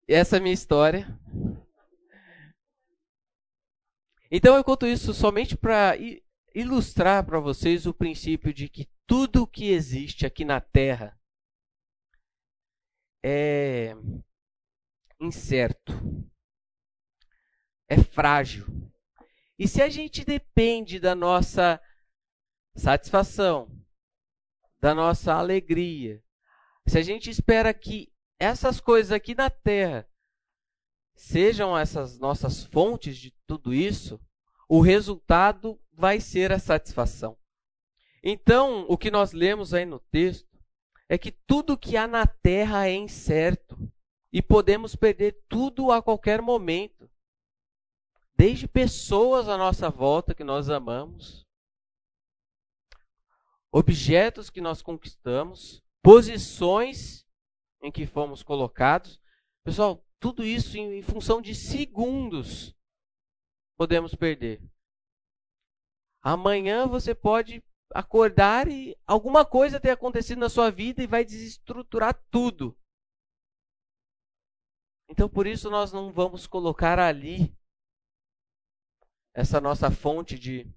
Essa 0.08 0.38
é 0.38 0.40
a 0.40 0.42
minha 0.42 0.54
história. 0.54 1.08
Então 4.32 4.56
eu 4.56 4.64
conto 4.64 4.88
isso 4.88 5.14
somente 5.14 5.56
para 5.56 5.94
ilustrar 6.56 7.24
para 7.24 7.40
vocês 7.40 7.86
o 7.86 7.94
princípio 7.94 8.52
de 8.52 8.68
que 8.68 8.90
tudo 9.06 9.46
que 9.46 9.70
existe 9.70 10.26
aqui 10.26 10.44
na 10.44 10.60
Terra 10.60 11.16
é 13.24 13.96
incerto, 15.20 15.94
é 17.88 17.98
frágil. 18.04 18.66
E 19.58 19.68
se 19.68 19.84
a 19.84 19.88
gente 19.88 20.26
depende 20.26 21.00
da 21.00 21.14
nossa 21.14 21.80
satisfação, 22.76 23.70
da 24.80 24.94
nossa 24.94 25.34
alegria, 25.34 26.22
se 26.86 26.98
a 26.98 27.02
gente 27.02 27.30
espera 27.30 27.74
que 27.74 28.12
essas 28.38 28.82
coisas 28.82 29.12
aqui 29.14 29.34
na 29.34 29.50
terra 29.50 30.06
sejam 31.16 31.78
essas 31.78 32.20
nossas 32.20 32.66
fontes 32.66 33.18
de 33.18 33.32
tudo 33.48 33.74
isso, 33.74 34.20
o 34.68 34.82
resultado 34.82 35.80
vai 35.94 36.20
ser 36.20 36.52
a 36.52 36.60
satisfação. 36.60 37.38
Então, 38.22 38.86
o 38.90 38.98
que 38.98 39.12
nós 39.12 39.32
lemos 39.32 39.74
aí 39.74 39.86
no 39.86 40.00
texto 40.00 40.60
é 41.08 41.18
que 41.18 41.32
tudo 41.32 41.78
que 41.78 41.96
há 41.96 42.08
na 42.08 42.26
terra 42.26 42.88
é 42.88 42.94
incerto 42.94 43.78
e 44.32 44.42
podemos 44.42 44.96
perder 44.96 45.44
tudo 45.48 45.92
a 45.92 46.02
qualquer 46.02 46.42
momento. 46.42 47.10
Desde 48.36 48.68
pessoas 48.68 49.48
à 49.48 49.58
nossa 49.58 49.90
volta 49.90 50.34
que 50.34 50.44
nós 50.44 50.70
amamos, 50.70 51.46
objetos 53.74 54.52
que 54.52 54.62
nós 54.62 54.84
conquistamos, 54.84 55.84
posições 56.04 57.26
em 57.82 57.92
que 57.92 58.06
fomos 58.06 58.44
colocados. 58.44 59.20
Pessoal, 59.64 60.06
tudo 60.20 60.46
isso 60.46 60.78
em, 60.78 61.02
função 61.02 61.42
de 61.42 61.56
segundos 61.56 62.76
podemos 63.76 64.14
perder. 64.14 64.62
Amanhã 66.22 66.86
você 66.86 67.16
pode 67.16 67.64
acordar 67.92 68.68
e 68.68 68.96
alguma 69.08 69.44
coisa 69.44 69.80
ter 69.80 69.90
acontecido 69.90 70.40
na 70.40 70.50
sua 70.50 70.70
vida 70.70 71.02
e 71.02 71.08
vai 71.08 71.26
desestruturar 71.26 72.14
tudo. 72.30 72.78
Então 75.10 75.28
por 75.28 75.48
isso 75.48 75.70
nós 75.72 75.92
não 75.92 76.12
vamos 76.12 76.46
colocar 76.46 77.00
ali 77.00 77.58
essa 79.34 79.60
nossa 79.60 79.90
fonte 79.90 80.38
de 80.38 80.72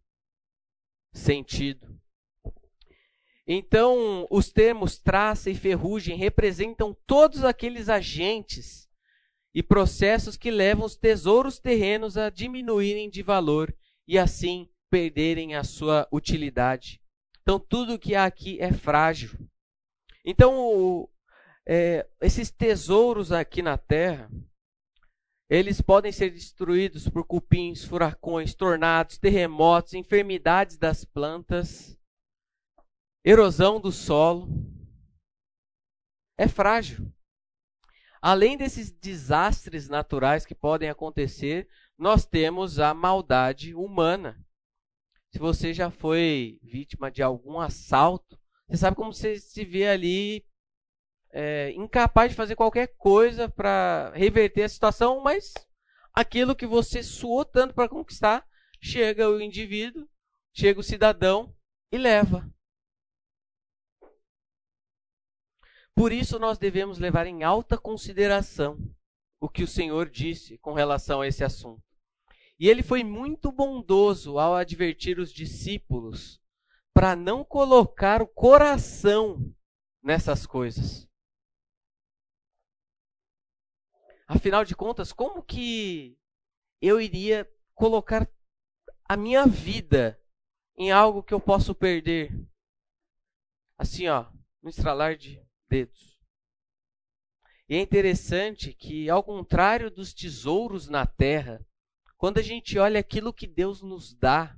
sentido. 1.12 2.00
Então, 3.46 4.26
os 4.28 4.50
termos 4.50 4.98
traça 4.98 5.48
e 5.48 5.54
ferrugem 5.54 6.16
representam 6.16 6.96
todos 7.06 7.44
aqueles 7.44 7.88
agentes 7.88 8.88
e 9.54 9.62
processos 9.62 10.36
que 10.36 10.50
levam 10.50 10.84
os 10.84 10.96
tesouros 10.96 11.58
terrenos 11.58 12.16
a 12.16 12.28
diminuírem 12.28 13.08
de 13.08 13.22
valor 13.22 13.74
e 14.06 14.18
assim 14.18 14.68
perderem 14.90 15.54
a 15.54 15.62
sua 15.62 16.08
utilidade. 16.12 17.00
Então, 17.42 17.60
tudo 17.60 17.98
que 17.98 18.16
há 18.16 18.24
aqui 18.24 18.60
é 18.60 18.72
frágil. 18.72 19.30
Então, 20.24 21.08
é, 21.64 22.04
esses 22.20 22.50
tesouros 22.50 23.30
aqui 23.30 23.62
na 23.62 23.78
terra, 23.78 24.28
eles 25.48 25.80
podem 25.80 26.10
ser 26.10 26.30
destruídos 26.30 27.08
por 27.08 27.24
cupins, 27.24 27.84
furacões, 27.84 28.54
tornados, 28.54 29.18
terremotos, 29.18 29.94
enfermidades 29.94 30.76
das 30.76 31.04
plantas, 31.04 31.95
erosão 33.26 33.78
do 33.78 33.92
solo. 33.92 34.48
É 36.38 36.48
frágil. 36.48 37.12
Além 38.22 38.56
desses 38.56 38.90
desastres 38.90 39.88
naturais 39.88 40.46
que 40.46 40.54
podem 40.54 40.88
acontecer, 40.88 41.68
nós 41.98 42.24
temos 42.24 42.78
a 42.78 42.94
maldade 42.94 43.74
humana 43.74 44.46
se 45.36 45.38
você 45.38 45.74
já 45.74 45.90
foi 45.90 46.58
vítima 46.62 47.10
de 47.10 47.22
algum 47.22 47.60
assalto, 47.60 48.40
você 48.66 48.78
sabe 48.78 48.96
como 48.96 49.12
você 49.12 49.38
se 49.38 49.66
vê 49.66 49.86
ali 49.86 50.42
é, 51.30 51.72
incapaz 51.72 52.30
de 52.30 52.36
fazer 52.36 52.56
qualquer 52.56 52.96
coisa 52.96 53.46
para 53.46 54.12
reverter 54.14 54.62
a 54.62 54.68
situação, 54.68 55.20
mas 55.20 55.52
aquilo 56.14 56.56
que 56.56 56.66
você 56.66 57.02
suou 57.02 57.44
tanto 57.44 57.74
para 57.74 57.86
conquistar, 57.86 58.46
chega 58.80 59.28
o 59.28 59.38
indivíduo, 59.38 60.08
chega 60.54 60.80
o 60.80 60.82
cidadão 60.82 61.54
e 61.92 61.98
leva. 61.98 62.50
Por 65.96 66.12
isso 66.12 66.38
nós 66.38 66.58
devemos 66.58 66.98
levar 66.98 67.26
em 67.26 67.42
alta 67.42 67.78
consideração 67.78 68.78
o 69.40 69.48
que 69.48 69.62
o 69.62 69.66
Senhor 69.66 70.10
disse 70.10 70.58
com 70.58 70.74
relação 70.74 71.22
a 71.22 71.26
esse 71.26 71.42
assunto. 71.42 71.82
E 72.60 72.68
ele 72.68 72.82
foi 72.82 73.02
muito 73.02 73.50
bondoso 73.50 74.38
ao 74.38 74.54
advertir 74.54 75.18
os 75.18 75.32
discípulos 75.32 76.38
para 76.92 77.16
não 77.16 77.42
colocar 77.42 78.20
o 78.20 78.26
coração 78.26 79.54
nessas 80.02 80.44
coisas. 80.44 81.08
Afinal 84.28 84.66
de 84.66 84.76
contas, 84.76 85.14
como 85.14 85.42
que 85.42 86.18
eu 86.78 87.00
iria 87.00 87.50
colocar 87.74 88.30
a 89.08 89.16
minha 89.16 89.46
vida 89.46 90.20
em 90.76 90.92
algo 90.92 91.22
que 91.22 91.32
eu 91.32 91.40
posso 91.40 91.74
perder? 91.74 92.38
Assim, 93.78 94.08
ó, 94.08 94.26
no 94.62 94.68
estralar 94.68 95.16
de 95.16 95.45
dedos. 95.68 96.20
E 97.68 97.76
é 97.76 97.80
interessante 97.80 98.72
que, 98.72 99.10
ao 99.10 99.22
contrário 99.22 99.90
dos 99.90 100.14
tesouros 100.14 100.88
na 100.88 101.04
terra, 101.04 101.64
quando 102.16 102.38
a 102.38 102.42
gente 102.42 102.78
olha 102.78 103.00
aquilo 103.00 103.32
que 103.32 103.46
Deus 103.46 103.82
nos 103.82 104.14
dá, 104.14 104.56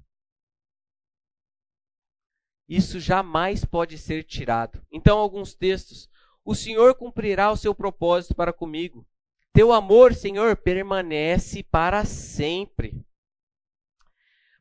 isso 2.69 3.01
jamais 3.01 3.65
pode 3.65 3.97
ser 3.97 4.25
tirado. 4.25 4.85
Então, 4.93 5.19
alguns 5.19 5.55
textos. 5.55 6.09
O 6.45 6.55
Senhor 6.55 6.95
cumprirá 6.95 7.51
o 7.51 7.57
seu 7.57 7.75
propósito 7.75 8.35
para 8.35 8.53
comigo. 8.53 9.07
Teu 9.53 9.73
amor, 9.73 10.15
Senhor, 10.15 10.57
permanece 10.57 11.63
para 11.63 12.05
sempre. 12.05 13.05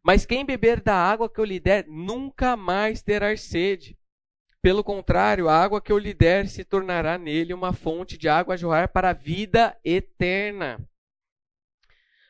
Mas 0.02 0.26
quem 0.26 0.46
beber 0.46 0.82
da 0.82 0.96
água 0.96 1.30
que 1.30 1.40
eu 1.40 1.44
lhe 1.44 1.60
der, 1.60 1.86
nunca 1.86 2.56
mais 2.56 3.02
terá 3.02 3.36
sede. 3.36 3.97
Pelo 4.68 4.84
contrário, 4.84 5.48
a 5.48 5.56
água 5.56 5.80
que 5.80 5.90
eu 5.90 5.98
lhe 5.98 6.14
der 6.14 6.50
se 6.50 6.66
tornará 6.66 7.18
nele 7.18 7.54
uma 7.54 7.72
fonte 7.72 8.18
de 8.18 8.28
água 8.28 8.54
a 8.54 8.58
jorrar 8.58 8.90
para 8.90 9.12
a 9.12 9.14
vida 9.14 9.80
eterna. 9.82 10.78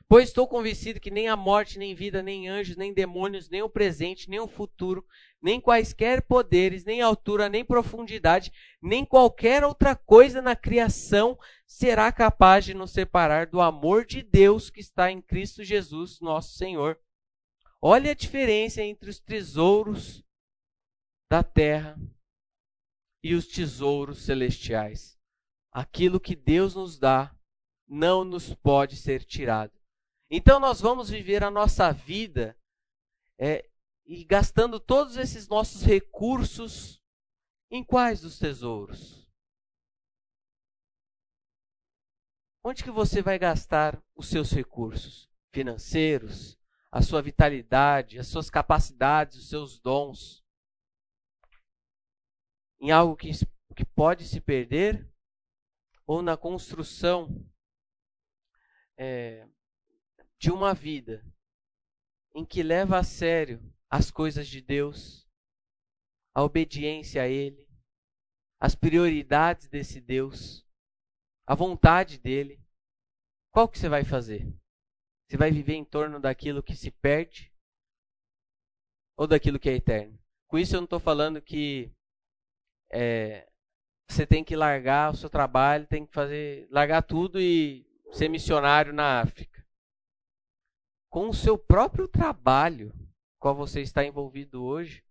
Pois 0.07 0.27
estou 0.27 0.47
convencido 0.47 0.99
que 0.99 1.09
nem 1.09 1.27
a 1.27 1.35
morte, 1.35 1.79
nem 1.79 1.95
vida, 1.95 2.21
nem 2.21 2.47
anjos, 2.47 2.77
nem 2.77 2.93
demônios, 2.93 3.49
nem 3.49 3.63
o 3.63 3.69
presente, 3.69 4.29
nem 4.29 4.39
o 4.39 4.47
futuro, 4.47 5.03
nem 5.41 5.59
quaisquer 5.59 6.21
poderes, 6.21 6.85
nem 6.85 7.01
altura, 7.01 7.49
nem 7.49 7.65
profundidade, 7.65 8.53
nem 8.79 9.03
qualquer 9.03 9.63
outra 9.63 9.95
coisa 9.95 10.39
na 10.39 10.55
criação 10.55 11.39
será 11.65 12.11
capaz 12.11 12.65
de 12.65 12.75
nos 12.75 12.91
separar 12.91 13.47
do 13.47 13.59
amor 13.59 14.05
de 14.05 14.21
Deus 14.21 14.69
que 14.69 14.79
está 14.79 15.11
em 15.11 15.23
Cristo 15.23 15.63
Jesus, 15.63 16.19
nosso 16.21 16.55
Senhor. 16.55 16.99
Olha 17.81 18.11
a 18.11 18.15
diferença 18.15 18.83
entre 18.83 19.09
os 19.09 19.19
tesouros 19.19 20.23
da 21.31 21.41
terra 21.41 21.97
e 23.27 23.35
os 23.35 23.45
tesouros 23.45 24.19
celestiais. 24.19 25.19
Aquilo 25.69 26.17
que 26.17 26.33
Deus 26.33 26.75
nos 26.75 26.97
dá 26.97 27.35
não 27.85 28.23
nos 28.23 28.53
pode 28.53 28.95
ser 28.95 29.25
tirado. 29.25 29.77
Então 30.31 30.61
nós 30.61 30.79
vamos 30.79 31.09
viver 31.09 31.43
a 31.43 31.51
nossa 31.51 31.91
vida 31.91 32.57
é, 33.37 33.69
e 34.05 34.23
gastando 34.23 34.79
todos 34.79 35.17
esses 35.17 35.45
nossos 35.49 35.83
recursos 35.83 37.03
em 37.69 37.83
quais 37.83 38.21
dos 38.21 38.39
tesouros? 38.39 39.29
Onde 42.63 42.81
que 42.81 42.91
você 42.91 43.21
vai 43.21 43.37
gastar 43.37 44.01
os 44.15 44.29
seus 44.29 44.51
recursos 44.51 45.29
financeiros, 45.51 46.57
a 46.89 47.01
sua 47.01 47.21
vitalidade, 47.21 48.19
as 48.19 48.27
suas 48.27 48.49
capacidades, 48.49 49.37
os 49.37 49.49
seus 49.49 49.79
dons? 49.79 50.46
Em 52.79 52.91
algo 52.91 53.15
que, 53.15 53.31
que 53.75 53.85
pode 53.85 54.25
se 54.25 54.39
perder 54.39 55.09
ou 56.05 56.21
na 56.21 56.37
construção 56.37 57.45
é, 58.97 59.47
de 60.39 60.51
uma 60.51 60.73
vida 60.73 61.25
em 62.33 62.45
que 62.45 62.61
leva 62.61 62.97
a 62.97 63.03
sério 63.03 63.61
as 63.89 64.11
coisas 64.11 64.47
de 64.47 64.61
Deus, 64.61 65.27
a 66.33 66.43
obediência 66.43 67.23
a 67.23 67.27
Ele, 67.27 67.67
as 68.59 68.75
prioridades 68.75 69.67
desse 69.67 69.99
Deus, 69.99 70.65
a 71.45 71.55
vontade 71.55 72.19
dele, 72.19 72.61
qual 73.51 73.67
que 73.67 73.79
você 73.79 73.89
vai 73.89 74.03
fazer? 74.03 74.47
Você 75.27 75.37
vai 75.37 75.51
viver 75.51 75.73
em 75.73 75.85
torno 75.85 76.19
daquilo 76.19 76.63
que 76.63 76.75
se 76.75 76.91
perde 76.91 77.51
ou 79.17 79.27
daquilo 79.27 79.59
que 79.59 79.69
é 79.69 79.73
eterno? 79.73 80.17
Com 80.47 80.57
isso 80.57 80.75
eu 80.75 80.81
não 80.81 80.85
estou 80.85 80.99
falando 80.99 81.41
que 81.41 81.91
é, 82.91 83.47
você 84.07 84.25
tem 84.25 84.43
que 84.43 84.55
largar 84.55 85.11
o 85.11 85.15
seu 85.15 85.29
trabalho, 85.29 85.87
tem 85.87 86.05
que 86.05 86.13
fazer, 86.13 86.67
largar 86.71 87.01
tudo 87.01 87.39
e 87.39 87.85
ser 88.11 88.29
missionário 88.29 88.93
na 88.93 89.21
África. 89.21 89.65
Com 91.09 91.29
o 91.29 91.33
seu 91.33 91.57
próprio 91.57 92.07
trabalho, 92.07 92.93
qual 93.39 93.55
você 93.55 93.81
está 93.81 94.03
envolvido 94.03 94.63
hoje, 94.63 95.03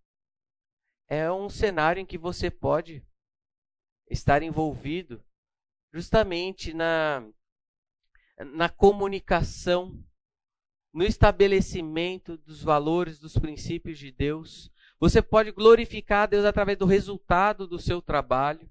é 1.07 1.31
um 1.31 1.49
cenário 1.49 2.01
em 2.01 2.05
que 2.05 2.17
você 2.17 2.51
pode 2.51 3.05
estar 4.09 4.41
envolvido 4.43 5.23
justamente 5.93 6.73
na, 6.73 7.27
na 8.53 8.69
comunicação, 8.69 10.03
no 10.93 11.03
estabelecimento 11.03 12.37
dos 12.37 12.61
valores, 12.61 13.19
dos 13.19 13.37
princípios 13.37 13.97
de 13.97 14.11
Deus. 14.11 14.71
Você 14.99 15.21
pode 15.21 15.51
glorificar 15.51 16.23
a 16.23 16.25
Deus 16.25 16.45
através 16.45 16.77
do 16.77 16.85
resultado 16.85 17.67
do 17.67 17.79
seu 17.79 18.01
trabalho, 18.01 18.69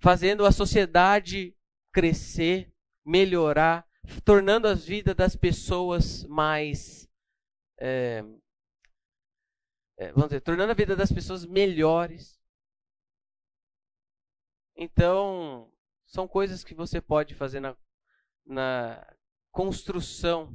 fazendo 0.00 0.44
a 0.44 0.52
sociedade 0.52 1.56
crescer, 1.92 2.72
melhorar, 3.04 3.86
tornando 4.24 4.66
as 4.66 4.84
vidas 4.84 5.14
das 5.14 5.36
pessoas 5.36 6.24
mais 6.24 7.08
é, 7.78 8.24
é, 10.02 10.10
vamos 10.12 10.30
dizer, 10.30 10.40
tornando 10.40 10.72
a 10.72 10.74
vida 10.74 10.96
das 10.96 11.12
pessoas 11.12 11.44
melhores. 11.44 12.40
Então, 14.76 15.72
são 16.06 16.26
coisas 16.26 16.64
que 16.64 16.74
você 16.74 17.00
pode 17.00 17.34
fazer 17.34 17.60
na, 17.60 17.76
na 18.44 19.16
construção, 19.50 20.46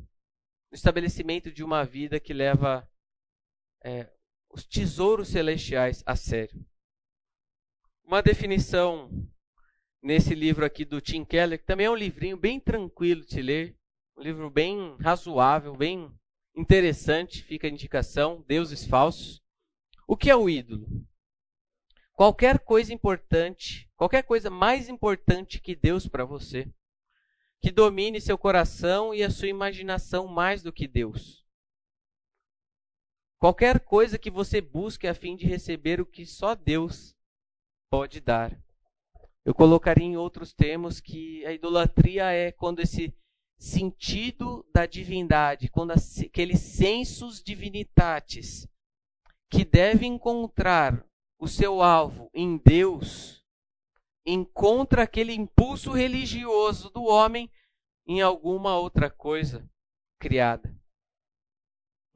no 0.72 0.76
estabelecimento 0.76 1.52
de 1.52 1.64
uma 1.64 1.86
vida 1.86 2.20
que 2.20 2.34
leva 2.34 2.90
é, 3.84 4.12
os 4.50 4.66
tesouros 4.66 5.30
celestiais 5.30 6.04
a 6.06 6.16
sério. 6.16 6.66
Uma 8.04 8.22
definição 8.22 9.10
nesse 10.02 10.34
livro 10.34 10.66
aqui 10.66 10.86
do 10.86 11.02
Tim 11.02 11.26
Keller, 11.26 11.60
que 11.60 11.66
também 11.66 11.86
é 11.86 11.92
um 11.92 11.96
livrinho 11.96 12.38
bem 12.38 12.60
tranquilo 12.60 13.26
de 13.26 13.42
ler, 13.42 13.78
um 14.18 14.22
livro 14.22 14.50
bem 14.50 14.96
razoável, 15.00 15.76
bem 15.76 16.12
interessante, 16.56 17.44
fica 17.44 17.68
a 17.68 17.70
indicação, 17.70 18.44
deuses 18.48 18.86
falsos. 18.86 19.42
O 20.08 20.16
que 20.16 20.30
é 20.30 20.36
o 20.36 20.50
ídolo? 20.50 20.88
Qualquer 22.14 22.60
coisa 22.60 22.94
importante, 22.94 23.88
qualquer 23.96 24.24
coisa 24.24 24.50
mais 24.50 24.90
importante 24.90 25.62
que 25.62 25.76
Deus 25.76 26.08
para 26.08 26.26
você, 26.26 26.68
que 27.62 27.70
domine 27.70 28.20
seu 28.22 28.38
coração 28.38 29.14
e 29.14 29.22
a 29.22 29.30
sua 29.30 29.50
imaginação 29.50 30.28
mais 30.28 30.64
do 30.64 30.74
que 30.74 30.88
Deus. 30.88 31.37
Qualquer 33.40 33.80
coisa 33.80 34.18
que 34.18 34.32
você 34.32 34.60
busque 34.60 35.08
a 35.08 35.14
fim 35.14 35.36
de 35.36 35.46
receber 35.46 36.02
o 36.02 36.06
que 36.06 36.26
só 36.26 36.56
Deus 36.56 37.16
pode 37.90 38.20
dar. 38.20 38.60
Eu 39.46 39.54
colocaria 39.54 40.06
em 40.06 40.18
outros 40.18 40.54
termos 40.54 41.00
que 41.00 41.46
a 41.46 41.54
idolatria 41.54 42.32
é 42.32 42.52
quando 42.52 42.80
esse 42.80 43.14
sentido 43.60 44.66
da 44.74 44.86
divindade, 44.86 45.70
quando 45.70 45.92
aqueles 45.92 46.60
sensos 46.60 47.42
divinitatis 47.42 48.68
que 49.50 49.64
deve 49.64 50.06
encontrar 50.06 51.06
o 51.40 51.48
seu 51.48 51.82
alvo 51.82 52.30
em 52.34 52.58
Deus, 52.58 53.46
encontra 54.26 55.04
aquele 55.04 55.34
impulso 55.34 55.92
religioso 55.92 56.90
do 56.90 57.04
homem 57.04 57.50
em 58.06 58.20
alguma 58.22 58.78
outra 58.78 59.10
coisa 59.10 59.70
criada. 60.20 60.76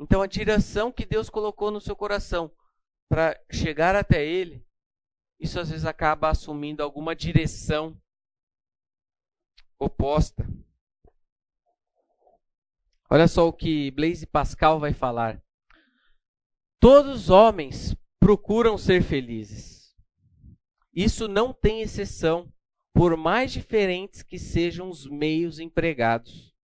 Então 0.02 0.20
a 0.20 0.26
direção 0.26 0.92
que 0.92 1.06
Deus 1.06 1.30
colocou 1.30 1.70
no 1.70 1.80
seu 1.80 1.96
coração 1.96 2.52
para 3.08 3.40
chegar 3.52 3.96
até 3.96 4.26
ele, 4.26 4.66
isso 5.40 5.60
às 5.60 5.70
vezes 5.70 5.86
acaba 5.86 6.30
assumindo 6.30 6.82
alguma 6.82 7.16
direção 7.16 7.96
oposta. 9.78 10.44
Olha 13.12 13.28
só 13.28 13.48
o 13.48 13.54
que 13.54 13.92
Blaise 13.92 14.26
Pascal 14.26 14.80
vai 14.80 14.92
falar. 14.92 15.40
Todos 16.80 17.24
os 17.24 17.30
homens 17.30 17.96
procuram 18.20 18.80
ser 18.80 19.04
felizes. 19.04 19.96
Isso 20.92 21.28
não 21.28 21.54
tem 21.54 21.82
exceção, 21.82 22.52
por 22.92 23.16
mais 23.16 23.52
diferentes 23.52 24.24
que 24.24 24.40
sejam 24.40 24.90
os 24.90 25.06
meios 25.06 25.60
empregados. 25.60 26.56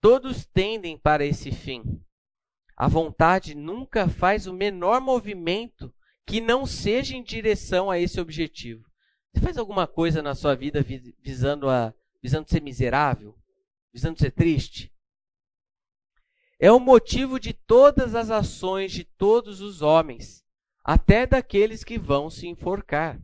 Todos 0.00 0.44
tendem 0.44 0.98
para 0.98 1.24
esse 1.24 1.52
fim. 1.52 2.03
A 2.76 2.88
vontade 2.88 3.54
nunca 3.54 4.08
faz 4.08 4.46
o 4.46 4.52
menor 4.52 5.00
movimento 5.00 5.94
que 6.26 6.40
não 6.40 6.66
seja 6.66 7.16
em 7.16 7.22
direção 7.22 7.90
a 7.90 7.98
esse 7.98 8.20
objetivo. 8.20 8.84
Você 9.32 9.40
faz 9.40 9.58
alguma 9.58 9.86
coisa 9.86 10.22
na 10.22 10.34
sua 10.34 10.54
vida 10.54 10.84
visando, 11.22 11.68
a, 11.68 11.92
visando 12.22 12.48
ser 12.48 12.62
miserável? 12.62 13.36
Visando 13.92 14.18
ser 14.18 14.30
triste? 14.32 14.94
é 16.64 16.70
o 16.70 16.80
motivo 16.80 17.38
de 17.38 17.52
todas 17.52 18.14
as 18.14 18.30
ações 18.30 18.92
de 18.92 19.04
todos 19.04 19.60
os 19.60 19.82
homens, 19.82 20.42
até 20.82 21.26
daqueles 21.26 21.84
que 21.84 21.98
vão 21.98 22.30
se 22.30 22.46
enforcar. 22.46 23.20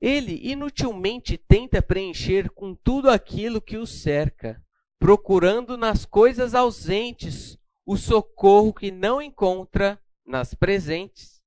Ele 0.00 0.38
inutilmente 0.42 1.36
tenta 1.36 1.82
preencher 1.82 2.50
com 2.50 2.74
tudo 2.74 3.10
aquilo 3.10 3.60
que 3.60 3.76
o 3.76 3.86
cerca, 3.86 4.62
procurando 4.98 5.76
nas 5.76 6.04
coisas 6.04 6.54
ausentes 6.54 7.57
o 7.88 7.96
socorro 7.96 8.74
que 8.74 8.90
não 8.90 9.22
encontra 9.22 9.98
nas 10.22 10.52
presentes, 10.52 11.42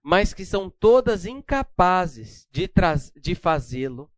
mas 0.00 0.32
que 0.32 0.46
são 0.46 0.70
todas 0.70 1.26
incapazes 1.26 2.46
de, 2.48 2.70
de 3.20 3.34
fazê-lo, 3.34 4.08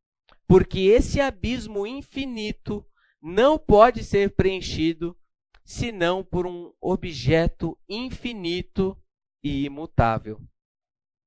porque 0.46 0.80
esse 0.80 1.18
abismo 1.18 1.86
infinito 1.86 2.86
não 3.22 3.58
pode 3.58 4.04
ser 4.04 4.36
preenchido 4.36 5.18
senão 5.64 6.22
por 6.22 6.46
um 6.46 6.74
objeto 6.78 7.74
infinito 7.88 8.94
e 9.42 9.64
imutável. 9.64 10.46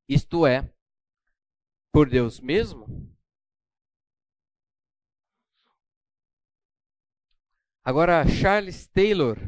Isto 0.07 0.45
é, 0.45 0.71
por 1.91 2.07
Deus 2.07 2.39
mesmo? 2.39 2.85
Agora, 7.83 8.23
Charles 8.27 8.85
Taylor. 8.85 9.39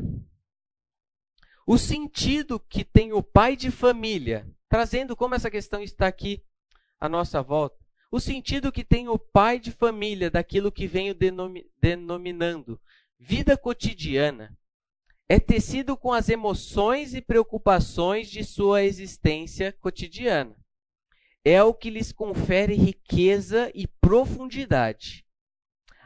O 1.65 1.77
sentido 1.77 2.59
que 2.59 2.83
tem 2.83 3.11
o 3.11 3.23
pai 3.23 3.55
de 3.55 3.71
família, 3.71 4.47
trazendo 4.69 5.15
como 5.15 5.33
essa 5.33 5.49
questão 5.49 5.81
está 5.81 6.05
aqui 6.05 6.43
à 6.99 7.09
nossa 7.09 7.41
volta. 7.41 7.83
O 8.11 8.19
sentido 8.19 8.71
que 8.71 8.83
tem 8.83 9.09
o 9.09 9.17
pai 9.17 9.59
de 9.59 9.71
família 9.71 10.29
daquilo 10.29 10.71
que 10.71 10.85
venho 10.85 11.15
denominando 11.81 12.79
vida 13.19 13.57
cotidiana 13.57 14.55
é 15.27 15.39
tecido 15.39 15.97
com 15.97 16.13
as 16.13 16.29
emoções 16.29 17.15
e 17.15 17.21
preocupações 17.21 18.29
de 18.29 18.43
sua 18.43 18.83
existência 18.83 19.73
cotidiana. 19.81 20.55
É 21.43 21.63
o 21.63 21.73
que 21.73 21.89
lhes 21.89 22.11
confere 22.11 22.75
riqueza 22.75 23.71
e 23.73 23.87
profundidade. 23.87 25.25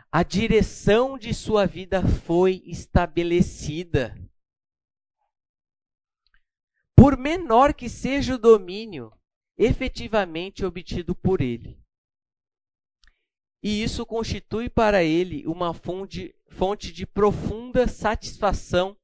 A 0.09 0.23
direção 0.23 1.17
de 1.17 1.33
sua 1.33 1.65
vida 1.65 2.01
foi 2.01 2.63
estabelecida. 2.65 4.15
Por 6.99 7.17
menor 7.17 7.73
que 7.73 7.87
seja 7.87 8.35
o 8.35 8.37
domínio, 8.37 9.17
efetivamente 9.57 10.65
obtido 10.65 11.15
por 11.15 11.39
ele. 11.39 11.81
E 13.63 13.81
isso 13.81 14.05
constitui 14.05 14.69
para 14.69 15.01
ele 15.01 15.47
uma 15.47 15.73
fonte, 15.73 16.35
fonte 16.49 16.91
de 16.91 17.05
profunda 17.05 17.87
satisfação 17.87 18.97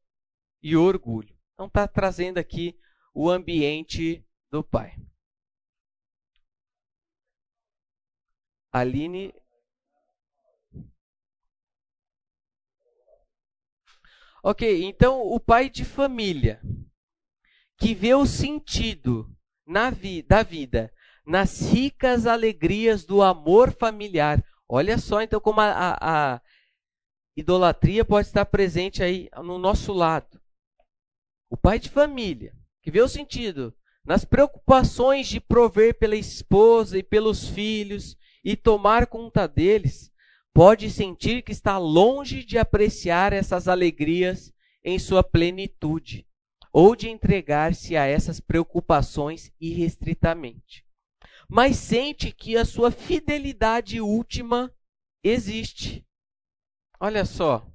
e 0.61 0.75
orgulho. 0.75 1.39
Então, 1.53 1.67
está 1.67 1.87
trazendo 1.87 2.37
aqui 2.37 2.77
o 3.13 3.29
ambiente 3.29 4.27
do 4.51 4.61
pai. 4.61 4.97
Aline. 8.73 9.33
Ok, 14.43 14.83
então 14.83 15.21
o 15.21 15.39
pai 15.39 15.69
de 15.69 15.85
família 15.85 16.61
que 17.77 17.93
vê 17.93 18.13
o 18.13 18.25
sentido 18.25 19.29
na 19.65 19.89
vi 19.89 20.21
da 20.21 20.43
vida 20.43 20.91
nas 21.25 21.61
ricas 21.61 22.27
alegrias 22.27 23.03
do 23.03 23.21
amor 23.21 23.73
familiar. 23.73 24.43
Olha 24.69 24.97
só 24.97 25.21
então 25.21 25.39
como 25.39 25.59
a, 25.59 25.71
a, 25.71 26.33
a 26.35 26.41
idolatria 27.35 28.05
pode 28.05 28.27
estar 28.27 28.45
presente 28.45 29.01
aí 29.01 29.27
no 29.43 29.57
nosso 29.57 29.91
lado. 29.91 30.39
O 31.49 31.57
pai 31.57 31.79
de 31.79 31.89
família, 31.89 32.53
que 32.81 32.91
vê 32.91 33.01
o 33.01 33.07
sentido 33.07 33.73
nas 34.05 34.23
preocupações 34.23 35.27
de 35.27 35.39
prover 35.39 35.97
pela 35.97 36.15
esposa 36.15 36.97
e 36.97 37.03
pelos 37.03 37.47
filhos 37.49 38.15
e 38.43 38.55
tomar 38.55 39.07
conta 39.07 39.47
deles, 39.47 40.11
pode 40.53 40.91
sentir 40.91 41.41
que 41.41 41.51
está 41.51 41.77
longe 41.79 42.45
de 42.45 42.57
apreciar 42.57 43.33
essas 43.33 43.67
alegrias 43.67 44.53
em 44.83 44.99
sua 44.99 45.23
plenitude 45.23 46.25
ou 46.75 46.95
de 46.95 47.07
entregar-se 47.09 47.95
a 47.95 48.05
essas 48.05 48.39
preocupações 48.39 49.51
irrestritamente 49.61 50.85
mas 51.47 51.77
sente 51.77 52.31
que 52.31 52.57
a 52.57 52.65
sua 52.65 52.91
fidelidade 52.91 54.01
última 54.01 54.73
existe. 55.23 56.05
Olha 56.99 57.25
só. 57.25 57.67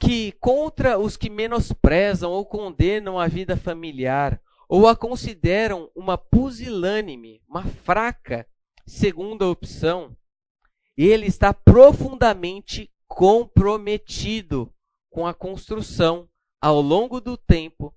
Que 0.00 0.32
contra 0.32 0.98
os 0.98 1.16
que 1.16 1.28
menosprezam 1.28 2.30
ou 2.30 2.46
condenam 2.46 3.18
a 3.18 3.26
vida 3.26 3.56
familiar, 3.56 4.40
ou 4.68 4.86
a 4.86 4.94
consideram 4.94 5.90
uma 5.94 6.16
pusilânime, 6.16 7.42
uma 7.48 7.64
fraca 7.64 8.46
segunda 8.86 9.46
opção, 9.46 10.16
ele 10.96 11.26
está 11.26 11.52
profundamente 11.52 12.90
comprometido 13.06 14.72
com 15.10 15.26
a 15.26 15.34
construção, 15.34 16.28
ao 16.60 16.80
longo 16.80 17.20
do 17.20 17.36
tempo, 17.36 17.94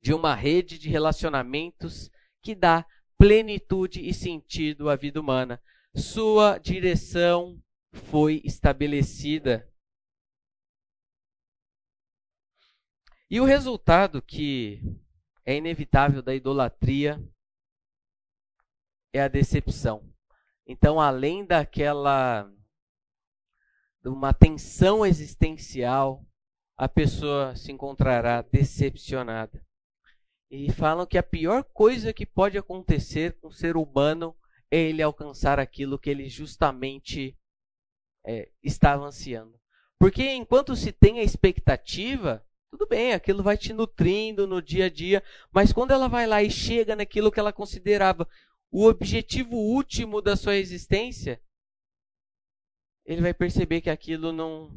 de 0.00 0.14
uma 0.14 0.34
rede 0.34 0.78
de 0.78 0.88
relacionamentos 0.88 2.10
que 2.42 2.54
dá 2.54 2.86
plenitude 3.18 4.06
e 4.06 4.12
sentido 4.12 4.88
à 4.88 4.96
vida 4.96 5.20
humana. 5.20 5.60
Sua 5.94 6.58
direção 6.58 7.60
foi 7.92 8.42
estabelecida. 8.44 9.68
E 13.28 13.40
o 13.40 13.44
resultado 13.44 14.22
que 14.22 14.80
é 15.44 15.56
inevitável 15.56 16.22
da 16.22 16.34
idolatria 16.34 17.20
é 19.12 19.22
a 19.22 19.28
decepção. 19.28 20.12
Então, 20.66 21.00
além 21.00 21.44
daquela 21.44 22.50
de 24.02 24.08
uma 24.08 24.32
tensão 24.32 25.04
existencial, 25.04 26.25
a 26.76 26.88
pessoa 26.88 27.56
se 27.56 27.72
encontrará 27.72 28.42
decepcionada. 28.42 29.64
E 30.50 30.70
falam 30.70 31.06
que 31.06 31.18
a 31.18 31.22
pior 31.22 31.64
coisa 31.64 32.12
que 32.12 32.26
pode 32.26 32.56
acontecer 32.56 33.38
com 33.40 33.48
o 33.48 33.52
ser 33.52 33.76
humano 33.76 34.36
é 34.70 34.78
ele 34.78 35.02
alcançar 35.02 35.58
aquilo 35.58 35.98
que 35.98 36.10
ele 36.10 36.28
justamente 36.28 37.36
é, 38.24 38.50
estava 38.62 39.04
ansiando. 39.04 39.58
Porque 39.98 40.32
enquanto 40.32 40.76
se 40.76 40.92
tem 40.92 41.18
a 41.18 41.22
expectativa, 41.22 42.44
tudo 42.70 42.86
bem, 42.86 43.12
aquilo 43.12 43.42
vai 43.42 43.56
te 43.56 43.72
nutrindo 43.72 44.46
no 44.46 44.60
dia 44.60 44.86
a 44.86 44.90
dia, 44.90 45.22
mas 45.50 45.72
quando 45.72 45.92
ela 45.92 46.08
vai 46.08 46.26
lá 46.26 46.42
e 46.42 46.50
chega 46.50 46.94
naquilo 46.94 47.32
que 47.32 47.40
ela 47.40 47.52
considerava 47.52 48.28
o 48.70 48.84
objetivo 48.86 49.56
último 49.56 50.20
da 50.20 50.36
sua 50.36 50.56
existência, 50.56 51.40
ele 53.04 53.22
vai 53.22 53.32
perceber 53.32 53.80
que 53.80 53.88
aquilo 53.88 54.32
não 54.32 54.70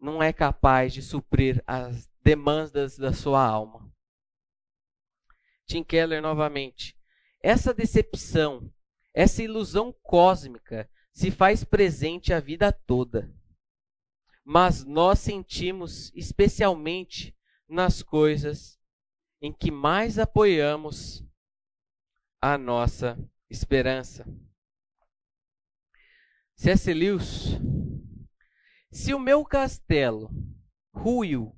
não 0.00 0.22
é 0.22 0.32
capaz 0.32 0.92
de 0.92 1.02
suprir 1.02 1.62
as 1.66 2.10
demandas 2.22 2.96
da 2.96 3.12
sua 3.12 3.44
alma. 3.44 3.92
Tim 5.66 5.84
Keller 5.84 6.22
novamente. 6.22 6.96
Essa 7.42 7.72
decepção, 7.72 8.72
essa 9.14 9.42
ilusão 9.42 9.94
cósmica 10.02 10.90
se 11.12 11.30
faz 11.30 11.62
presente 11.64 12.32
a 12.32 12.40
vida 12.40 12.72
toda. 12.72 13.32
Mas 14.44 14.84
nós 14.84 15.18
sentimos 15.18 16.10
especialmente 16.14 17.36
nas 17.68 18.02
coisas 18.02 18.80
em 19.40 19.52
que 19.52 19.70
mais 19.70 20.18
apoiamos 20.18 21.24
a 22.40 22.58
nossa 22.58 23.18
esperança. 23.48 24.26
C.S. 26.56 26.92
Lewis, 26.92 27.58
se 28.92 29.14
o 29.14 29.18
meu 29.18 29.44
castelo 29.44 30.30
ruiu 30.92 31.56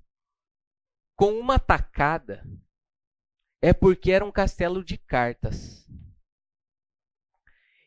com 1.17 1.39
uma 1.39 1.59
tacada, 1.59 2.45
é 3.61 3.73
porque 3.73 4.11
era 4.11 4.25
um 4.25 4.33
castelo 4.33 4.85
de 4.85 4.99
cartas. 4.99 5.89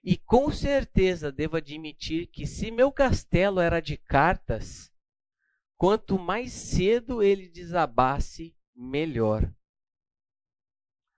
E 0.04 0.18
com 0.18 0.52
certeza 0.52 1.32
devo 1.32 1.58
admitir 1.58 2.28
que 2.28 2.46
se 2.46 2.72
meu 2.72 2.92
castelo 2.92 3.60
era 3.60 3.80
de 3.80 3.98
cartas, 3.98 4.92
quanto 5.78 6.18
mais 6.18 6.54
cedo 6.54 7.22
ele 7.22 7.50
desabasse, 7.50 8.56
melhor. 8.74 9.54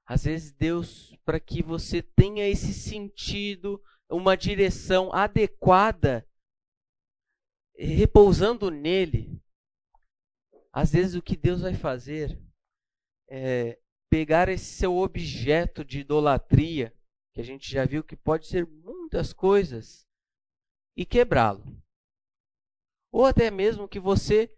Às 0.06 0.24
vezes 0.24 0.54
Deus, 0.54 1.16
para 1.26 1.40
que 1.40 1.62
você 1.62 2.02
tenha 2.02 2.48
esse 2.48 2.74
sentido, 2.74 3.82
uma 4.10 4.36
direção 4.36 5.14
adequada, 5.14 6.27
repousando 7.86 8.72
nele, 8.72 9.42
às 10.74 10.92
vezes 10.92 11.16
o 11.16 11.22
que 11.22 11.38
Deus 11.38 11.62
vai 11.62 11.74
fazer 11.74 12.40
é 13.30 13.80
pegar 14.10 14.50
esse 14.50 14.66
seu 14.66 14.96
objeto 14.96 15.84
de 15.84 16.00
idolatria, 16.00 16.96
que 17.34 17.42
a 17.42 17.44
gente 17.44 17.70
já 17.70 17.86
viu 17.86 18.04
que 18.04 18.16
pode 18.16 18.48
ser 18.48 18.66
muitas 18.66 19.34
coisas, 19.34 20.08
e 20.96 21.06
quebrá-lo. 21.06 21.64
Ou 23.12 23.26
até 23.26 23.52
mesmo 23.52 23.88
que 23.88 24.00
você 24.00 24.52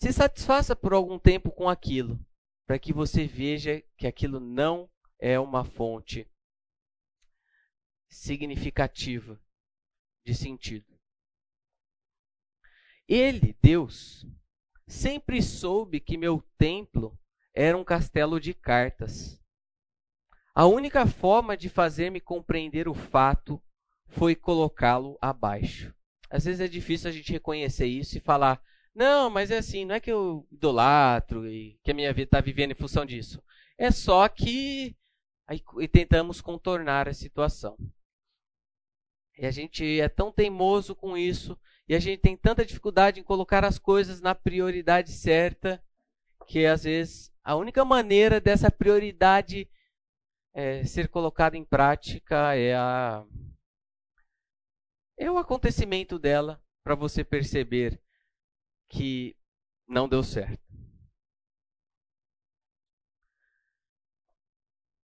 se 0.00 0.12
satisfaça 0.12 0.74
por 0.74 0.92
algum 0.92 1.18
tempo 1.18 1.50
com 1.50 1.68
aquilo, 1.68 2.18
para 2.66 2.78
que 2.78 2.92
você 2.92 3.26
veja 3.26 3.80
que 3.96 4.06
aquilo 4.06 4.40
não 4.40 4.90
é 5.18 5.38
uma 5.38 5.64
fonte 5.64 6.28
significativa 8.08 9.40
de 10.26 10.34
sentido. 10.34 10.91
Ele, 13.08 13.56
Deus, 13.62 14.26
Sempre 14.92 15.40
soube 15.40 16.00
que 16.00 16.18
meu 16.18 16.44
templo 16.58 17.18
era 17.54 17.76
um 17.76 17.82
castelo 17.82 18.38
de 18.38 18.52
cartas. 18.52 19.40
A 20.54 20.66
única 20.66 21.06
forma 21.06 21.56
de 21.56 21.70
fazer-me 21.70 22.20
compreender 22.20 22.86
o 22.86 22.92
fato 22.92 23.60
foi 24.06 24.34
colocá-lo 24.34 25.16
abaixo. 25.18 25.94
Às 26.28 26.44
vezes 26.44 26.60
é 26.60 26.68
difícil 26.68 27.08
a 27.08 27.12
gente 27.12 27.32
reconhecer 27.32 27.86
isso 27.86 28.18
e 28.18 28.20
falar: 28.20 28.62
não, 28.94 29.30
mas 29.30 29.50
é 29.50 29.56
assim, 29.56 29.86
não 29.86 29.94
é 29.94 30.00
que 30.00 30.12
eu 30.12 30.46
idolatro 30.52 31.48
e 31.48 31.80
que 31.82 31.90
a 31.90 31.94
minha 31.94 32.12
vida 32.12 32.24
está 32.24 32.40
vivendo 32.42 32.72
em 32.72 32.76
função 32.76 33.06
disso. 33.06 33.42
É 33.78 33.90
só 33.90 34.28
que 34.28 34.94
e 35.80 35.88
tentamos 35.88 36.42
contornar 36.42 37.08
a 37.08 37.14
situação. 37.14 37.78
E 39.38 39.46
a 39.46 39.50
gente 39.50 40.00
é 40.00 40.08
tão 40.08 40.30
teimoso 40.30 40.94
com 40.94 41.16
isso 41.16 41.58
e 41.88 41.94
a 41.94 41.98
gente 41.98 42.20
tem 42.20 42.36
tanta 42.36 42.64
dificuldade 42.64 43.20
em 43.20 43.24
colocar 43.24 43.64
as 43.64 43.78
coisas 43.78 44.20
na 44.20 44.34
prioridade 44.34 45.10
certa, 45.10 45.82
que 46.46 46.64
às 46.66 46.84
vezes 46.84 47.32
a 47.42 47.56
única 47.56 47.84
maneira 47.84 48.40
dessa 48.40 48.70
prioridade 48.70 49.68
é, 50.54 50.84
ser 50.84 51.08
colocada 51.08 51.56
em 51.56 51.64
prática 51.64 52.54
é, 52.54 52.74
a, 52.74 53.24
é 55.18 55.30
o 55.30 55.38
acontecimento 55.38 56.18
dela 56.18 56.62
para 56.84 56.94
você 56.94 57.24
perceber 57.24 58.00
que 58.88 59.36
não 59.88 60.08
deu 60.08 60.22
certo. 60.22 60.62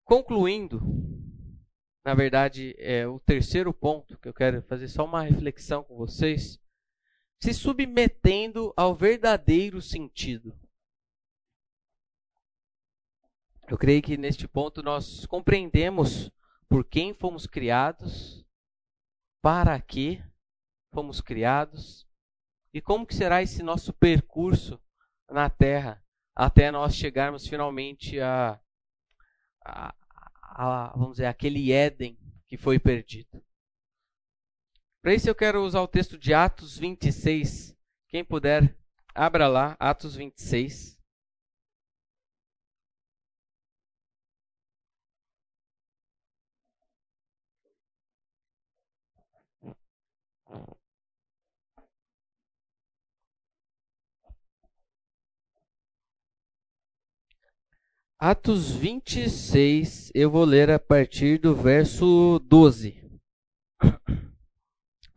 Concluindo, 0.05 0.81
na 2.05 2.15
verdade, 2.15 2.75
é 2.79 3.07
o 3.07 3.21
terceiro 3.21 3.75
ponto 3.75 4.17
que 4.19 4.29
eu 4.29 4.33
quero 4.33 4.63
fazer 4.63 4.89
só 4.89 5.05
uma 5.05 5.23
reflexão 5.23 5.85
com 5.85 5.97
vocês 5.97 6.59
se 7.41 7.55
submetendo 7.55 8.73
ao 8.77 8.95
verdadeiro 8.95 9.81
sentido. 9.81 10.59
Eu 13.69 13.77
creio 13.77 14.03
que 14.03 14.17
neste 14.17 14.49
ponto 14.49 14.83
nós 14.83 15.27
compreendemos 15.27 16.31
por 16.69 16.85
quem 16.85 17.15
fomos 17.15 17.47
criados, 17.47 18.45
para 19.43 19.81
que 19.81 20.23
fomos 20.93 21.21
criados 21.21 22.07
e 22.73 22.81
como 22.81 23.07
que 23.07 23.15
será 23.15 23.43
esse 23.43 23.63
nosso 23.63 23.93
percurso 23.93 24.81
na 25.31 25.49
Terra 25.49 26.03
até 26.35 26.71
nós 26.71 26.95
chegarmos 26.95 27.47
finalmente 27.47 28.21
a, 28.21 28.61
a, 29.65 29.95
a 30.41 30.93
vamos 30.97 31.17
dizer, 31.17 31.27
aquele 31.27 31.73
Éden 31.73 32.17
que 32.47 32.57
foi 32.57 32.79
perdido. 32.79 33.45
Para 35.09 35.15
isso 35.15 35.31
eu 35.31 35.35
quero 35.35 35.65
usar 35.65 35.81
o 35.81 35.89
texto 35.89 36.19
de 36.19 36.35
Atos 36.35 36.77
26. 36.77 37.75
Quem 38.11 38.23
puder, 38.23 38.77
abra 39.15 39.49
lá, 39.49 39.75
Atos 39.81 40.15
26. 40.15 40.99
Atos 58.19 58.73
26, 58.73 60.13
eu 60.15 60.31
vou 60.31 60.45
ler 60.45 60.71
a 60.71 60.79
partir 60.79 61.39
do 61.39 61.57
verso 61.57 62.39
12, 62.41 63.09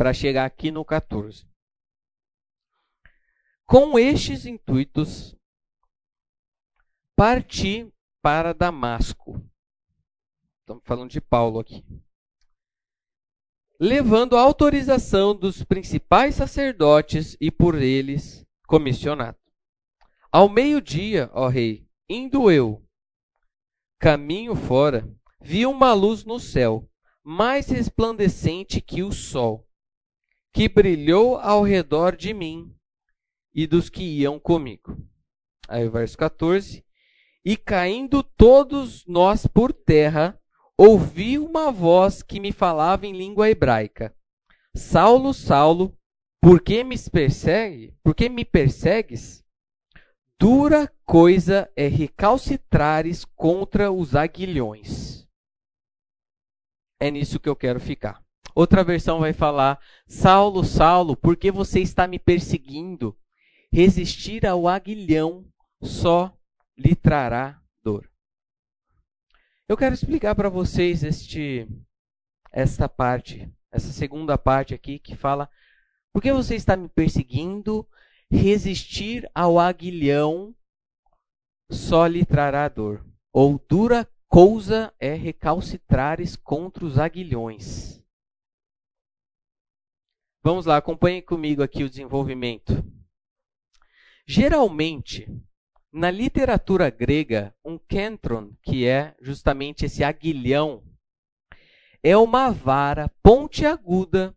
para 0.02 0.16
chegar 0.16 0.46
aqui 0.46 0.72
no 0.72 0.84
14. 0.84 1.48
Com 3.68 4.00
estes 4.00 4.48
intuitos, 4.48 5.38
parti 7.16 7.88
para 8.20 8.52
Damasco. 8.52 9.48
Estamos 10.62 10.82
falando 10.88 11.12
de 11.12 11.22
Paulo 11.22 11.60
aqui. 11.60 11.86
Levando 13.80 14.36
a 14.36 14.42
autorização 14.42 15.36
dos 15.36 15.64
principais 15.64 16.34
sacerdotes 16.34 17.38
e 17.40 17.52
por 17.52 17.80
eles 17.80 18.44
comissionado. 18.66 19.38
Ao 20.32 20.50
meio-dia, 20.50 21.30
ó 21.32 21.48
rei, 21.48 21.88
indo 22.10 22.50
eu 22.50 22.84
caminho 24.00 24.56
fora, 24.56 25.08
vi 25.40 25.64
uma 25.68 25.94
luz 25.94 26.26
no 26.26 26.40
céu, 26.40 26.90
mais 27.24 27.68
resplandecente 27.68 28.82
que 28.82 29.04
o 29.04 29.12
sol, 29.12 29.68
que 30.54 30.68
brilhou 30.68 31.38
ao 31.38 31.64
redor 31.64 32.16
de 32.16 32.34
mim 32.34 32.76
e 33.54 33.66
dos 33.66 33.90
que 33.90 34.04
iam 34.04 34.40
comigo. 34.40 34.98
Aí 35.68 35.88
o 35.88 35.92
verso 35.92 36.18
14. 36.18 36.86
E 37.44 37.58
caindo 37.58 38.22
todos 38.22 39.06
nós 39.06 39.48
por 39.48 39.74
terra, 39.74 40.40
ouvi 40.78 41.40
uma 41.40 41.72
voz 41.72 42.22
que 42.22 42.40
me 42.40 42.52
falava 42.52 43.08
em 43.08 43.14
língua 43.14 43.50
hebraica: 43.50 44.16
Saulo, 44.76 45.34
Saulo, 45.34 45.98
por 46.42 46.62
que 46.62 46.84
me 46.84 46.98
persegue? 46.98 47.96
Por 48.04 48.14
que 48.14 48.30
me 48.30 48.46
persegues? 48.46 49.44
Dura 50.40 50.92
coisa 51.06 51.72
é 51.76 51.88
recalcitrares 51.88 53.26
contra 53.26 53.92
os 53.92 54.16
aguilhões. 54.16 55.28
É 57.00 57.12
nisso 57.12 57.40
que 57.40 57.50
eu 57.50 57.56
quero 57.56 57.80
ficar. 57.80 58.24
Outra 58.56 58.84
versão 58.84 59.20
vai 59.20 59.34
falar: 59.34 59.80
Saulo, 60.08 60.64
Saulo, 60.64 61.16
por 61.16 61.36
que 61.36 61.52
você 61.52 61.80
está 61.80 62.08
me 62.08 62.20
perseguindo? 62.20 63.18
Resistir 63.72 64.46
ao 64.46 64.68
aguilhão 64.68 65.46
só 65.82 66.34
lhe 66.78 66.96
trará 66.96 67.62
dor. 67.84 68.10
Eu 69.68 69.78
quero 69.78 69.94
explicar 69.94 70.36
para 70.36 70.50
vocês 70.50 71.04
este 71.04 71.68
esta 72.52 72.90
parte, 72.90 73.50
essa 73.72 73.92
segunda 73.92 74.38
parte 74.38 74.74
aqui 74.74 75.00
que 75.00 75.16
fala: 75.16 75.50
por 76.12 76.22
que 76.22 76.34
você 76.34 76.56
está 76.56 76.76
me 76.76 76.90
perseguindo? 76.90 77.88
resistir 78.32 79.30
ao 79.36 79.60
aguilhão 79.60 80.56
só 81.70 82.08
lhe 82.08 82.26
trará 82.26 82.68
dor. 82.70 83.06
Ou 83.34 83.62
dura 83.68 84.08
coisa 84.28 84.94
é 85.00 85.14
recalcitrares 85.14 86.38
contra 86.38 86.86
os 86.86 86.98
aguilhões. 86.98 88.01
Vamos 90.44 90.66
lá, 90.66 90.78
acompanhe 90.78 91.22
comigo 91.22 91.62
aqui 91.62 91.84
o 91.84 91.90
desenvolvimento. 91.90 92.84
Geralmente, 94.26 95.28
na 95.94 96.10
literatura 96.10 96.90
grega, 96.90 97.54
um 97.64 97.78
kentron, 97.78 98.52
que 98.64 98.88
é 98.88 99.16
justamente 99.22 99.86
esse 99.86 100.04
aguilhão, 100.04 100.84
é 102.02 102.18
uma 102.18 102.50
vara 102.50 103.08
pontiaguda 103.22 104.36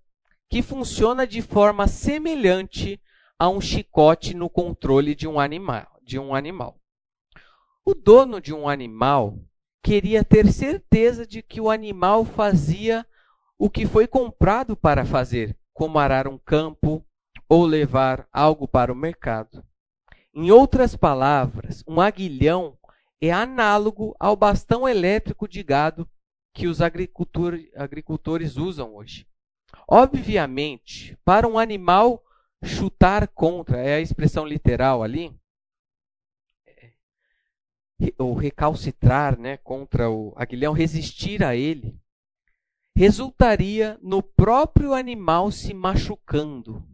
que 0.50 0.60
funciona 0.60 1.26
de 1.26 1.40
forma 1.40 1.88
semelhante 1.88 3.00
a 3.38 3.48
um 3.48 3.58
chicote 3.58 4.34
no 4.34 4.50
controle 4.50 5.14
de 5.14 5.26
um 5.26 5.40
animal. 5.40 5.98
De 6.02 6.18
um 6.18 6.34
animal. 6.34 6.78
O 7.82 7.94
dono 7.94 8.42
de 8.42 8.52
um 8.52 8.68
animal 8.68 9.38
queria 9.82 10.22
ter 10.22 10.52
certeza 10.52 11.26
de 11.26 11.42
que 11.42 11.62
o 11.62 11.70
animal 11.70 12.26
fazia 12.26 13.06
o 13.58 13.70
que 13.70 13.86
foi 13.86 14.06
comprado 14.06 14.76
para 14.76 15.06
fazer, 15.06 15.56
como 15.74 15.98
arar 15.98 16.26
um 16.26 16.38
campo 16.38 17.04
ou 17.48 17.66
levar 17.66 18.26
algo 18.32 18.66
para 18.66 18.92
o 18.92 18.96
mercado. 18.96 19.62
Em 20.32 20.50
outras 20.50 20.96
palavras, 20.96 21.84
um 21.86 22.00
aguilhão 22.00 22.78
é 23.20 23.30
análogo 23.30 24.16
ao 24.18 24.36
bastão 24.36 24.88
elétrico 24.88 25.46
de 25.46 25.62
gado 25.62 26.08
que 26.54 26.66
os 26.66 26.80
agricultor, 26.80 27.58
agricultores 27.74 28.56
usam 28.56 28.94
hoje. 28.94 29.26
Obviamente, 29.88 31.18
para 31.24 31.46
um 31.46 31.58
animal 31.58 32.22
chutar 32.64 33.28
contra, 33.28 33.78
é 33.78 33.96
a 33.96 34.00
expressão 34.00 34.46
literal 34.46 35.02
ali, 35.02 35.36
ou 38.18 38.34
recalcitrar 38.34 39.38
né, 39.38 39.56
contra 39.58 40.10
o 40.10 40.32
aguilhão, 40.36 40.72
resistir 40.72 41.42
a 41.42 41.54
ele, 41.54 41.98
resultaria 42.96 43.98
no 44.02 44.22
próprio 44.22 44.94
animal 44.94 45.50
se 45.50 45.74
machucando. 45.74 46.86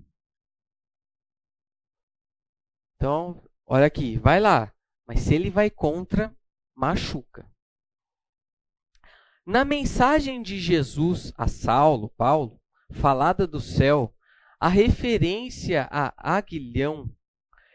Então, 2.96 3.42
olha 3.66 3.86
aqui, 3.86 4.16
vai 4.16 4.40
lá. 4.40 4.72
Mas 5.06 5.20
se 5.20 5.34
ele 5.34 5.50
vai 5.50 5.68
contra, 5.70 6.34
machuca. 6.74 7.50
Na 9.44 9.64
mensagem 9.64 10.42
de 10.42 10.58
Jesus 10.58 11.32
a 11.36 11.48
Saulo, 11.48 12.10
Paulo, 12.10 12.60
falada 12.92 13.46
do 13.46 13.60
céu, 13.60 14.14
a 14.58 14.68
referência 14.68 15.88
a 15.90 16.36
aguilhão 16.36 17.10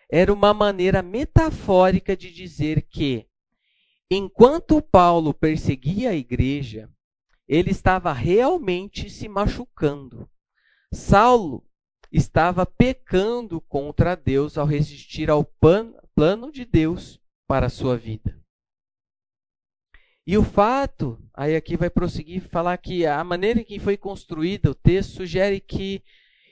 era 0.10 0.32
uma 0.32 0.54
maneira 0.54 1.02
metafórica 1.02 2.16
de 2.16 2.32
dizer 2.32 2.84
que, 2.84 3.28
enquanto 4.10 4.82
Paulo 4.82 5.34
perseguia 5.34 6.12
a 6.12 6.16
igreja, 6.16 6.90
ele 7.48 7.72
estava 7.72 8.12
realmente 8.14 9.10
se 9.10 9.28
machucando. 9.28 10.30
Saulo 10.94 11.64
estava 12.12 12.66
pecando 12.66 13.60
contra 13.62 14.16
Deus 14.16 14.58
ao 14.58 14.66
resistir 14.66 15.30
ao 15.30 15.44
plano 15.44 16.52
de 16.52 16.66
Deus 16.66 17.20
para 17.48 17.68
a 17.68 17.70
sua 17.70 17.98
vida. 17.98 18.40
E 20.28 20.38
o 20.38 20.44
fato, 20.44 21.22
aí 21.34 21.56
aqui 21.56 21.78
vai 21.78 21.90
prosseguir 21.90 22.50
falar 22.50 22.78
que 22.78 23.06
a 23.06 23.24
maneira 23.24 23.60
em 23.60 23.64
que 23.64 23.80
foi 23.80 23.96
construído 23.96 24.72
o 24.72 24.76
texto 24.76 25.18
sugere 25.18 25.60
que 25.60 26.02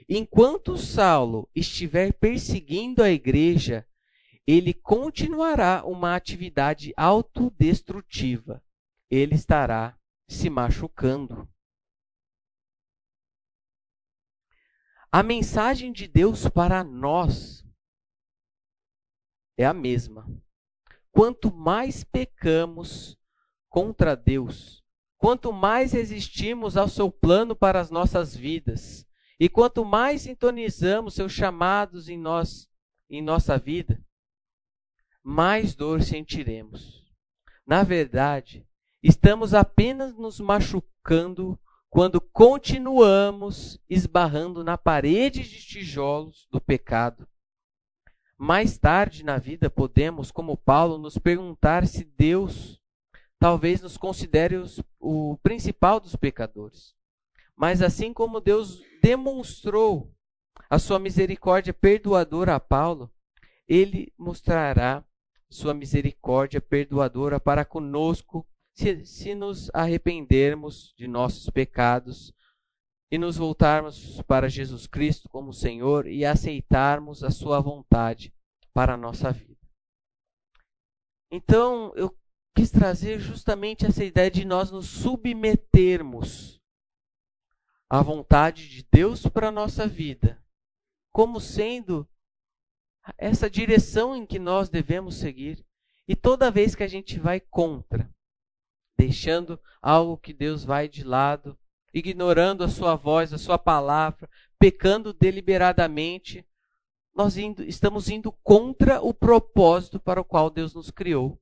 Enquanto 0.08 0.78
Saulo 0.78 1.50
estiver 1.56 2.14
perseguindo 2.14 3.02
a 3.02 3.10
igreja, 3.10 3.86
ele 4.46 4.74
continuará 4.74 5.84
uma 5.86 6.16
atividade 6.16 6.94
autodestrutiva. 6.98 8.62
Ele 9.10 9.36
estará 9.36 9.98
se 10.34 10.50
machucando. 10.50 11.48
A 15.12 15.22
mensagem 15.22 15.94
de 15.94 16.08
Deus 16.08 16.50
para 16.50 16.84
nós 16.84 17.64
é 19.56 19.66
a 19.66 19.74
mesma. 19.74 20.28
Quanto 21.12 21.54
mais 21.54 22.04
pecamos 22.04 23.18
contra 23.70 24.16
Deus, 24.16 24.84
quanto 25.18 25.54
mais 25.54 25.92
resistimos 25.92 26.76
ao 26.76 26.90
seu 26.90 27.12
plano 27.12 27.56
para 27.56 27.80
as 27.80 27.92
nossas 27.92 28.36
vidas, 28.36 29.08
e 29.40 29.48
quanto 29.48 29.86
mais 29.86 30.24
sintonizamos 30.24 31.14
seus 31.14 31.32
chamados 31.32 32.10
em 32.10 32.18
nós, 32.18 32.68
em 33.10 33.22
nossa 33.22 33.58
vida, 33.58 34.04
mais 35.22 35.76
dor 35.76 36.02
sentiremos. 36.02 37.04
Na 37.66 37.84
verdade, 37.84 38.68
estamos 39.04 39.54
apenas 39.54 40.16
nos 40.16 40.40
machucando 40.40 41.60
quando 41.90 42.22
continuamos 42.22 43.80
esbarrando 43.90 44.64
na 44.64 44.78
parede 44.78 45.44
de 45.44 45.60
tijolos 45.60 46.48
do 46.50 46.60
pecado. 46.62 47.28
Mais 48.38 48.78
tarde 48.78 49.24
na 49.24 49.38
vida 49.38 49.70
podemos, 49.70 50.32
como 50.32 50.58
Paulo, 50.58 50.98
nos 50.98 51.18
perguntar 51.18 51.86
se 51.86 52.04
Deus 52.04 52.82
talvez 53.38 53.82
nos 53.82 53.98
considere 53.98 54.56
os, 54.56 54.82
o 55.00 55.38
principal 55.44 56.00
dos 56.00 56.16
pecadores. 56.16 56.96
Mas 57.56 57.82
assim 57.82 58.14
como 58.14 58.40
Deus 58.40 58.82
demonstrou 59.02 60.12
a 60.70 60.80
sua 60.80 60.98
misericórdia 60.98 61.74
perdoadora 61.74 62.56
a 62.56 62.60
Paulo, 62.60 63.12
ele 63.68 64.14
mostrará 64.18 65.04
sua 65.50 65.74
misericórdia 65.74 66.60
perdoadora 66.60 67.40
para 67.40 67.64
conosco 67.64 68.48
se, 68.74 69.06
se 69.06 69.36
nos 69.36 69.70
arrependermos 69.74 70.94
de 70.98 71.08
nossos 71.08 71.50
pecados 71.50 72.34
e 73.12 73.18
nos 73.18 73.38
voltarmos 73.38 74.22
para 74.24 74.50
Jesus 74.50 74.88
Cristo 74.88 75.30
como 75.30 75.54
Senhor 75.54 76.08
e 76.08 76.26
aceitarmos 76.26 77.24
a 77.24 77.30
sua 77.30 77.60
vontade 77.60 78.34
para 78.74 78.96
a 78.96 78.98
nossa 78.98 79.32
vida. 79.32 79.54
Então, 81.32 81.94
eu 81.96 82.16
quis 82.56 82.72
trazer 82.72 83.20
justamente 83.20 83.86
essa 83.86 84.04
ideia 84.04 84.30
de 84.30 84.46
nós 84.46 84.72
nos 84.72 84.88
submetermos 84.88 86.62
à 87.90 88.02
vontade 88.02 88.68
de 88.70 88.88
Deus 88.92 89.28
para 89.28 89.50
a 89.50 89.52
nossa 89.52 89.88
vida, 89.88 90.44
como 91.12 91.40
sendo 91.40 92.08
essa 93.18 93.50
direção 93.50 94.16
em 94.16 94.26
que 94.26 94.40
nós 94.40 94.70
devemos 94.70 95.16
seguir. 95.16 95.64
E 96.08 96.16
toda 96.16 96.52
vez 96.52 96.76
que 96.76 96.84
a 96.84 96.88
gente 96.88 97.20
vai 97.20 97.40
contra, 97.40 98.12
deixando 99.04 99.60
algo 99.82 100.18
que 100.18 100.34
Deus 100.34 100.64
vai 100.64 100.88
de 100.88 101.04
lado, 101.04 101.58
ignorando 101.94 102.64
a 102.64 102.70
sua 102.70 102.96
voz, 102.96 103.34
a 103.34 103.38
sua 103.38 103.58
palavra, 103.58 104.30
pecando 104.58 105.12
deliberadamente, 105.14 106.46
nós 107.14 107.36
indo, 107.36 107.62
estamos 107.64 108.08
indo 108.10 108.32
contra 108.32 109.02
o 109.02 109.14
propósito 109.14 110.00
para 110.00 110.22
o 110.22 110.24
qual 110.24 110.50
Deus 110.50 110.74
nos 110.74 110.90
criou. 110.90 111.38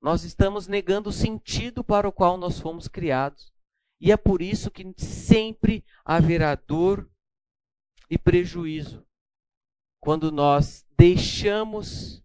Nós 0.00 0.24
estamos 0.24 0.66
negando 0.66 1.10
o 1.10 1.12
sentido 1.12 1.84
para 1.84 2.08
o 2.08 2.12
qual 2.12 2.38
nós 2.38 2.58
fomos 2.58 2.88
criados. 2.88 3.52
E 4.00 4.10
é 4.10 4.16
por 4.16 4.40
isso 4.40 4.70
que 4.70 4.92
sempre 4.96 5.84
haverá 6.04 6.56
dor 6.56 7.08
e 8.10 8.18
prejuízo 8.18 9.06
quando 10.00 10.32
nós 10.32 10.84
deixamos 10.96 12.24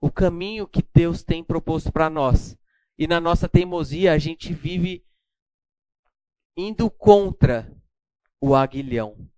o 0.00 0.10
caminho 0.10 0.66
que 0.66 0.82
Deus 0.94 1.22
tem 1.22 1.44
proposto 1.44 1.92
para 1.92 2.08
nós. 2.08 2.56
E 2.98 3.06
na 3.06 3.20
nossa 3.20 3.48
teimosia 3.48 4.12
a 4.12 4.18
gente 4.18 4.52
vive 4.52 5.04
indo 6.56 6.90
contra 6.90 7.70
o 8.40 8.54
aguilhão. 8.54 9.28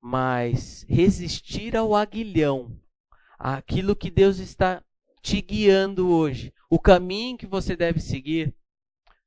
Mas 0.00 0.84
resistir 0.88 1.76
ao 1.76 1.94
aguilhão, 1.94 2.78
aquilo 3.38 3.96
que 3.96 4.10
Deus 4.10 4.38
está 4.38 4.82
te 5.22 5.40
guiando 5.40 6.10
hoje, 6.10 6.52
o 6.68 6.78
caminho 6.78 7.38
que 7.38 7.46
você 7.46 7.74
deve 7.74 8.00
seguir, 8.00 8.54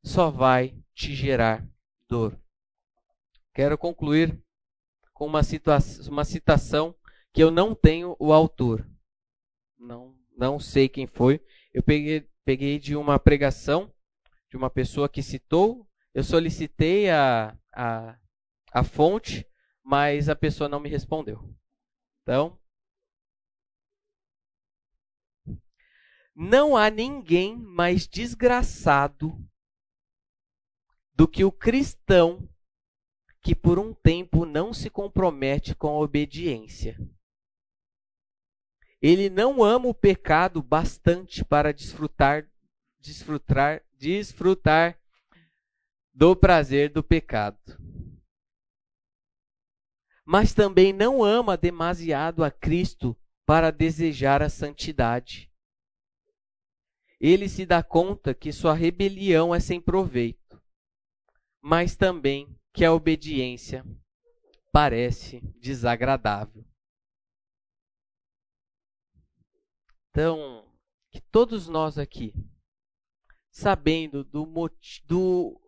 só 0.03 0.29
vai 0.29 0.75
te 0.93 1.15
gerar 1.15 1.67
dor. 2.07 2.39
Quero 3.53 3.77
concluir 3.77 4.39
com 5.13 5.25
uma, 5.25 5.41
uma 6.07 6.23
citação 6.23 6.95
que 7.33 7.41
eu 7.41 7.49
não 7.49 7.73
tenho 7.73 8.15
o 8.19 8.31
autor. 8.31 8.87
Não, 9.87 10.13
não 10.35 10.59
sei 10.59 10.89
quem 10.89 11.07
foi. 11.07 11.41
Eu 11.73 11.81
peguei, 11.81 12.29
peguei 12.43 12.77
de 12.77 12.93
uma 12.95 13.17
pregação 13.17 13.89
de 14.49 14.57
uma 14.57 14.69
pessoa 14.69 15.07
que 15.07 15.23
citou. 15.23 15.87
Eu 16.13 16.23
solicitei 16.23 17.09
a, 17.09 17.57
a, 17.73 18.19
a 18.73 18.83
fonte, 18.83 19.47
mas 19.81 20.27
a 20.27 20.35
pessoa 20.35 20.67
não 20.67 20.81
me 20.81 20.89
respondeu. 20.89 21.55
Então, 22.21 22.59
não 26.35 26.75
há 26.75 26.89
ninguém 26.89 27.55
mais 27.55 28.07
desgraçado 28.07 29.41
do 31.15 31.27
que 31.27 31.45
o 31.45 31.51
cristão 31.51 32.47
que 33.41 33.55
por 33.55 33.79
um 33.79 33.93
tempo 33.93 34.45
não 34.45 34.73
se 34.73 34.89
compromete 34.89 35.73
com 35.73 35.87
a 35.87 35.99
obediência. 35.99 36.99
Ele 39.01 39.29
não 39.29 39.63
ama 39.63 39.87
o 39.87 39.93
pecado 39.93 40.61
bastante 40.61 41.43
para 41.45 41.73
desfrutar 41.73 42.47
desfrutar 42.99 43.83
desfrutar 43.97 44.99
do 46.13 46.35
prazer 46.35 46.91
do 46.91 47.03
pecado. 47.03 47.77
Mas 50.25 50.53
também 50.53 50.91
não 50.91 51.23
ama 51.23 51.55
demasiado 51.55 52.43
a 52.43 52.51
Cristo 52.51 53.15
para 53.45 53.71
desejar 53.71 54.41
a 54.41 54.49
santidade 54.49 55.47
ele 57.19 57.49
se 57.49 57.65
dá 57.65 57.81
conta 57.81 58.33
que 58.33 58.51
sua 58.51 58.73
rebelião 58.73 59.53
é 59.53 59.59
sem 59.59 59.81
proveito, 59.81 60.61
mas 61.61 61.95
também 61.95 62.55
que 62.71 62.85
a 62.85 62.93
obediência 62.93 63.83
parece 64.71 65.41
desagradável. 65.59 66.63
Então, 70.17 70.67
que 71.11 71.21
todos 71.21 71.67
nós 71.67 71.99
aqui, 71.99 72.33
sabendo 73.51 74.23
do, 74.23 74.47
do 75.05 75.61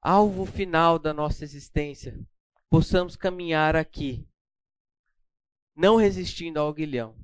alvo 0.00 0.46
final 0.46 0.98
da 0.98 1.12
nossa 1.12 1.44
existência, 1.44 2.18
possamos 2.70 3.14
caminhar 3.14 3.76
aqui, 3.76 4.26
não 5.76 5.96
resistindo 5.96 6.58
ao 6.58 6.68
aguilhão, 6.68 7.14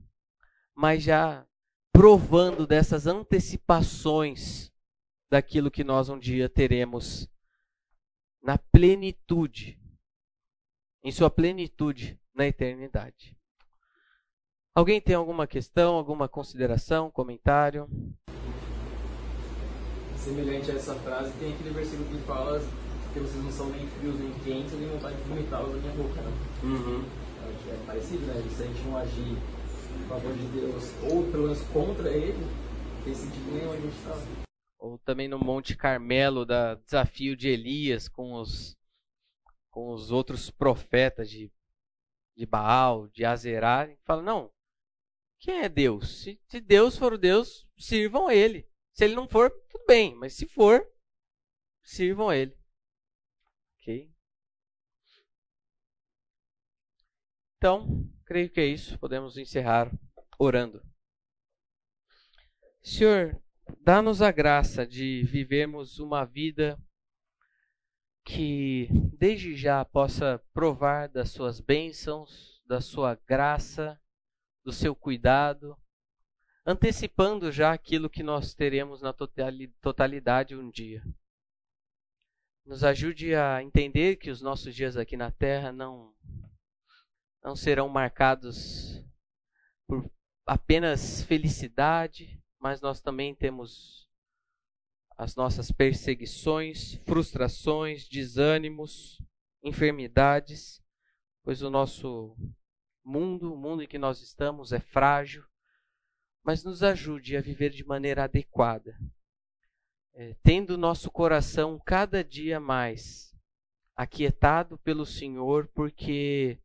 mas 0.74 1.02
já 1.02 1.48
provando 1.90 2.66
dessas 2.66 3.06
antecipações 3.06 4.70
daquilo 5.30 5.70
que 5.70 5.82
nós 5.82 6.10
um 6.10 6.18
dia 6.18 6.46
teremos 6.46 7.26
na 8.42 8.58
plenitude, 8.58 9.80
em 11.02 11.10
sua 11.10 11.30
plenitude 11.30 12.20
na 12.34 12.46
eternidade. 12.46 13.39
Alguém 14.74 15.01
tem 15.01 15.16
alguma 15.16 15.47
questão, 15.47 15.94
alguma 15.94 16.28
consideração, 16.28 17.10
comentário? 17.10 17.88
Semelhante 20.16 20.70
a 20.70 20.74
essa 20.74 20.94
frase, 20.94 21.32
tem 21.40 21.52
aquele 21.52 21.70
versículo 21.70 22.09
que 22.09 22.18
fala 22.26 22.60
que 23.12 23.18
vocês 23.18 23.42
não 23.42 23.51
são 23.51 23.68
nem 23.70 23.86
frios 23.86 24.14
nem 24.20 24.32
quentes, 24.44 24.72
nem 24.74 24.88
vontade 24.88 25.16
de 25.16 25.22
vomitar 25.28 25.62
na 25.62 25.76
minha 25.76 25.92
boca. 25.94 26.20
Né? 26.22 26.32
Uhum. 26.62 27.05
É 27.68 27.86
parecido, 27.86 28.26
né? 28.26 28.34
Se 28.56 28.62
a 28.62 28.66
gente 28.66 28.82
não 28.82 28.97
agir 28.97 29.36
favor 30.10 30.32
de 30.32 30.47
Deus, 30.48 30.92
ou 31.05 31.30
pelo 31.30 31.44
menos 31.44 31.62
contra 31.68 32.10
ele, 32.10 32.38
não 32.38 33.05
tem 33.05 33.14
sentido 33.14 33.52
nenhum 33.52 33.72
a 33.72 33.76
gente 33.76 33.97
estar. 33.97 34.10
Tá. 34.10 34.42
Ou 34.78 34.98
também 34.98 35.28
no 35.28 35.38
Monte 35.38 35.76
Carmelo, 35.76 36.44
da 36.44 36.74
desafio 36.74 37.36
de 37.36 37.48
Elias 37.48 38.09
com 38.09 38.34
os, 38.34 38.76
com 39.70 39.92
os 39.92 40.10
outros 40.10 40.51
profetas 40.51 41.30
de, 41.30 41.51
de 42.36 42.47
Baal, 42.47 43.09
de 43.09 43.24
Azerá, 43.24 43.88
fala, 44.05 44.22
não, 44.22 44.51
quem 45.40 45.60
é 45.60 45.68
Deus? 45.68 46.22
Se, 46.22 46.40
se 46.48 46.60
Deus 46.60 46.96
for 46.96 47.14
o 47.14 47.18
Deus, 47.18 47.66
sirvam 47.78 48.28
a 48.28 48.34
ele. 48.34 48.68
Se 48.92 49.04
ele 49.04 49.14
não 49.14 49.26
for, 49.26 49.50
tudo 49.70 49.84
bem, 49.86 50.14
mas 50.14 50.34
se 50.34 50.46
for, 50.46 50.86
sirvam 51.82 52.28
a 52.28 52.36
ele. 52.36 52.54
Ok? 53.78 54.12
Então, 57.56 58.06
creio 58.26 58.50
que 58.50 58.60
é 58.60 58.66
isso. 58.66 58.98
Podemos 58.98 59.38
encerrar 59.38 59.90
orando. 60.38 60.82
Senhor, 62.82 63.40
dá-nos 63.80 64.20
a 64.20 64.30
graça 64.30 64.86
de 64.86 65.22
vivermos 65.24 65.98
uma 65.98 66.24
vida 66.24 66.78
que 68.24 68.88
desde 69.18 69.56
já 69.56 69.84
possa 69.84 70.38
provar 70.52 71.08
das 71.08 71.30
suas 71.30 71.60
bênçãos, 71.60 72.62
da 72.66 72.80
sua 72.80 73.14
graça, 73.26 74.00
do 74.64 74.72
seu 74.72 74.94
cuidado, 74.94 75.76
antecipando 76.64 77.50
já 77.50 77.72
aquilo 77.72 78.10
que 78.10 78.22
nós 78.22 78.54
teremos 78.54 79.00
na 79.00 79.12
totalidade 79.80 80.54
um 80.54 80.70
dia. 80.70 81.02
Nos 82.64 82.84
ajude 82.84 83.34
a 83.34 83.62
entender 83.62 84.16
que 84.16 84.30
os 84.30 84.40
nossos 84.40 84.74
dias 84.74 84.96
aqui 84.96 85.16
na 85.16 85.30
terra 85.30 85.72
não 85.72 86.14
não 87.42 87.56
serão 87.56 87.88
marcados 87.88 89.02
por 89.86 90.10
apenas 90.44 91.22
felicidade, 91.22 92.38
mas 92.58 92.82
nós 92.82 93.00
também 93.00 93.34
temos 93.34 94.06
as 95.16 95.34
nossas 95.34 95.72
perseguições, 95.72 96.94
frustrações, 97.06 98.08
desânimos, 98.08 99.18
enfermidades, 99.62 100.82
pois 101.42 101.62
o 101.62 101.70
nosso 101.70 102.36
mundo, 103.10 103.52
o 103.52 103.56
mundo 103.56 103.82
em 103.82 103.88
que 103.88 103.98
nós 103.98 104.22
estamos 104.22 104.72
é 104.72 104.78
frágil, 104.78 105.44
mas 106.44 106.62
nos 106.62 106.82
ajude 106.82 107.36
a 107.36 107.40
viver 107.40 107.70
de 107.70 107.84
maneira 107.84 108.24
adequada, 108.24 108.96
é, 110.14 110.36
tendo 110.44 110.78
nosso 110.78 111.10
coração 111.10 111.80
cada 111.84 112.22
dia 112.22 112.60
mais 112.60 113.34
aquietado 113.96 114.78
pelo 114.78 115.04
Senhor, 115.04 115.68
porque 115.74 116.58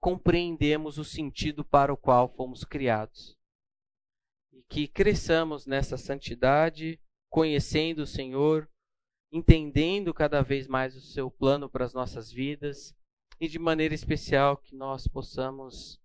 compreendemos 0.00 0.98
o 0.98 1.04
sentido 1.04 1.64
para 1.64 1.92
o 1.92 1.96
qual 1.96 2.28
fomos 2.28 2.64
criados. 2.64 3.36
e 4.52 4.62
que 4.68 4.86
cresçamos 4.86 5.66
nessa 5.66 5.96
santidade, 5.96 7.00
conhecendo 7.28 8.02
o 8.02 8.06
Senhor, 8.06 8.68
entendendo 9.32 10.14
cada 10.14 10.42
vez 10.42 10.66
mais 10.66 10.96
o 10.96 11.00
seu 11.00 11.30
plano 11.30 11.68
para 11.68 11.84
as 11.84 11.92
nossas 11.92 12.30
vidas 12.32 12.96
e 13.40 13.48
de 13.48 13.58
maneira 13.58 13.94
especial 13.94 14.56
que 14.56 14.74
nós 14.74 15.06
possamos 15.06 16.00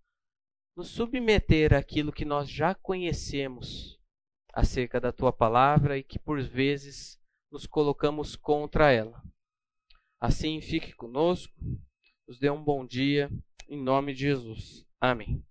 nos 0.75 0.89
submeter 0.89 1.73
àquilo 1.73 2.11
que 2.11 2.25
nós 2.25 2.49
já 2.49 2.73
conhecemos 2.73 3.99
acerca 4.53 4.99
da 4.99 5.11
tua 5.11 5.31
palavra 5.31 5.97
e 5.97 6.03
que 6.03 6.19
por 6.19 6.41
vezes 6.41 7.19
nos 7.51 7.65
colocamos 7.65 8.35
contra 8.35 8.91
ela. 8.91 9.23
Assim, 10.19 10.61
fique 10.61 10.93
conosco, 10.93 11.53
nos 12.27 12.39
dê 12.39 12.49
um 12.49 12.63
bom 12.63 12.85
dia, 12.85 13.29
em 13.67 13.81
nome 13.81 14.13
de 14.13 14.21
Jesus. 14.21 14.85
Amém. 14.99 15.43